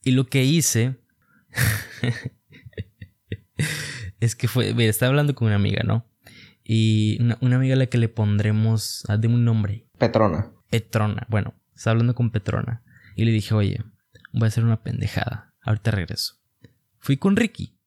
Y 0.04 0.12
lo 0.12 0.26
que 0.26 0.44
hice 0.44 0.94
es 4.20 4.36
que 4.36 4.46
fue, 4.46 4.72
mira, 4.72 4.88
estaba 4.88 5.10
hablando 5.10 5.34
con 5.34 5.46
una 5.46 5.56
amiga, 5.56 5.82
¿no? 5.82 6.06
Y 6.62 7.20
una, 7.20 7.36
una 7.40 7.56
amiga 7.56 7.74
a 7.74 7.78
la 7.78 7.86
que 7.86 7.98
le 7.98 8.08
pondremos, 8.08 9.02
ah, 9.08 9.16
dime 9.16 9.34
un 9.34 9.44
nombre, 9.44 9.88
Petrona. 9.98 10.52
Petrona. 10.70 11.26
Bueno, 11.28 11.52
estaba 11.74 11.94
hablando 11.94 12.14
con 12.14 12.30
Petrona. 12.30 12.84
Y 13.16 13.24
le 13.24 13.32
dije, 13.32 13.54
oye, 13.54 13.82
voy 14.32 14.44
a 14.44 14.46
hacer 14.46 14.64
una 14.64 14.84
pendejada. 14.84 15.52
Ahorita 15.62 15.90
regreso. 15.90 16.36
Fui 17.06 17.18
con 17.18 17.36
Ricky. 17.36 17.78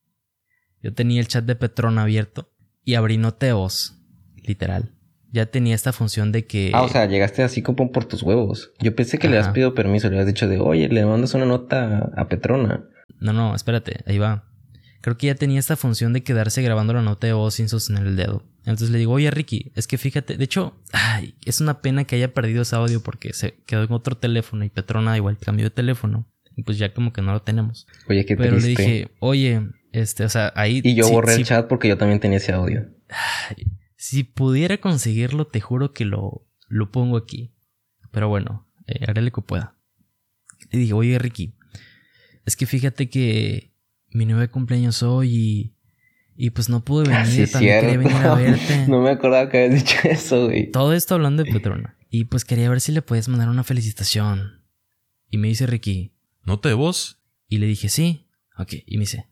Yo 0.82 0.94
tenía 0.94 1.20
el 1.20 1.28
chat 1.28 1.44
de 1.44 1.58
Petrona 1.58 2.04
abierto. 2.04 2.54
Y 2.86 2.96
abrí 2.96 3.18
nota 3.18 3.48
de 3.48 3.52
voz. 3.52 3.98
Literal. 4.38 4.96
Ya 5.30 5.48
tenía 5.48 5.76
esta 5.76 5.92
función 5.92 6.32
de 6.32 6.48
que... 6.48 6.72
Ah, 6.74 6.84
o 6.84 6.88
sea, 6.88 7.06
llegaste 7.06 7.44
así 7.44 7.62
como 7.62 7.92
por 7.92 8.06
tus 8.06 8.24
huevos. 8.24 8.72
Yo 8.80 8.96
pensé 8.96 9.18
que 9.18 9.28
le 9.28 9.38
has 9.38 9.50
pedido 9.50 9.76
permiso, 9.76 10.10
le 10.10 10.20
has 10.20 10.26
dicho 10.26 10.48
de, 10.48 10.58
oye, 10.62 10.88
le 10.88 11.06
mandas 11.06 11.34
una 11.34 11.44
nota 11.44 12.14
a 12.16 12.30
Petrona. 12.30 12.86
No, 13.20 13.34
no, 13.34 13.54
espérate, 13.54 14.06
ahí 14.08 14.20
va. 14.20 14.46
Creo 15.02 15.18
que 15.18 15.28
ya 15.28 15.36
tenía 15.36 15.60
esta 15.60 15.76
función 15.76 16.14
de 16.14 16.24
quedarse 16.24 16.62
grabando 16.62 16.94
la 16.94 17.02
nota 17.02 17.28
de 17.28 17.34
voz 17.34 17.56
sin 17.56 17.68
sostener 17.68 18.08
el 18.08 18.16
dedo. 18.16 18.46
Entonces 18.60 18.90
le 18.90 19.00
digo, 19.00 19.12
oye 19.12 19.32
Ricky, 19.32 19.74
es 19.76 19.86
que 19.86 19.98
fíjate, 19.98 20.38
de 20.38 20.44
hecho, 20.46 20.82
ay, 20.94 21.36
es 21.44 21.60
una 21.60 21.82
pena 21.82 22.06
que 22.06 22.16
haya 22.16 22.34
perdido 22.34 22.62
ese 22.62 22.78
audio 22.78 23.04
porque 23.04 23.34
se 23.34 23.62
quedó 23.66 23.84
en 23.84 23.92
otro 23.92 24.16
teléfono 24.16 24.64
y 24.64 24.70
Petrona 24.70 25.18
igual 25.18 25.38
cambió 25.38 25.66
de 25.66 25.72
teléfono. 25.72 26.26
Pues 26.66 26.78
ya 26.78 26.94
como 26.94 27.14
que 27.14 27.22
no 27.22 27.32
lo 27.34 27.42
tenemos. 27.42 27.88
Oye, 28.08 28.26
qué 28.26 28.36
Pero 28.36 28.58
triste. 28.58 28.82
le 28.84 28.90
dije, 28.92 29.12
oye, 29.20 29.62
este, 29.92 30.24
o 30.24 30.30
sea, 30.30 30.52
ahí... 30.56 30.82
y 30.84 30.96
yo 30.96 31.06
sí- 31.06 31.12
borré 31.14 31.36
el 31.36 31.46
chat 31.46 31.68
porque 31.68 31.88
yo 31.88 31.98
también 31.98 32.20
tenía 32.20 32.38
ese 32.38 32.52
audio. 32.54 32.88
Si 33.96 34.24
pudiera 34.24 34.78
conseguirlo, 34.78 35.48
te 35.48 35.60
juro 35.62 35.94
que 35.94 36.06
lo, 36.06 36.48
lo 36.68 36.92
pongo 36.92 37.18
aquí. 37.18 37.54
Pero 38.12 38.30
bueno, 38.30 38.68
eh, 38.88 39.06
haré 39.08 39.22
lo 39.22 39.32
que 39.32 39.42
pueda. 39.42 39.76
Le 40.72 40.80
dije, 40.80 40.94
oye 40.94 41.18
Ricky, 41.20 41.56
es 42.46 42.56
que 42.56 42.66
fíjate 42.66 43.10
que 43.10 43.74
mi 44.12 44.26
nueve 44.26 44.50
cumpleaños 44.50 45.04
hoy 45.04 45.30
y, 45.36 45.76
y 46.36 46.50
pues 46.52 46.70
no 46.70 46.84
pude 46.84 47.08
venir, 47.10 47.48
Sí, 47.48 47.52
también 47.52 47.80
quería 47.82 47.98
venir 47.98 48.14
a 48.14 48.20
cierto. 48.20 48.36
verte. 48.68 48.88
no 48.88 49.02
me 49.02 49.10
acordaba 49.12 49.50
que 49.50 49.66
habías 49.66 49.84
dicho 49.84 49.98
eso, 50.06 50.46
güey. 50.46 50.72
Todo 50.72 50.94
esto 50.94 51.16
hablando 51.16 51.44
de 51.44 51.52
Petrona. 51.52 51.96
Y 52.10 52.24
pues 52.26 52.46
quería 52.46 52.70
ver 52.70 52.82
si 52.82 52.92
le 52.92 53.02
puedes 53.04 53.28
mandar 53.30 53.50
una 53.50 53.64
felicitación. 53.64 54.64
Y 55.30 55.38
me 55.38 55.48
dice 55.50 55.68
Ricky, 55.68 56.14
¿Nota 56.44 56.70
de 56.70 56.76
voz? 56.76 57.18
y 57.52 57.58
le 57.58 57.66
dije, 57.66 57.90
sí. 57.90 58.28
Ok, 58.60 58.74
y 58.86 58.98
me 58.98 59.02
dice, 59.02 59.28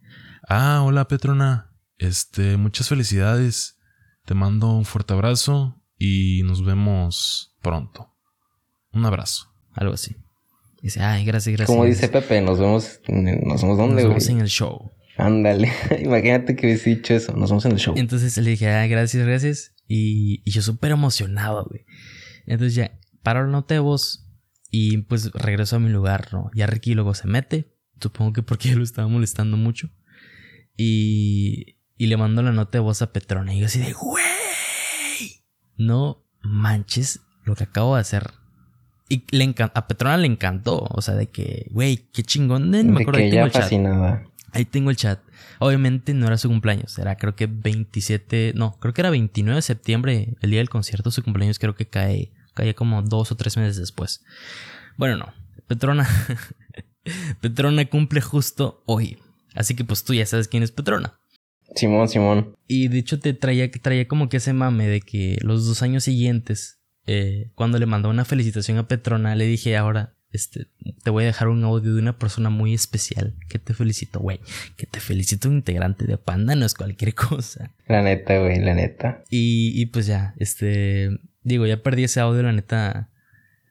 Ah, 0.49 0.81
hola 0.83 1.07
Petrona. 1.07 1.71
Este, 1.97 2.57
muchas 2.57 2.89
felicidades. 2.89 3.77
Te 4.25 4.33
mando 4.33 4.71
un 4.71 4.85
fuerte 4.85 5.13
abrazo 5.13 5.81
y 5.99 6.41
nos 6.43 6.63
vemos 6.65 7.55
pronto. 7.61 8.13
Un 8.91 9.05
abrazo. 9.05 9.51
algo 9.73 9.93
así. 9.93 10.15
Dice, 10.81 11.01
ay, 11.01 11.25
gracias, 11.25 11.55
gracias. 11.55 11.67
Como 11.67 11.85
dice 11.85 12.07
Pepe, 12.07 12.41
nos 12.41 12.59
vemos, 12.59 12.99
nos 13.07 13.23
vemos 13.23 13.63
Nos 13.63 13.77
dónde, 13.77 14.03
vemos 14.03 14.23
güey. 14.23 14.35
en 14.35 14.41
el 14.41 14.47
show. 14.49 14.91
Ándale. 15.17 15.71
Imagínate 16.01 16.55
que 16.55 16.67
hubiese 16.67 16.89
dicho 16.91 17.13
eso. 17.13 17.33
Nos 17.33 17.49
vemos 17.49 17.65
en 17.65 17.71
el 17.73 17.77
show. 17.79 17.93
Entonces 17.97 18.37
le 18.37 18.51
dije, 18.51 18.69
ah, 18.69 18.87
gracias, 18.87 19.25
gracias. 19.25 19.73
Y, 19.87 20.41
y 20.45 20.51
yo 20.51 20.61
súper 20.61 20.91
emocionado, 20.91 21.65
güey. 21.69 21.85
Entonces 22.45 22.75
ya 22.75 22.97
paro 23.23 23.43
la 23.45 23.51
nota 23.51 23.73
de 23.73 23.79
voz 23.79 24.26
y 24.69 24.97
pues 24.99 25.31
regreso 25.31 25.77
a 25.77 25.79
mi 25.79 25.89
lugar, 25.89 26.29
¿no? 26.31 26.51
Ya 26.53 26.67
Ricky 26.67 26.93
luego 26.93 27.13
se 27.13 27.27
mete. 27.27 27.73
Supongo 27.99 28.33
que 28.33 28.43
porque 28.43 28.73
lo 28.75 28.83
estaba 28.83 29.07
molestando 29.07 29.57
mucho. 29.57 29.89
Y, 30.75 31.77
y 31.97 32.07
le 32.07 32.17
mando 32.17 32.41
la 32.41 32.51
nota 32.51 32.77
de 32.77 32.83
voz 32.83 33.01
a 33.01 33.11
Petrona. 33.11 33.53
Y 33.53 33.59
yo 33.59 33.65
así 33.65 33.79
de, 33.79 33.93
güey, 33.93 34.23
no 35.77 36.25
manches 36.41 37.21
lo 37.43 37.55
que 37.55 37.63
acabo 37.63 37.95
de 37.95 38.01
hacer. 38.01 38.31
Y 39.09 39.23
le 39.31 39.55
a 39.57 39.87
Petrona 39.87 40.17
le 40.17 40.27
encantó. 40.27 40.85
O 40.89 41.01
sea, 41.01 41.15
de 41.15 41.27
que, 41.27 41.67
güey, 41.71 42.09
qué 42.11 42.23
chingón. 42.23 42.69
No 42.69 42.77
me 42.77 42.83
de 42.83 43.01
acuerdo, 43.01 43.13
que 43.13 43.23
ahí 43.23 43.31
tengo 43.31 43.45
ella 43.45 43.45
el 43.45 43.51
chat. 43.51 43.61
fascinada. 43.63 44.23
Ahí 44.51 44.65
tengo 44.65 44.89
el 44.89 44.97
chat. 44.97 45.19
Obviamente 45.59 46.13
no 46.13 46.27
era 46.27 46.37
su 46.37 46.49
cumpleaños, 46.49 46.97
era 46.99 47.15
creo 47.15 47.35
que 47.35 47.47
27, 47.47 48.53
no, 48.55 48.77
creo 48.79 48.93
que 48.93 49.01
era 49.01 49.09
29 49.09 49.55
de 49.55 49.61
septiembre, 49.61 50.35
el 50.41 50.51
día 50.51 50.59
del 50.59 50.69
concierto, 50.69 51.09
su 51.09 51.23
cumpleaños 51.23 51.57
creo 51.57 51.75
que 51.75 51.87
cae, 51.87 52.31
cae 52.57 52.73
como 52.73 53.03
dos 53.03 53.31
o 53.31 53.35
tres 53.35 53.55
meses 53.55 53.77
después. 53.77 54.23
Bueno, 54.97 55.17
no, 55.17 55.33
Petrona, 55.67 56.07
Petrona 57.41 57.85
cumple 57.85 58.19
justo 58.19 58.81
hoy, 58.85 59.19
así 59.53 59.75
que 59.75 59.83
pues 59.83 60.03
tú 60.03 60.13
ya 60.15 60.25
sabes 60.25 60.47
quién 60.47 60.63
es 60.63 60.71
Petrona. 60.71 61.19
Simón, 61.75 62.09
Simón. 62.09 62.55
Y 62.67 62.87
de 62.87 62.97
hecho 62.97 63.19
te 63.19 63.33
traía, 63.33 63.69
traía 63.69 64.07
como 64.07 64.29
que 64.29 64.37
ese 64.37 64.53
mame 64.53 64.87
de 64.87 65.01
que 65.01 65.37
los 65.41 65.67
dos 65.67 65.83
años 65.83 66.03
siguientes, 66.03 66.79
eh, 67.05 67.51
cuando 67.53 67.77
le 67.77 67.85
mandó 67.85 68.09
una 68.09 68.25
felicitación 68.25 68.77
a 68.79 68.87
Petrona, 68.87 69.35
le 69.35 69.45
dije 69.45 69.77
ahora, 69.77 70.15
este, 70.31 70.67
te 71.03 71.09
voy 71.09 71.23
a 71.23 71.27
dejar 71.27 71.49
un 71.49 71.63
audio 71.63 71.93
de 71.93 72.01
una 72.01 72.17
persona 72.17 72.49
muy 72.49 72.73
especial 72.73 73.35
que 73.49 73.59
te 73.59 73.73
felicito, 73.73 74.19
güey, 74.19 74.39
que 74.75 74.85
te 74.87 74.99
felicito 74.99 75.49
un 75.49 75.55
integrante 75.55 76.05
de 76.05 76.17
Panda, 76.17 76.55
no 76.55 76.65
es 76.65 76.73
cualquier 76.73 77.13
cosa. 77.15 77.73
La 77.87 78.01
neta, 78.01 78.39
güey, 78.39 78.59
la 78.59 78.73
neta. 78.73 79.23
Y, 79.29 79.79
y 79.79 79.85
pues 79.87 80.07
ya, 80.07 80.33
este, 80.37 81.09
digo, 81.47 81.65
ya 81.65 81.81
perdí 81.81 82.03
ese 82.03 82.19
audio, 82.19 82.43
la 82.43 82.51
neta. 82.51 83.09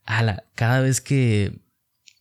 Ala, 0.05 0.45
cada 0.55 0.81
vez 0.81 1.01
que, 1.01 1.61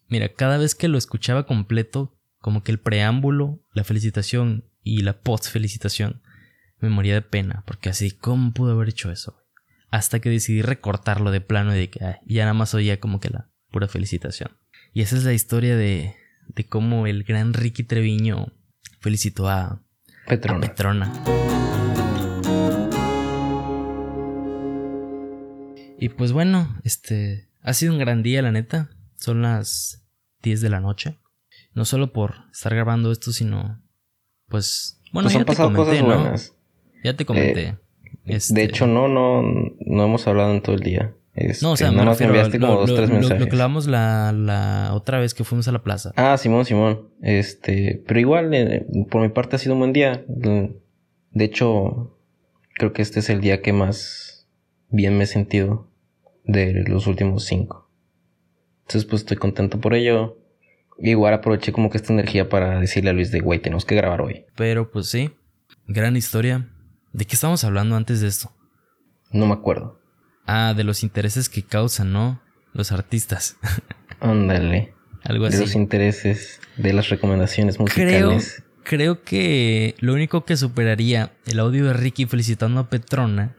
mira, 0.10 0.30
cada 0.30 0.58
vez 0.58 0.76
que 0.76 0.88
lo 0.88 0.98
escuchaba 0.98 1.46
completo, 1.46 2.18
como 2.40 2.64
que 2.64 2.72
el 2.72 2.80
preámbulo, 2.80 3.62
la 3.74 3.84
felicitación 3.84 4.66
y 4.84 5.02
la 5.02 5.22
post 5.22 5.50
felicitación, 5.50 6.22
me 6.80 6.90
moría 6.90 7.14
de 7.14 7.22
pena, 7.22 7.64
porque 7.66 7.90
así, 7.90 8.12
¿cómo 8.12 8.52
pude 8.52 8.74
haber 8.74 8.90
hecho 8.90 9.12
eso? 9.12 9.42
Hasta 9.90 10.20
que 10.20 10.30
decidí 10.30 10.62
recortarlo 10.62 11.32
de 11.32 11.42
plano 11.42 11.76
y 11.76 11.80
de 11.80 11.90
que 11.90 12.04
ay, 12.04 12.16
ya 12.26 12.44
nada 12.44 12.54
más 12.54 12.74
oía 12.74 13.00
como 13.00 13.20
que 13.20 13.30
la 13.30 13.50
pura 13.72 13.88
felicitación. 13.88 14.52
Y 14.94 15.02
esa 15.02 15.16
es 15.16 15.24
la 15.24 15.34
historia 15.34 15.76
de, 15.78 16.16
de 16.48 16.66
cómo 16.66 17.08
el 17.08 17.24
gran 17.24 17.54
Ricky 17.54 17.84
Treviño 17.84 18.52
felicitó 19.00 19.48
a, 19.48 19.82
a 20.26 20.60
Petrona. 20.60 21.12
Y 26.00 26.10
pues 26.10 26.32
bueno, 26.32 26.76
este 26.84 27.48
ha 27.62 27.74
sido 27.74 27.94
un 27.94 28.00
gran 28.00 28.24
día, 28.24 28.42
la 28.42 28.52
neta. 28.52 28.90
Son 29.16 29.42
las 29.42 30.04
10 30.44 30.62
de 30.62 30.70
la 30.70 30.80
noche. 30.80 31.18
No 31.74 31.86
solo 31.86 32.12
por 32.14 32.36
estar 32.52 32.74
grabando 32.74 33.12
esto, 33.12 33.32
sino 33.32 33.82
pues 34.48 35.02
bueno, 35.12 35.28
Pues 35.28 35.34
ya 35.34 35.40
han 35.40 35.46
te 35.46 35.52
pasado 35.52 35.70
comenté, 35.74 36.00
cosas 36.02 36.08
¿no? 36.08 36.22
buenas. 36.22 36.54
Ya 37.04 37.16
te 37.16 37.26
comenté. 37.26 37.78
Este, 38.26 38.54
De 38.54 38.64
hecho, 38.64 38.88
no, 38.88 39.08
no, 39.08 39.42
no 39.86 40.04
hemos 40.06 40.28
hablado 40.28 40.52
en 40.54 40.62
todo 40.62 40.76
el 40.76 40.82
día. 40.82 41.14
Este, 41.34 41.66
no, 41.66 41.74
o 41.74 41.78
sea, 41.78 41.92
me 41.92 42.04
refiero 42.06 42.34
enviaste 42.34 42.60
lo, 42.60 42.68
como 42.68 42.80
dos, 42.82 42.90
lo- 42.92 42.96
tres 42.96 43.10
lo- 43.10 43.16
mensajes. 43.16 43.40
lo 43.42 43.46
que 43.48 43.52
hablamos 43.52 43.88
la, 43.88 44.32
la 44.32 44.92
otra 44.94 45.20
vez 45.20 45.34
que 45.34 45.44
fuimos 45.44 45.68
a 45.68 45.72
la 45.74 45.84
plaza. 45.84 46.14
Ah, 46.16 46.38
Simón, 46.38 46.64
Simón. 46.66 47.10
Este, 47.22 48.02
pero 48.08 48.20
igual, 48.20 48.54
eh, 48.54 48.86
por 49.12 49.22
mi 49.22 49.30
parte 49.30 49.58
ha 49.58 49.60
sido 49.60 49.74
un 49.74 49.80
buen 49.80 49.94
día. 49.94 50.24
De 50.28 51.44
hecho, 51.44 52.18
creo 52.76 52.94
que 52.94 53.02
este 53.02 53.20
es 53.20 53.30
el 53.30 53.42
día 53.42 53.62
que 53.62 53.74
más 53.74 54.35
bien 54.96 55.18
me 55.18 55.24
he 55.26 55.28
sentido 55.28 55.90
de 56.44 56.84
los 56.88 57.08
últimos 57.08 57.46
cinco. 57.46 57.90
Entonces, 58.84 59.06
pues 59.06 59.22
estoy 59.24 59.38
contento 59.38 59.80
por 59.82 59.94
ello. 59.94 60.38
Igual 61.00 61.34
aproveché 61.34 61.72
como 61.72 61.90
que 61.90 61.98
esta 61.98 62.14
energía 62.14 62.48
para 62.50 62.80
decirle 62.80 63.10
a 63.10 63.14
Luis 63.14 63.32
de, 63.32 63.40
güey, 63.40 63.60
tenemos 63.60 63.84
que 63.86 63.96
grabar 63.96 64.22
hoy. 64.22 64.46
Pero 64.56 64.92
pues 64.92 65.08
sí, 65.10 65.32
gran 65.88 66.16
historia. 66.16 66.70
¿De 67.12 67.26
qué 67.26 67.36
estábamos 67.36 67.64
hablando 67.64 67.96
antes 67.96 68.22
de 68.22 68.28
esto? 68.28 68.52
No 69.32 69.46
me 69.48 69.54
acuerdo. 69.54 70.00
Ah, 70.46 70.74
de 70.76 70.84
los 70.84 71.04
intereses 71.04 71.50
que 71.50 71.64
causan, 71.64 72.14
¿no? 72.14 72.42
Los 72.74 72.92
artistas. 72.92 73.58
Ándale. 74.20 74.94
Algo 75.24 75.46
De 75.46 75.56
así. 75.56 75.60
los 75.60 75.76
intereses, 75.76 76.62
de 76.78 76.94
las 76.94 77.10
recomendaciones 77.10 77.78
Creo, 77.78 78.28
musicales. 78.30 78.64
creo 78.84 79.24
que 79.24 79.96
lo 80.00 80.14
único 80.14 80.46
que 80.46 80.56
superaría 80.56 81.32
el 81.48 81.60
audio 81.60 81.86
de 81.86 81.94
Ricky 81.94 82.28
felicitando 82.28 82.80
a 82.82 82.90
Petrona 82.90 83.56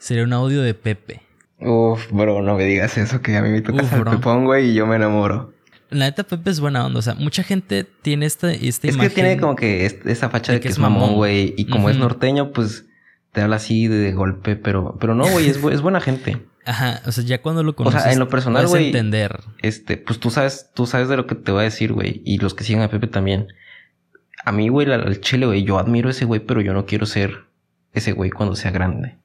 sería 0.00 0.24
un 0.24 0.32
audio 0.32 0.62
de 0.62 0.74
Pepe. 0.74 1.22
Uf, 1.60 2.10
bro, 2.10 2.42
no 2.42 2.56
me 2.56 2.64
digas 2.64 2.96
eso, 2.98 3.20
que 3.22 3.36
a 3.36 3.42
mí 3.42 3.50
me 3.50 3.60
tocas 3.60 3.84
Uf, 3.86 3.92
al 3.92 4.04
pepón, 4.04 4.44
güey, 4.46 4.70
y 4.70 4.74
yo 4.74 4.86
me 4.86 4.96
enamoro. 4.96 5.52
La 5.90 6.06
neta, 6.06 6.22
Pepe 6.24 6.50
es 6.50 6.58
buena 6.60 6.86
onda. 6.86 6.98
O 6.98 7.02
sea, 7.02 7.14
mucha 7.14 7.42
gente 7.42 7.84
tiene 7.84 8.24
esta, 8.26 8.50
esta 8.52 8.88
Es 8.88 8.94
imagen. 8.94 9.08
que 9.10 9.14
tiene 9.14 9.36
como 9.38 9.56
que 9.56 9.86
es- 9.86 9.98
esa 10.06 10.30
facha 10.30 10.52
de 10.52 10.58
de 10.58 10.60
que 10.60 10.64
que 10.64 10.68
es 10.70 10.74
es 10.74 10.78
mamón, 10.78 11.14
güey. 11.14 11.54
Y 11.56 11.66
como 11.66 11.90
es 11.90 11.96
norteño, 11.96 12.52
pues 12.52 12.86
te 13.32 13.40
habla 13.42 13.56
así 13.56 13.86
de, 13.88 14.12
golpe, 14.12 14.56
pero, 14.56 14.96
pero 15.00 15.14
no, 15.14 15.24
güey, 15.28 15.48
es, 15.48 15.56
es 15.62 15.80
buena 15.82 16.00
gente. 16.00 16.38
Ajá, 16.64 17.00
o 17.06 17.12
sea, 17.12 17.24
ya 17.24 17.40
cuando 17.42 17.62
lo 17.62 17.74
conoces, 17.74 18.00
o 18.00 18.02
sea, 18.04 18.12
en 18.12 18.18
lo 18.18 18.28
personal, 18.28 18.66
güey, 18.66 18.86
entender. 18.86 19.40
Este, 19.62 19.96
pues 19.96 20.18
tú 20.20 20.30
sabes, 20.30 20.70
tú 20.74 20.86
sabes 20.86 21.08
de 21.08 21.16
lo 21.16 21.26
que 21.26 21.34
te 21.34 21.52
voy 21.52 21.60
a 21.62 21.64
decir, 21.64 21.92
güey, 21.92 22.22
y 22.24 22.38
los 22.38 22.54
que 22.54 22.64
siguen 22.64 22.82
a 22.82 22.90
Pepe 22.90 23.06
también. 23.06 23.48
A 24.44 24.52
mí, 24.52 24.68
güey, 24.68 24.90
al 24.90 25.20
chile, 25.20 25.46
güey, 25.46 25.64
yo 25.64 25.78
admiro 25.78 26.08
a 26.08 26.12
ese 26.12 26.24
güey, 26.24 26.40
pero 26.40 26.60
yo 26.60 26.72
no 26.72 26.86
quiero 26.86 27.06
ser 27.06 27.44
ese 27.92 28.12
güey 28.12 28.30
cuando 28.30 28.54
sea 28.56 28.70
grande. 28.70 29.18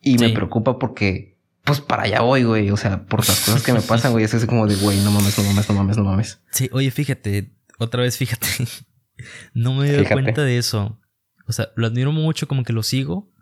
Y 0.00 0.18
me 0.18 0.30
preocupa 0.30 0.78
porque, 0.78 1.38
pues 1.64 1.80
para 1.80 2.04
allá 2.04 2.22
voy, 2.22 2.44
güey. 2.44 2.70
O 2.70 2.76
sea, 2.76 3.04
por 3.06 3.26
las 3.26 3.40
cosas 3.40 3.62
que 3.62 3.72
me 3.72 3.80
pasan, 3.88 4.12
güey, 4.12 4.24
es 4.24 4.34
ese 4.34 4.46
como 4.46 4.66
de, 4.66 4.76
güey, 4.76 4.98
no 5.00 5.10
mames, 5.10 5.38
no 5.38 5.44
mames, 5.44 5.68
no 5.68 5.74
mames, 5.74 5.96
no 5.96 6.04
mames. 6.04 6.40
Sí, 6.50 6.68
oye, 6.72 6.90
fíjate, 6.90 7.52
otra 7.78 8.02
vez, 8.02 8.16
fíjate. 8.16 8.46
no 9.54 9.74
me 9.74 9.90
doy 9.92 10.06
cuenta 10.06 10.42
de 10.42 10.58
eso. 10.58 10.98
O 11.46 11.52
sea, 11.52 11.70
lo 11.76 11.86
admiro 11.86 12.12
mucho, 12.12 12.46
como 12.46 12.62
que 12.62 12.72
lo 12.72 12.82
sigo, 12.82 13.32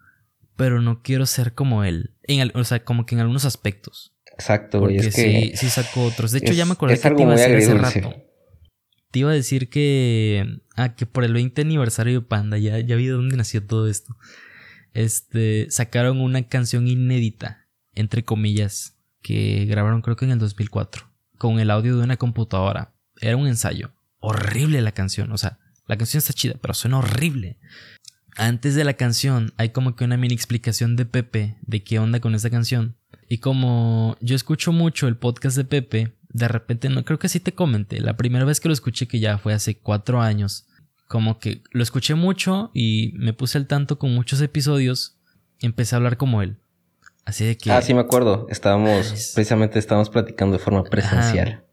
pero 0.56 0.80
no 0.80 1.02
quiero 1.02 1.26
ser 1.26 1.54
como 1.54 1.84
él. 1.84 2.16
En, 2.24 2.50
o 2.56 2.64
sea, 2.64 2.84
como 2.84 3.06
que 3.06 3.14
en 3.14 3.20
algunos 3.20 3.44
aspectos. 3.44 4.14
Exacto, 4.32 4.80
güey. 4.80 4.96
Es 4.96 5.14
que 5.14 5.50
sí, 5.50 5.52
sí 5.56 5.68
sacó 5.68 6.04
otros. 6.04 6.32
De 6.32 6.38
hecho, 6.38 6.52
ya 6.52 6.64
me 6.64 6.72
acordé 6.72 6.98
que 6.98 7.10
te 7.10 7.22
iba 7.22 7.32
a 7.32 7.36
decir 7.36 7.56
hace 7.56 8.00
rato. 8.00 8.14
Te 9.10 9.18
iba 9.18 9.30
a 9.30 9.34
decir 9.34 9.68
que. 9.68 10.60
Ah, 10.76 10.94
que 10.94 11.06
por 11.06 11.24
el 11.24 11.32
20 11.32 11.60
aniversario 11.60 12.20
de 12.20 12.26
Panda, 12.26 12.56
ya, 12.58 12.78
ya 12.78 12.96
vi 12.96 13.06
de 13.06 13.12
dónde 13.12 13.36
nació 13.36 13.64
todo 13.66 13.88
esto. 13.88 14.16
Este. 14.94 15.70
Sacaron 15.70 16.20
una 16.20 16.42
canción 16.48 16.86
inédita, 16.88 17.66
entre 17.94 18.24
comillas, 18.24 18.96
que 19.22 19.64
grabaron 19.66 20.02
creo 20.02 20.16
que 20.16 20.24
en 20.24 20.32
el 20.32 20.38
2004. 20.38 21.06
Con 21.36 21.60
el 21.60 21.70
audio 21.70 21.96
de 21.96 22.04
una 22.04 22.16
computadora. 22.16 22.94
Era 23.20 23.36
un 23.36 23.46
ensayo. 23.46 23.92
Horrible 24.20 24.82
la 24.82 24.92
canción. 24.92 25.30
O 25.32 25.38
sea, 25.38 25.58
la 25.86 25.96
canción 25.96 26.18
está 26.18 26.32
chida, 26.32 26.54
pero 26.60 26.74
suena 26.74 26.98
horrible. 26.98 27.58
Antes 28.36 28.76
de 28.76 28.84
la 28.84 28.94
canción 28.94 29.52
hay 29.56 29.70
como 29.70 29.96
que 29.96 30.04
una 30.04 30.16
mini 30.16 30.34
explicación 30.34 30.94
de 30.94 31.06
Pepe 31.06 31.56
de 31.62 31.82
qué 31.82 31.98
onda 31.98 32.20
con 32.20 32.34
esa 32.34 32.50
canción. 32.50 32.96
Y 33.28 33.38
como 33.38 34.16
yo 34.20 34.36
escucho 34.36 34.70
mucho 34.70 35.08
el 35.08 35.16
podcast 35.16 35.56
de 35.56 35.64
Pepe, 35.64 36.16
de 36.28 36.46
repente 36.46 36.88
no 36.88 37.04
creo 37.04 37.18
que 37.18 37.28
sí 37.28 37.40
te 37.40 37.54
comenté. 37.54 38.00
La 38.00 38.16
primera 38.16 38.44
vez 38.44 38.60
que 38.60 38.68
lo 38.68 38.74
escuché, 38.74 39.08
que 39.08 39.18
ya 39.18 39.38
fue 39.38 39.54
hace 39.54 39.78
cuatro 39.78 40.20
años, 40.20 40.68
como 41.08 41.38
que 41.40 41.62
lo 41.72 41.82
escuché 41.82 42.14
mucho 42.14 42.70
y 42.74 43.12
me 43.16 43.32
puse 43.32 43.58
al 43.58 43.66
tanto 43.66 43.98
con 43.98 44.14
muchos 44.14 44.40
episodios 44.40 45.16
y 45.58 45.66
empecé 45.66 45.94
a 45.94 45.98
hablar 45.98 46.16
como 46.16 46.42
él. 46.42 46.58
Así 47.24 47.44
de 47.44 47.56
que. 47.56 47.72
Ah, 47.72 47.82
sí, 47.82 47.92
me 47.92 48.00
acuerdo. 48.00 48.46
Estábamos, 48.50 49.32
precisamente 49.34 49.78
estábamos 49.78 50.10
platicando 50.10 50.56
de 50.56 50.62
forma 50.62 50.84
presencial. 50.84 51.64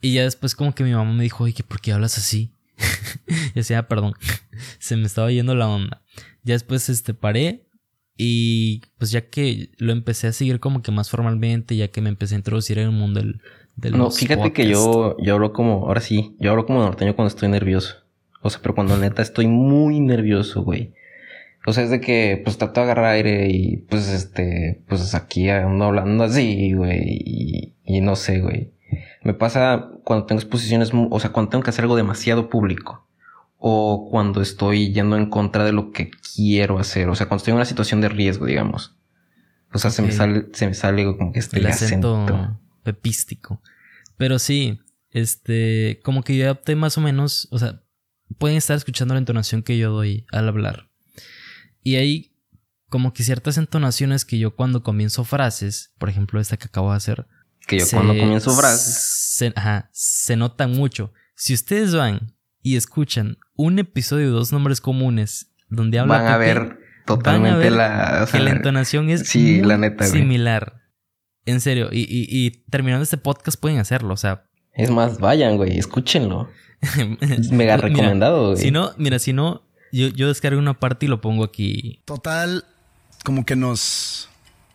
Y 0.00 0.14
ya 0.14 0.22
después, 0.22 0.54
como 0.54 0.74
que 0.74 0.84
mi 0.84 0.92
mamá 0.92 1.12
me 1.12 1.22
dijo, 1.22 1.44
oye, 1.44 1.62
¿por 1.66 1.80
qué 1.80 1.92
hablas 1.92 2.18
así? 2.18 2.52
y 3.26 3.52
decía, 3.54 3.80
ah, 3.80 3.88
perdón, 3.88 4.14
se 4.78 4.96
me 4.96 5.06
estaba 5.06 5.30
yendo 5.30 5.54
la 5.54 5.68
onda. 5.68 6.02
Ya 6.44 6.54
después 6.54 6.88
este, 6.88 7.14
paré 7.14 7.68
y 8.16 8.82
pues 8.98 9.10
ya 9.10 9.28
que 9.28 9.70
lo 9.78 9.92
empecé 9.92 10.26
a 10.26 10.32
seguir 10.32 10.60
como 10.60 10.82
que 10.82 10.92
más 10.92 11.10
formalmente, 11.10 11.76
ya 11.76 11.88
que 11.88 12.00
me 12.00 12.08
empecé 12.08 12.34
a 12.34 12.38
introducir 12.38 12.78
en 12.78 12.86
el 12.86 12.92
mundo 12.92 13.20
del... 13.20 13.40
no, 13.92 14.10
fíjate 14.10 14.52
que 14.52 14.68
yo, 14.68 15.16
yo 15.18 15.34
hablo 15.34 15.52
como, 15.52 15.86
ahora 15.86 16.00
sí, 16.00 16.36
yo 16.38 16.50
hablo 16.50 16.66
como 16.66 16.80
norteño 16.80 17.14
cuando 17.14 17.28
estoy 17.28 17.48
nervioso. 17.48 17.96
O 18.42 18.50
sea, 18.50 18.60
pero 18.62 18.74
cuando 18.74 18.96
neta 18.96 19.22
estoy 19.22 19.46
muy 19.46 20.00
nervioso, 20.00 20.62
güey. 20.62 20.94
O 21.66 21.72
sea, 21.72 21.84
es 21.84 21.90
de 21.90 22.00
que 22.00 22.40
pues 22.42 22.56
trato 22.56 22.80
de 22.80 22.84
agarrar 22.84 23.06
aire 23.06 23.48
y 23.50 23.76
pues 23.76 24.08
este, 24.08 24.80
pues 24.88 25.14
aquí 25.14 25.50
ando 25.50 25.84
hablando 25.84 26.24
así, 26.24 26.72
güey. 26.72 27.02
Y, 27.04 27.74
y 27.84 28.00
no 28.00 28.16
sé, 28.16 28.40
güey. 28.40 28.72
Me 29.22 29.34
pasa 29.34 29.90
cuando 30.04 30.26
tengo 30.26 30.40
exposiciones, 30.40 30.92
o 30.94 31.20
sea, 31.20 31.30
cuando 31.30 31.50
tengo 31.50 31.64
que 31.64 31.70
hacer 31.70 31.84
algo 31.84 31.96
demasiado 31.96 32.48
público. 32.48 33.06
O 33.58 34.08
cuando 34.10 34.40
estoy 34.40 34.92
yendo 34.92 35.16
en 35.16 35.28
contra 35.28 35.64
de 35.64 35.72
lo 35.72 35.90
que 35.90 36.10
quiero 36.34 36.78
hacer. 36.78 37.08
O 37.08 37.16
sea, 37.16 37.26
cuando 37.26 37.38
estoy 37.38 37.50
en 37.50 37.56
una 37.56 37.64
situación 37.64 38.00
de 38.00 38.08
riesgo, 38.08 38.46
digamos. 38.46 38.96
O 39.72 39.78
sea, 39.78 39.90
se 39.90 40.00
me 40.00 40.12
sale, 40.12 40.46
se 40.52 40.66
me 40.66 40.74
sale 40.74 41.04
como 41.04 41.32
que 41.32 41.40
este 41.40 41.58
El 41.58 41.66
acento, 41.66 42.56
pepístico. 42.92 43.62
Pero 44.16 44.38
sí, 44.38 44.80
este, 45.10 46.00
como 46.02 46.22
que 46.22 46.36
yo 46.36 46.44
adapté 46.44 46.74
más 46.74 46.96
o 46.96 47.02
menos, 47.02 47.48
o 47.50 47.58
sea, 47.58 47.82
pueden 48.38 48.56
estar 48.56 48.76
escuchando 48.76 49.12
la 49.12 49.18
entonación 49.18 49.62
que 49.62 49.76
yo 49.76 49.92
doy 49.92 50.26
al 50.32 50.48
hablar. 50.48 50.90
Y 51.82 51.96
hay 51.96 52.34
como 52.88 53.12
que 53.12 53.24
ciertas 53.24 53.58
entonaciones 53.58 54.24
que 54.24 54.38
yo 54.38 54.56
cuando 54.56 54.82
comienzo 54.82 55.24
frases, 55.24 55.92
por 55.98 56.08
ejemplo 56.08 56.40
esta 56.40 56.56
que 56.56 56.68
acabo 56.68 56.90
de 56.90 56.96
hacer, 56.96 57.26
que 57.66 57.78
yo 57.78 57.84
cuando 57.90 58.16
comienzo 58.16 58.56
frases. 58.56 58.94
Se, 59.36 59.52
ajá, 59.54 59.90
se 59.92 60.36
notan 60.36 60.72
mucho. 60.72 61.12
Si 61.34 61.52
ustedes 61.52 61.94
van 61.94 62.34
y 62.62 62.76
escuchan 62.76 63.36
un 63.54 63.78
episodio 63.78 64.26
de 64.26 64.32
dos 64.32 64.50
nombres 64.50 64.80
comunes 64.80 65.52
donde 65.68 65.98
habla. 65.98 66.22
Van 66.22 66.26
a 66.32 66.38
ver 66.38 66.78
totalmente 67.04 67.70
la. 67.70 68.26
que 68.32 68.38
la 68.40 68.50
entonación 68.50 69.10
es 69.10 69.28
sí, 69.28 69.60
la 69.60 69.76
neta, 69.76 70.06
similar. 70.06 70.77
En 71.48 71.60
serio. 71.62 71.88
Y, 71.90 72.00
y, 72.00 72.26
y, 72.28 72.50
terminando 72.70 73.02
este 73.02 73.16
podcast 73.16 73.58
pueden 73.58 73.78
hacerlo. 73.78 74.12
O 74.12 74.16
sea. 74.18 74.44
Es 74.74 74.90
más, 74.90 75.18
vayan, 75.18 75.56
güey, 75.56 75.78
escúchenlo. 75.78 76.48
es 77.20 77.50
mega 77.52 77.78
recomendado, 77.78 78.50
güey. 78.50 78.58
Si 78.58 78.70
no, 78.70 78.92
mira, 78.98 79.18
si 79.18 79.32
no, 79.32 79.62
yo, 79.90 80.08
yo 80.08 80.28
descargo 80.28 80.58
una 80.58 80.78
parte 80.78 81.06
y 81.06 81.08
lo 81.08 81.22
pongo 81.22 81.44
aquí. 81.44 82.02
Total, 82.04 82.64
como 83.24 83.46
que 83.46 83.56
nos. 83.56 84.28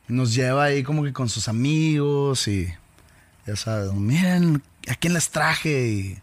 Nos 0.08 0.34
lleva 0.34 0.66
ahí 0.66 0.84
como 0.84 1.04
que 1.04 1.14
con 1.14 1.30
sus 1.30 1.48
amigos 1.48 2.48
y 2.48 2.68
ya 3.48 3.56
sabes, 3.56 3.94
miren, 3.94 4.62
¿a 4.90 4.96
quién 4.96 5.14
les 5.14 5.30
traje? 5.30 5.88
Y 5.88 6.18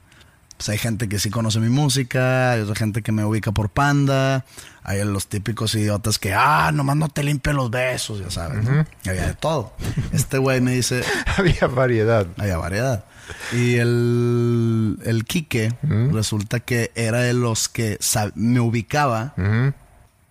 pues 0.61 0.69
hay 0.69 0.77
gente 0.77 1.09
que 1.09 1.19
sí 1.19 1.31
conoce 1.31 1.59
mi 1.59 1.71
música, 1.71 2.53
hay 2.53 2.61
otra 2.61 2.75
gente 2.75 3.01
que 3.01 3.13
me 3.13 3.25
ubica 3.25 3.51
por 3.51 3.71
panda, 3.71 4.45
hay 4.83 5.03
los 5.07 5.27
típicos 5.27 5.75
idiotas 5.75 6.19
que, 6.19 6.35
ah, 6.35 6.71
nomás 6.71 6.99
no 6.99 7.09
te 7.09 7.23
limpio 7.23 7.55
los 7.55 7.71
besos, 7.71 8.21
ya 8.21 8.31
sabes. 8.31 8.69
Había 9.09 9.29
de 9.29 9.33
todo. 9.33 9.73
Este 10.13 10.37
güey 10.37 10.61
me 10.61 10.73
dice... 10.73 11.03
había 11.39 11.67
variedad. 11.67 12.27
Había 12.37 12.59
variedad. 12.59 13.07
Y 13.55 13.77
el, 13.77 14.99
el 15.03 15.25
Quique 15.25 15.73
resulta 16.13 16.61
que 16.61 16.93
era 16.95 17.21
de 17.21 17.33
los 17.33 17.71
que 17.71 17.99
me 18.35 18.61
ubicaba, 18.61 19.33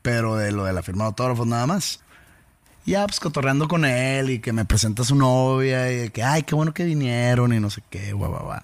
pero 0.03 0.35
de 0.35 0.51
lo 0.51 0.65
de 0.65 0.73
la 0.73 0.83
firma 0.83 1.05
de 1.05 1.07
autógrafos 1.07 1.47
nada 1.47 1.65
más 1.65 2.01
ya, 2.85 3.05
pues 3.05 3.19
cotorreando 3.19 3.67
con 3.67 3.85
él 3.85 4.29
y 4.29 4.39
que 4.39 4.51
me 4.51 4.65
presenta 4.65 5.03
a 5.03 5.05
su 5.05 5.15
novia 5.15 5.91
y 5.91 6.09
que, 6.09 6.23
ay, 6.23 6.43
qué 6.43 6.55
bueno 6.55 6.73
que 6.73 6.83
vinieron 6.83 7.53
y 7.53 7.59
no 7.59 7.69
sé 7.69 7.81
qué, 7.89 8.13
guau, 8.13 8.31
guau, 8.31 8.45
guau. 8.45 8.61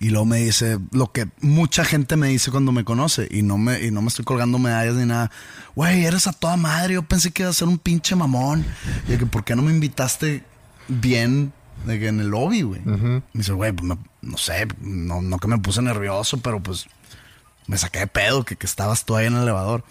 Y 0.00 0.10
luego 0.10 0.26
me 0.26 0.38
dice 0.38 0.78
lo 0.92 1.12
que 1.12 1.28
mucha 1.40 1.84
gente 1.84 2.16
me 2.16 2.28
dice 2.28 2.50
cuando 2.50 2.72
me 2.72 2.84
conoce 2.84 3.28
y 3.30 3.42
no 3.42 3.58
me, 3.58 3.80
y 3.84 3.90
no 3.90 4.02
me 4.02 4.08
estoy 4.08 4.24
colgando 4.24 4.58
medallas 4.58 4.94
ni 4.96 5.06
nada. 5.06 5.30
Güey, 5.76 6.04
eres 6.04 6.26
a 6.26 6.32
toda 6.32 6.56
madre. 6.56 6.94
Yo 6.94 7.02
pensé 7.02 7.30
que 7.30 7.42
iba 7.42 7.50
a 7.50 7.54
ser 7.54 7.68
un 7.68 7.78
pinche 7.78 8.16
mamón. 8.16 8.64
Y 9.08 9.16
que, 9.16 9.26
¿por 9.26 9.44
qué 9.44 9.54
no 9.54 9.62
me 9.62 9.70
invitaste 9.70 10.44
bien 10.88 11.52
de 11.86 11.98
que 11.98 12.08
en 12.08 12.20
el 12.20 12.28
lobby, 12.28 12.62
güey? 12.62 12.80
Me 12.84 13.22
dice, 13.32 13.52
güey, 13.52 13.72
pues 13.72 13.98
no 14.22 14.38
sé, 14.38 14.66
no, 14.80 15.22
no 15.22 15.38
que 15.38 15.48
me 15.48 15.58
puse 15.58 15.80
nervioso, 15.80 16.38
pero 16.38 16.62
pues 16.62 16.86
me 17.66 17.78
saqué 17.78 18.00
de 18.00 18.06
pedo 18.06 18.44
que, 18.44 18.56
que 18.56 18.66
estabas 18.66 19.04
tú 19.04 19.16
ahí 19.16 19.26
en 19.26 19.36
el 19.36 19.42
elevador. 19.42 19.84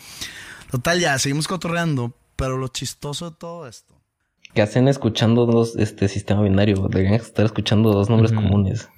Total, 0.69 0.99
ya, 0.99 1.17
seguimos 1.19 1.47
cotorreando. 1.47 2.13
Pero 2.35 2.57
lo 2.57 2.67
chistoso 2.67 3.29
de 3.29 3.37
todo 3.37 3.67
esto. 3.67 3.93
Que 4.53 4.61
hacen 4.61 4.87
escuchando 4.87 5.45
dos, 5.45 5.75
este 5.75 6.07
sistema 6.09 6.41
binario. 6.41 6.87
Deberían 6.89 7.13
estar 7.13 7.45
escuchando 7.45 7.91
dos 7.91 8.09
nombres 8.09 8.31
comunes. 8.31 8.89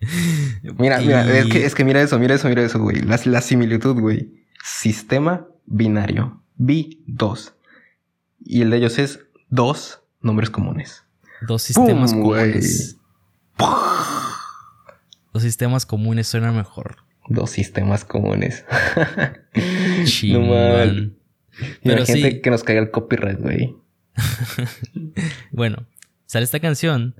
mira, 0.78 1.00
mira, 1.00 1.38
es 1.38 1.46
que, 1.46 1.64
es 1.64 1.74
que 1.74 1.84
mira 1.84 2.02
eso, 2.02 2.18
mira 2.18 2.34
eso, 2.34 2.48
mira 2.48 2.62
eso, 2.62 2.80
güey. 2.80 3.00
La, 3.00 3.18
la 3.24 3.40
similitud, 3.40 3.98
güey. 4.00 4.32
Sistema 4.62 5.46
binario. 5.66 6.42
Bi, 6.56 7.02
dos. 7.06 7.54
Y 8.44 8.62
el 8.62 8.70
de 8.70 8.78
ellos 8.78 8.98
es 8.98 9.20
dos 9.48 10.02
nombres 10.20 10.50
comunes. 10.50 11.04
Dos 11.42 11.62
sistemas 11.62 12.12
comunes. 12.12 12.96
Dos 15.32 15.42
sistemas 15.42 15.86
comunes 15.86 16.26
suena 16.26 16.52
mejor. 16.52 16.96
Dos 17.28 17.50
sistemas 17.50 18.04
comunes. 18.04 18.64
no 20.24 20.40
mal. 20.40 21.16
Pero 21.82 22.06
gente 22.06 22.40
que 22.40 22.50
nos 22.50 22.64
caiga 22.64 22.80
el 22.80 22.90
copyright, 22.90 23.40
güey. 23.40 23.76
bueno, 25.52 25.86
sale 26.26 26.44
esta 26.44 26.60
canción 26.60 27.16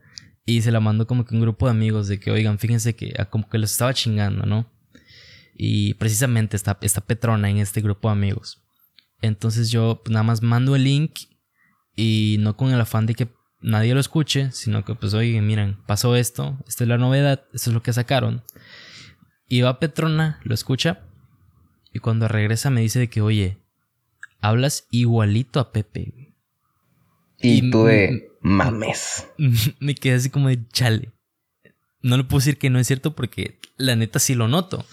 y 0.47 0.62
se 0.62 0.70
la 0.70 0.80
mando 0.80 1.07
como 1.07 1.24
que 1.24 1.34
un 1.34 1.40
grupo 1.40 1.66
de 1.66 1.72
amigos 1.72 2.07
de 2.07 2.20
que, 2.20 2.30
oigan, 2.30 2.59
fíjense 2.59 2.94
que 2.94 3.12
como 3.30 3.49
que 3.49 3.59
los 3.59 3.72
estaba 3.72 3.92
chingando, 3.92 4.47
¿no? 4.47 4.70
Y 5.55 5.94
precisamente 5.94 6.57
está, 6.57 6.78
esta 6.80 7.01
Petrona 7.01 7.51
en 7.51 7.59
este 7.59 7.80
grupo 7.80 8.09
de 8.09 8.12
amigos. 8.12 8.62
Entonces 9.20 9.70
yo 9.70 10.01
pues, 10.05 10.12
nada 10.12 10.22
más 10.22 10.42
mando 10.42 10.76
el 10.76 10.84
link 10.84 11.18
y 11.97 12.36
no 12.40 12.57
con 12.57 12.72
el 12.72 12.80
afán 12.80 13.07
de 13.07 13.14
que 13.14 13.28
nadie 13.61 13.92
lo 13.92 14.01
escuche, 14.01 14.53
sino 14.53 14.84
que 14.84 14.94
pues, 14.94 15.14
oye, 15.14 15.40
miren, 15.40 15.78
pasó 15.86 16.14
esto, 16.14 16.57
esta 16.68 16.84
es 16.84 16.88
la 16.88 16.99
novedad, 16.99 17.44
esto 17.53 17.70
es 17.70 17.74
lo 17.74 17.82
que 17.82 17.92
sacaron. 17.92 18.44
Y 19.49 19.62
va 19.62 19.80
Petrona, 19.80 20.40
lo 20.44 20.55
escucha 20.55 21.01
y 21.92 21.99
cuando 21.99 22.28
regresa 22.28 22.70
me 22.70 22.82
dice 22.82 22.99
de 22.99 23.09
que, 23.09 23.20
oye, 23.20 23.59
hablas 24.40 24.86
igualito 24.90 25.59
a 25.59 25.72
Pepe. 25.72 26.34
Y, 27.38 27.70
tú 27.70 27.84
de 27.84 28.30
mames. 28.47 29.26
Me 29.80 29.94
quedé 29.94 30.14
así 30.14 30.30
como 30.30 30.49
de 30.49 30.66
chale. 30.68 31.12
No 32.03 32.16
le 32.16 32.24
puedo 32.24 32.38
decir 32.38 32.59
que 32.59 32.70
no 32.70 32.78
es 32.78 32.86
cierto 32.86 33.14
porque 33.14 33.59
la 33.76 33.97
neta 33.97 34.18
sí 34.18 34.34
lo 34.34 34.49
noto. 34.49 34.86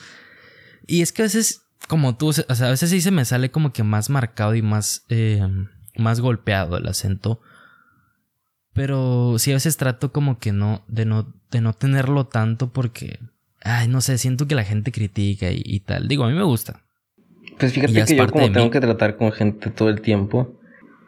Y 0.87 1.01
es 1.01 1.11
que 1.11 1.21
a 1.21 1.25
veces 1.25 1.63
como 1.87 2.15
tú, 2.15 2.29
o 2.29 2.33
sea, 2.33 2.67
a 2.67 2.71
veces 2.71 2.89
sí 2.89 3.01
se 3.01 3.11
me 3.11 3.25
sale 3.25 3.51
como 3.51 3.73
que 3.73 3.83
más 3.83 4.09
marcado 4.09 4.55
y 4.55 4.61
más, 4.61 5.05
eh, 5.09 5.41
más 5.97 6.21
golpeado 6.21 6.77
el 6.77 6.87
acento. 6.87 7.41
Pero 8.73 9.35
sí 9.37 9.51
a 9.51 9.55
veces 9.55 9.77
trato 9.77 10.11
como 10.11 10.39
que 10.39 10.51
no, 10.51 10.83
de 10.87 11.05
no, 11.05 11.31
de 11.51 11.61
no 11.61 11.73
tenerlo 11.73 12.25
tanto 12.25 12.71
porque, 12.71 13.19
ay, 13.61 13.87
no 13.87 14.01
sé, 14.01 14.17
siento 14.17 14.47
que 14.47 14.55
la 14.55 14.63
gente 14.63 14.91
critica 14.91 15.47
y, 15.51 15.79
tal. 15.81 16.07
Digo, 16.07 16.23
a 16.23 16.29
mí 16.29 16.33
me 16.33 16.43
gusta. 16.43 16.81
Pues 17.59 17.73
fíjate 17.73 17.93
que 18.05 18.15
yo 18.15 18.27
como 18.27 18.51
tengo 18.51 18.71
que 18.71 18.79
tratar 18.79 19.17
con 19.17 19.31
gente 19.31 19.69
todo 19.69 19.89
el 19.89 20.01
tiempo 20.01 20.59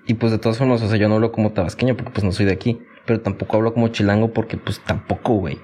y 0.07 0.15
pues 0.15 0.31
de 0.31 0.37
todas 0.37 0.57
formas, 0.57 0.81
o 0.81 0.87
sea, 0.87 0.97
yo 0.97 1.09
no 1.09 1.15
hablo 1.15 1.31
como 1.31 1.51
tabasqueño 1.51 1.95
porque 1.95 2.11
pues 2.11 2.23
no 2.23 2.31
soy 2.31 2.45
de 2.45 2.53
aquí, 2.53 2.79
pero 3.05 3.21
tampoco 3.21 3.57
hablo 3.57 3.73
como 3.73 3.87
chilango 3.87 4.33
porque 4.33 4.57
pues 4.57 4.79
tampoco, 4.79 5.33
güey. 5.35 5.59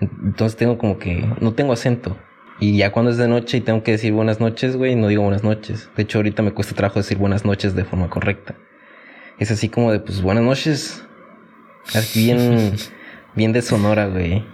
Entonces 0.00 0.56
tengo 0.56 0.76
como 0.78 0.98
que, 0.98 1.26
no 1.40 1.54
tengo 1.54 1.72
acento. 1.72 2.16
Y 2.60 2.76
ya 2.76 2.92
cuando 2.92 3.10
es 3.10 3.16
de 3.16 3.26
noche 3.26 3.58
y 3.58 3.60
tengo 3.60 3.82
que 3.82 3.92
decir 3.92 4.12
buenas 4.12 4.40
noches, 4.40 4.76
güey, 4.76 4.94
no 4.94 5.08
digo 5.08 5.22
buenas 5.22 5.42
noches. 5.42 5.90
De 5.96 6.02
hecho, 6.04 6.18
ahorita 6.18 6.42
me 6.42 6.52
cuesta 6.52 6.74
trabajo 6.74 7.00
decir 7.00 7.18
buenas 7.18 7.44
noches 7.44 7.74
de 7.74 7.84
forma 7.84 8.08
correcta. 8.10 8.54
Es 9.38 9.50
así 9.50 9.68
como 9.68 9.90
de, 9.90 9.98
pues, 9.98 10.22
buenas 10.22 10.44
noches. 10.44 11.04
Así 11.94 12.24
bien, 12.24 12.74
bien 13.34 13.52
de 13.52 13.62
sonora, 13.62 14.06
güey. 14.06 14.44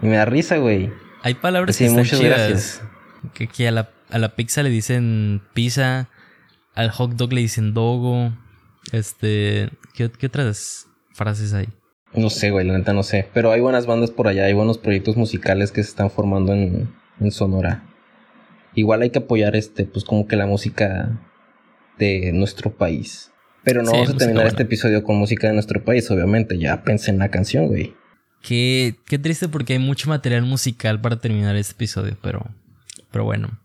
Y 0.00 0.06
me 0.06 0.16
da 0.16 0.24
risa, 0.26 0.58
güey. 0.58 0.92
Hay 1.22 1.34
palabras 1.34 1.76
que 1.76 1.90
muchas 1.90 2.20
gracias. 2.20 2.82
Que, 3.34 3.68
a, 3.68 3.70
la, 3.72 3.90
a 4.10 4.18
la 4.18 4.36
pizza 4.36 4.62
le 4.62 4.70
dicen 4.70 5.42
pizza, 5.52 6.08
al 6.74 6.90
hot 6.90 7.12
dog 7.12 7.32
le 7.32 7.40
dicen 7.40 7.74
dogo. 7.74 8.32
Este, 8.92 9.70
¿qué, 9.94 10.10
qué 10.10 10.26
otras 10.26 10.86
frases 11.12 11.52
hay? 11.52 11.68
No 12.12 12.28
sé, 12.28 12.50
güey, 12.50 12.66
la 12.66 12.76
neta 12.76 12.92
no 12.92 13.02
sé. 13.02 13.28
Pero 13.32 13.52
hay 13.52 13.60
buenas 13.60 13.86
bandas 13.86 14.10
por 14.10 14.26
allá, 14.26 14.44
hay 14.44 14.52
buenos 14.52 14.78
proyectos 14.78 15.16
musicales 15.16 15.70
que 15.70 15.82
se 15.82 15.90
están 15.90 16.10
formando 16.10 16.52
en, 16.52 16.92
en 17.20 17.30
Sonora. 17.30 17.84
Igual 18.74 19.02
hay 19.02 19.10
que 19.10 19.20
apoyar 19.20 19.54
este, 19.56 19.84
pues 19.84 20.04
como 20.04 20.26
que 20.26 20.36
la 20.36 20.46
música 20.46 21.20
de 21.98 22.32
nuestro 22.32 22.72
país. 22.72 23.30
Pero 23.62 23.82
no 23.82 23.92
vamos 23.92 24.10
a 24.10 24.16
terminar 24.16 24.46
este 24.46 24.62
episodio 24.62 25.04
con 25.04 25.16
música 25.16 25.48
de 25.48 25.54
nuestro 25.54 25.84
país, 25.84 26.10
obviamente. 26.10 26.58
Ya 26.58 26.82
pensé 26.82 27.10
en 27.10 27.18
la 27.18 27.30
canción, 27.30 27.68
güey. 27.68 27.94
Qué, 28.42 28.96
qué 29.06 29.18
triste 29.18 29.48
porque 29.48 29.74
hay 29.74 29.78
mucho 29.78 30.08
material 30.08 30.42
musical 30.42 31.00
para 31.00 31.18
terminar 31.18 31.56
este 31.56 31.74
episodio, 31.74 32.16
pero, 32.22 32.46
pero 33.12 33.24
bueno. 33.24 33.60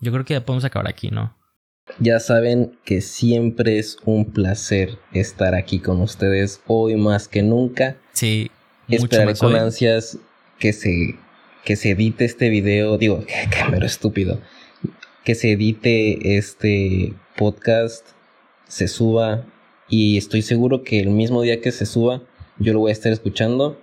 Yo 0.00 0.12
creo 0.12 0.24
que 0.24 0.34
ya 0.34 0.44
podemos 0.44 0.64
acabar 0.64 0.88
aquí, 0.88 1.10
¿no? 1.10 1.36
Ya 1.98 2.20
saben 2.20 2.78
que 2.84 3.00
siempre 3.00 3.78
es 3.78 3.98
un 4.04 4.26
placer 4.26 4.98
estar 5.12 5.54
aquí 5.54 5.80
con 5.80 6.00
ustedes 6.00 6.60
hoy 6.66 6.96
más 6.96 7.28
que 7.28 7.42
nunca. 7.42 7.96
Sí. 8.12 8.50
Esperaré 8.88 9.34
con 9.34 9.54
ansias 9.56 10.18
que 10.58 10.72
se 10.72 11.16
que 11.64 11.76
se 11.76 11.90
edite 11.90 12.24
este 12.24 12.48
video, 12.48 12.96
digo, 12.96 13.24
mero 13.70 13.84
estúpido, 13.84 14.40
que 15.24 15.34
se 15.34 15.52
edite 15.52 16.38
este 16.38 17.12
podcast, 17.36 18.06
se 18.68 18.88
suba 18.88 19.44
y 19.88 20.16
estoy 20.16 20.40
seguro 20.40 20.82
que 20.82 21.00
el 21.00 21.10
mismo 21.10 21.42
día 21.42 21.60
que 21.60 21.72
se 21.72 21.84
suba 21.84 22.22
yo 22.58 22.72
lo 22.72 22.80
voy 22.80 22.90
a 22.90 22.92
estar 22.92 23.12
escuchando 23.12 23.78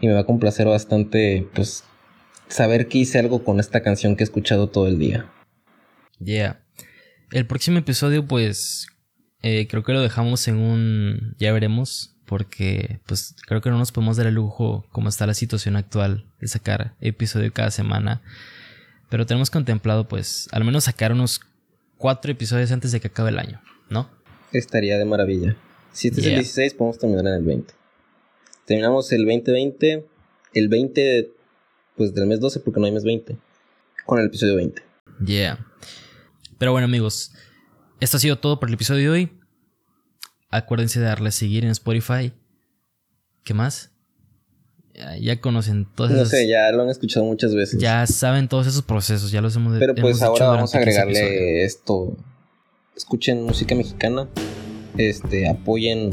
y 0.00 0.06
me 0.06 0.14
va 0.14 0.20
a 0.20 0.26
complacer 0.26 0.66
bastante 0.66 1.46
pues 1.54 1.84
saber 2.48 2.88
que 2.88 2.98
hice 2.98 3.18
algo 3.18 3.42
con 3.42 3.60
esta 3.60 3.82
canción 3.82 4.16
que 4.16 4.22
he 4.22 4.26
escuchado 4.26 4.68
todo 4.68 4.86
el 4.86 4.98
día. 4.98 5.30
Yeah. 6.20 6.63
El 7.34 7.48
próximo 7.48 7.78
episodio 7.78 8.28
pues 8.28 8.86
eh, 9.42 9.66
creo 9.66 9.82
que 9.82 9.92
lo 9.92 10.00
dejamos 10.00 10.46
en 10.46 10.54
un 10.54 11.34
ya 11.36 11.52
veremos 11.52 12.14
porque 12.26 13.00
pues 13.06 13.34
creo 13.44 13.60
que 13.60 13.70
no 13.70 13.76
nos 13.78 13.90
podemos 13.90 14.16
dar 14.16 14.28
el 14.28 14.34
lujo 14.34 14.86
como 14.92 15.08
está 15.08 15.26
la 15.26 15.34
situación 15.34 15.74
actual 15.74 16.26
de 16.38 16.46
sacar 16.46 16.94
episodio 17.00 17.52
cada 17.52 17.72
semana. 17.72 18.22
Pero 19.10 19.26
tenemos 19.26 19.50
contemplado 19.50 20.06
pues 20.06 20.48
al 20.52 20.62
menos 20.62 20.84
sacar 20.84 21.10
unos 21.10 21.40
cuatro 21.98 22.30
episodios 22.30 22.70
antes 22.70 22.92
de 22.92 23.00
que 23.00 23.08
acabe 23.08 23.30
el 23.30 23.40
año, 23.40 23.60
¿no? 23.90 24.08
Estaría 24.52 24.96
de 24.96 25.04
maravilla. 25.04 25.56
Si 25.90 26.06
este 26.06 26.20
es 26.20 26.26
el 26.28 26.34
16 26.34 26.74
podemos 26.74 27.00
terminar 27.00 27.26
en 27.26 27.32
el 27.32 27.42
20. 27.42 27.74
Terminamos 28.64 29.10
el 29.10 29.24
2020, 29.26 30.06
el 30.52 30.68
20 30.68 31.32
pues 31.96 32.14
del 32.14 32.28
mes 32.28 32.38
12 32.38 32.60
porque 32.60 32.78
no 32.78 32.86
hay 32.86 32.92
mes 32.92 33.02
20, 33.02 33.36
con 34.06 34.20
el 34.20 34.26
episodio 34.26 34.54
20. 34.54 34.84
Yeah. 35.26 35.58
Pero 36.58 36.72
bueno 36.72 36.86
amigos, 36.86 37.32
esto 38.00 38.16
ha 38.16 38.20
sido 38.20 38.38
todo 38.38 38.60
por 38.60 38.68
el 38.68 38.74
episodio 38.74 39.10
de 39.12 39.18
hoy. 39.18 39.32
Acuérdense 40.50 41.00
de 41.00 41.06
darle 41.06 41.28
a 41.28 41.32
seguir 41.32 41.64
en 41.64 41.70
Spotify. 41.70 42.32
¿Qué 43.44 43.54
más? 43.54 43.90
Ya, 45.20 45.40
conocen 45.40 45.88
todos 45.92 46.12
No 46.12 46.24
sé, 46.24 46.46
ya 46.46 46.70
lo 46.70 46.84
han 46.84 46.88
escuchado 46.88 47.26
muchas 47.26 47.54
veces. 47.54 47.80
Ya 47.80 48.06
saben 48.06 48.46
todos 48.46 48.68
esos 48.68 48.82
procesos, 48.82 49.32
ya 49.32 49.40
los 49.40 49.56
hemos 49.56 49.76
Pero 49.78 49.94
pues 49.96 50.22
ahora 50.22 50.46
vamos 50.46 50.74
a 50.74 50.78
agregarle 50.78 51.64
esto. 51.64 52.16
Escuchen 52.96 53.42
música 53.42 53.74
mexicana. 53.74 54.28
Este, 54.96 55.48
apoyen 55.48 56.10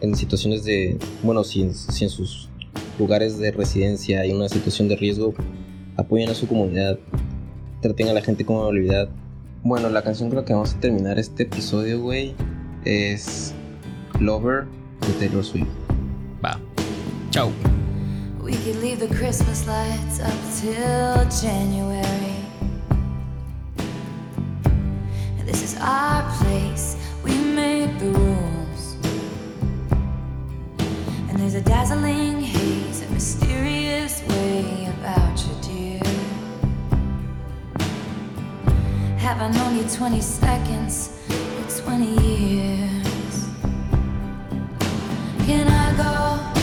en 0.00 0.16
situaciones 0.16 0.64
de. 0.64 0.98
Bueno, 1.22 1.44
si 1.44 1.60
en, 1.60 1.74
si 1.74 2.04
en 2.04 2.10
sus 2.10 2.48
lugares 2.98 3.38
de 3.38 3.50
residencia 3.50 4.20
hay 4.20 4.32
una 4.32 4.48
situación 4.48 4.88
de 4.88 4.96
riesgo, 4.96 5.34
apoyen 5.98 6.30
a 6.30 6.34
su 6.34 6.48
comunidad. 6.48 6.98
Traten 7.82 8.08
a 8.08 8.14
la 8.14 8.22
gente 8.22 8.46
con 8.46 8.56
amabilidad. 8.56 9.10
Bueno, 9.62 9.88
la 9.90 10.02
canción 10.02 10.28
con 10.28 10.38
la 10.38 10.44
que 10.44 10.52
vamos 10.52 10.74
a 10.74 10.80
terminar 10.80 11.18
este 11.18 11.42
episodio, 11.42 12.00
güey, 12.00 12.34
es 12.84 13.52
Lover 14.20 14.66
de 15.00 15.12
Taylor 15.18 15.44
Swift. 15.44 15.68
Va. 16.42 16.58
Ciao. 17.30 17.50
We 18.40 18.52
could 18.52 18.76
leave 18.76 18.98
the 19.00 19.08
Christmas 19.08 19.66
lights 19.66 20.20
up 20.20 20.32
till 20.60 21.28
January. 21.40 22.36
This 25.44 25.62
is 25.62 25.76
our 25.80 26.22
place, 26.42 26.96
we 27.24 27.32
make 27.32 27.98
the 27.98 28.10
rules. 28.10 28.96
And 31.28 31.38
there's 31.38 31.54
a 31.54 31.62
dazzling 31.62 32.42
haze, 32.42 33.02
a 33.02 33.10
mysterious 33.12 34.22
way 34.28 34.88
about 35.00 35.38
you, 35.40 35.54
Have 39.28 39.42
I 39.42 39.50
known 39.50 39.76
you 39.76 39.84
20 39.84 40.22
seconds 40.22 41.10
or 41.28 41.82
20 41.82 42.06
years? 42.26 43.48
Can 45.44 45.68
I 45.68 45.96
go? 45.98 46.57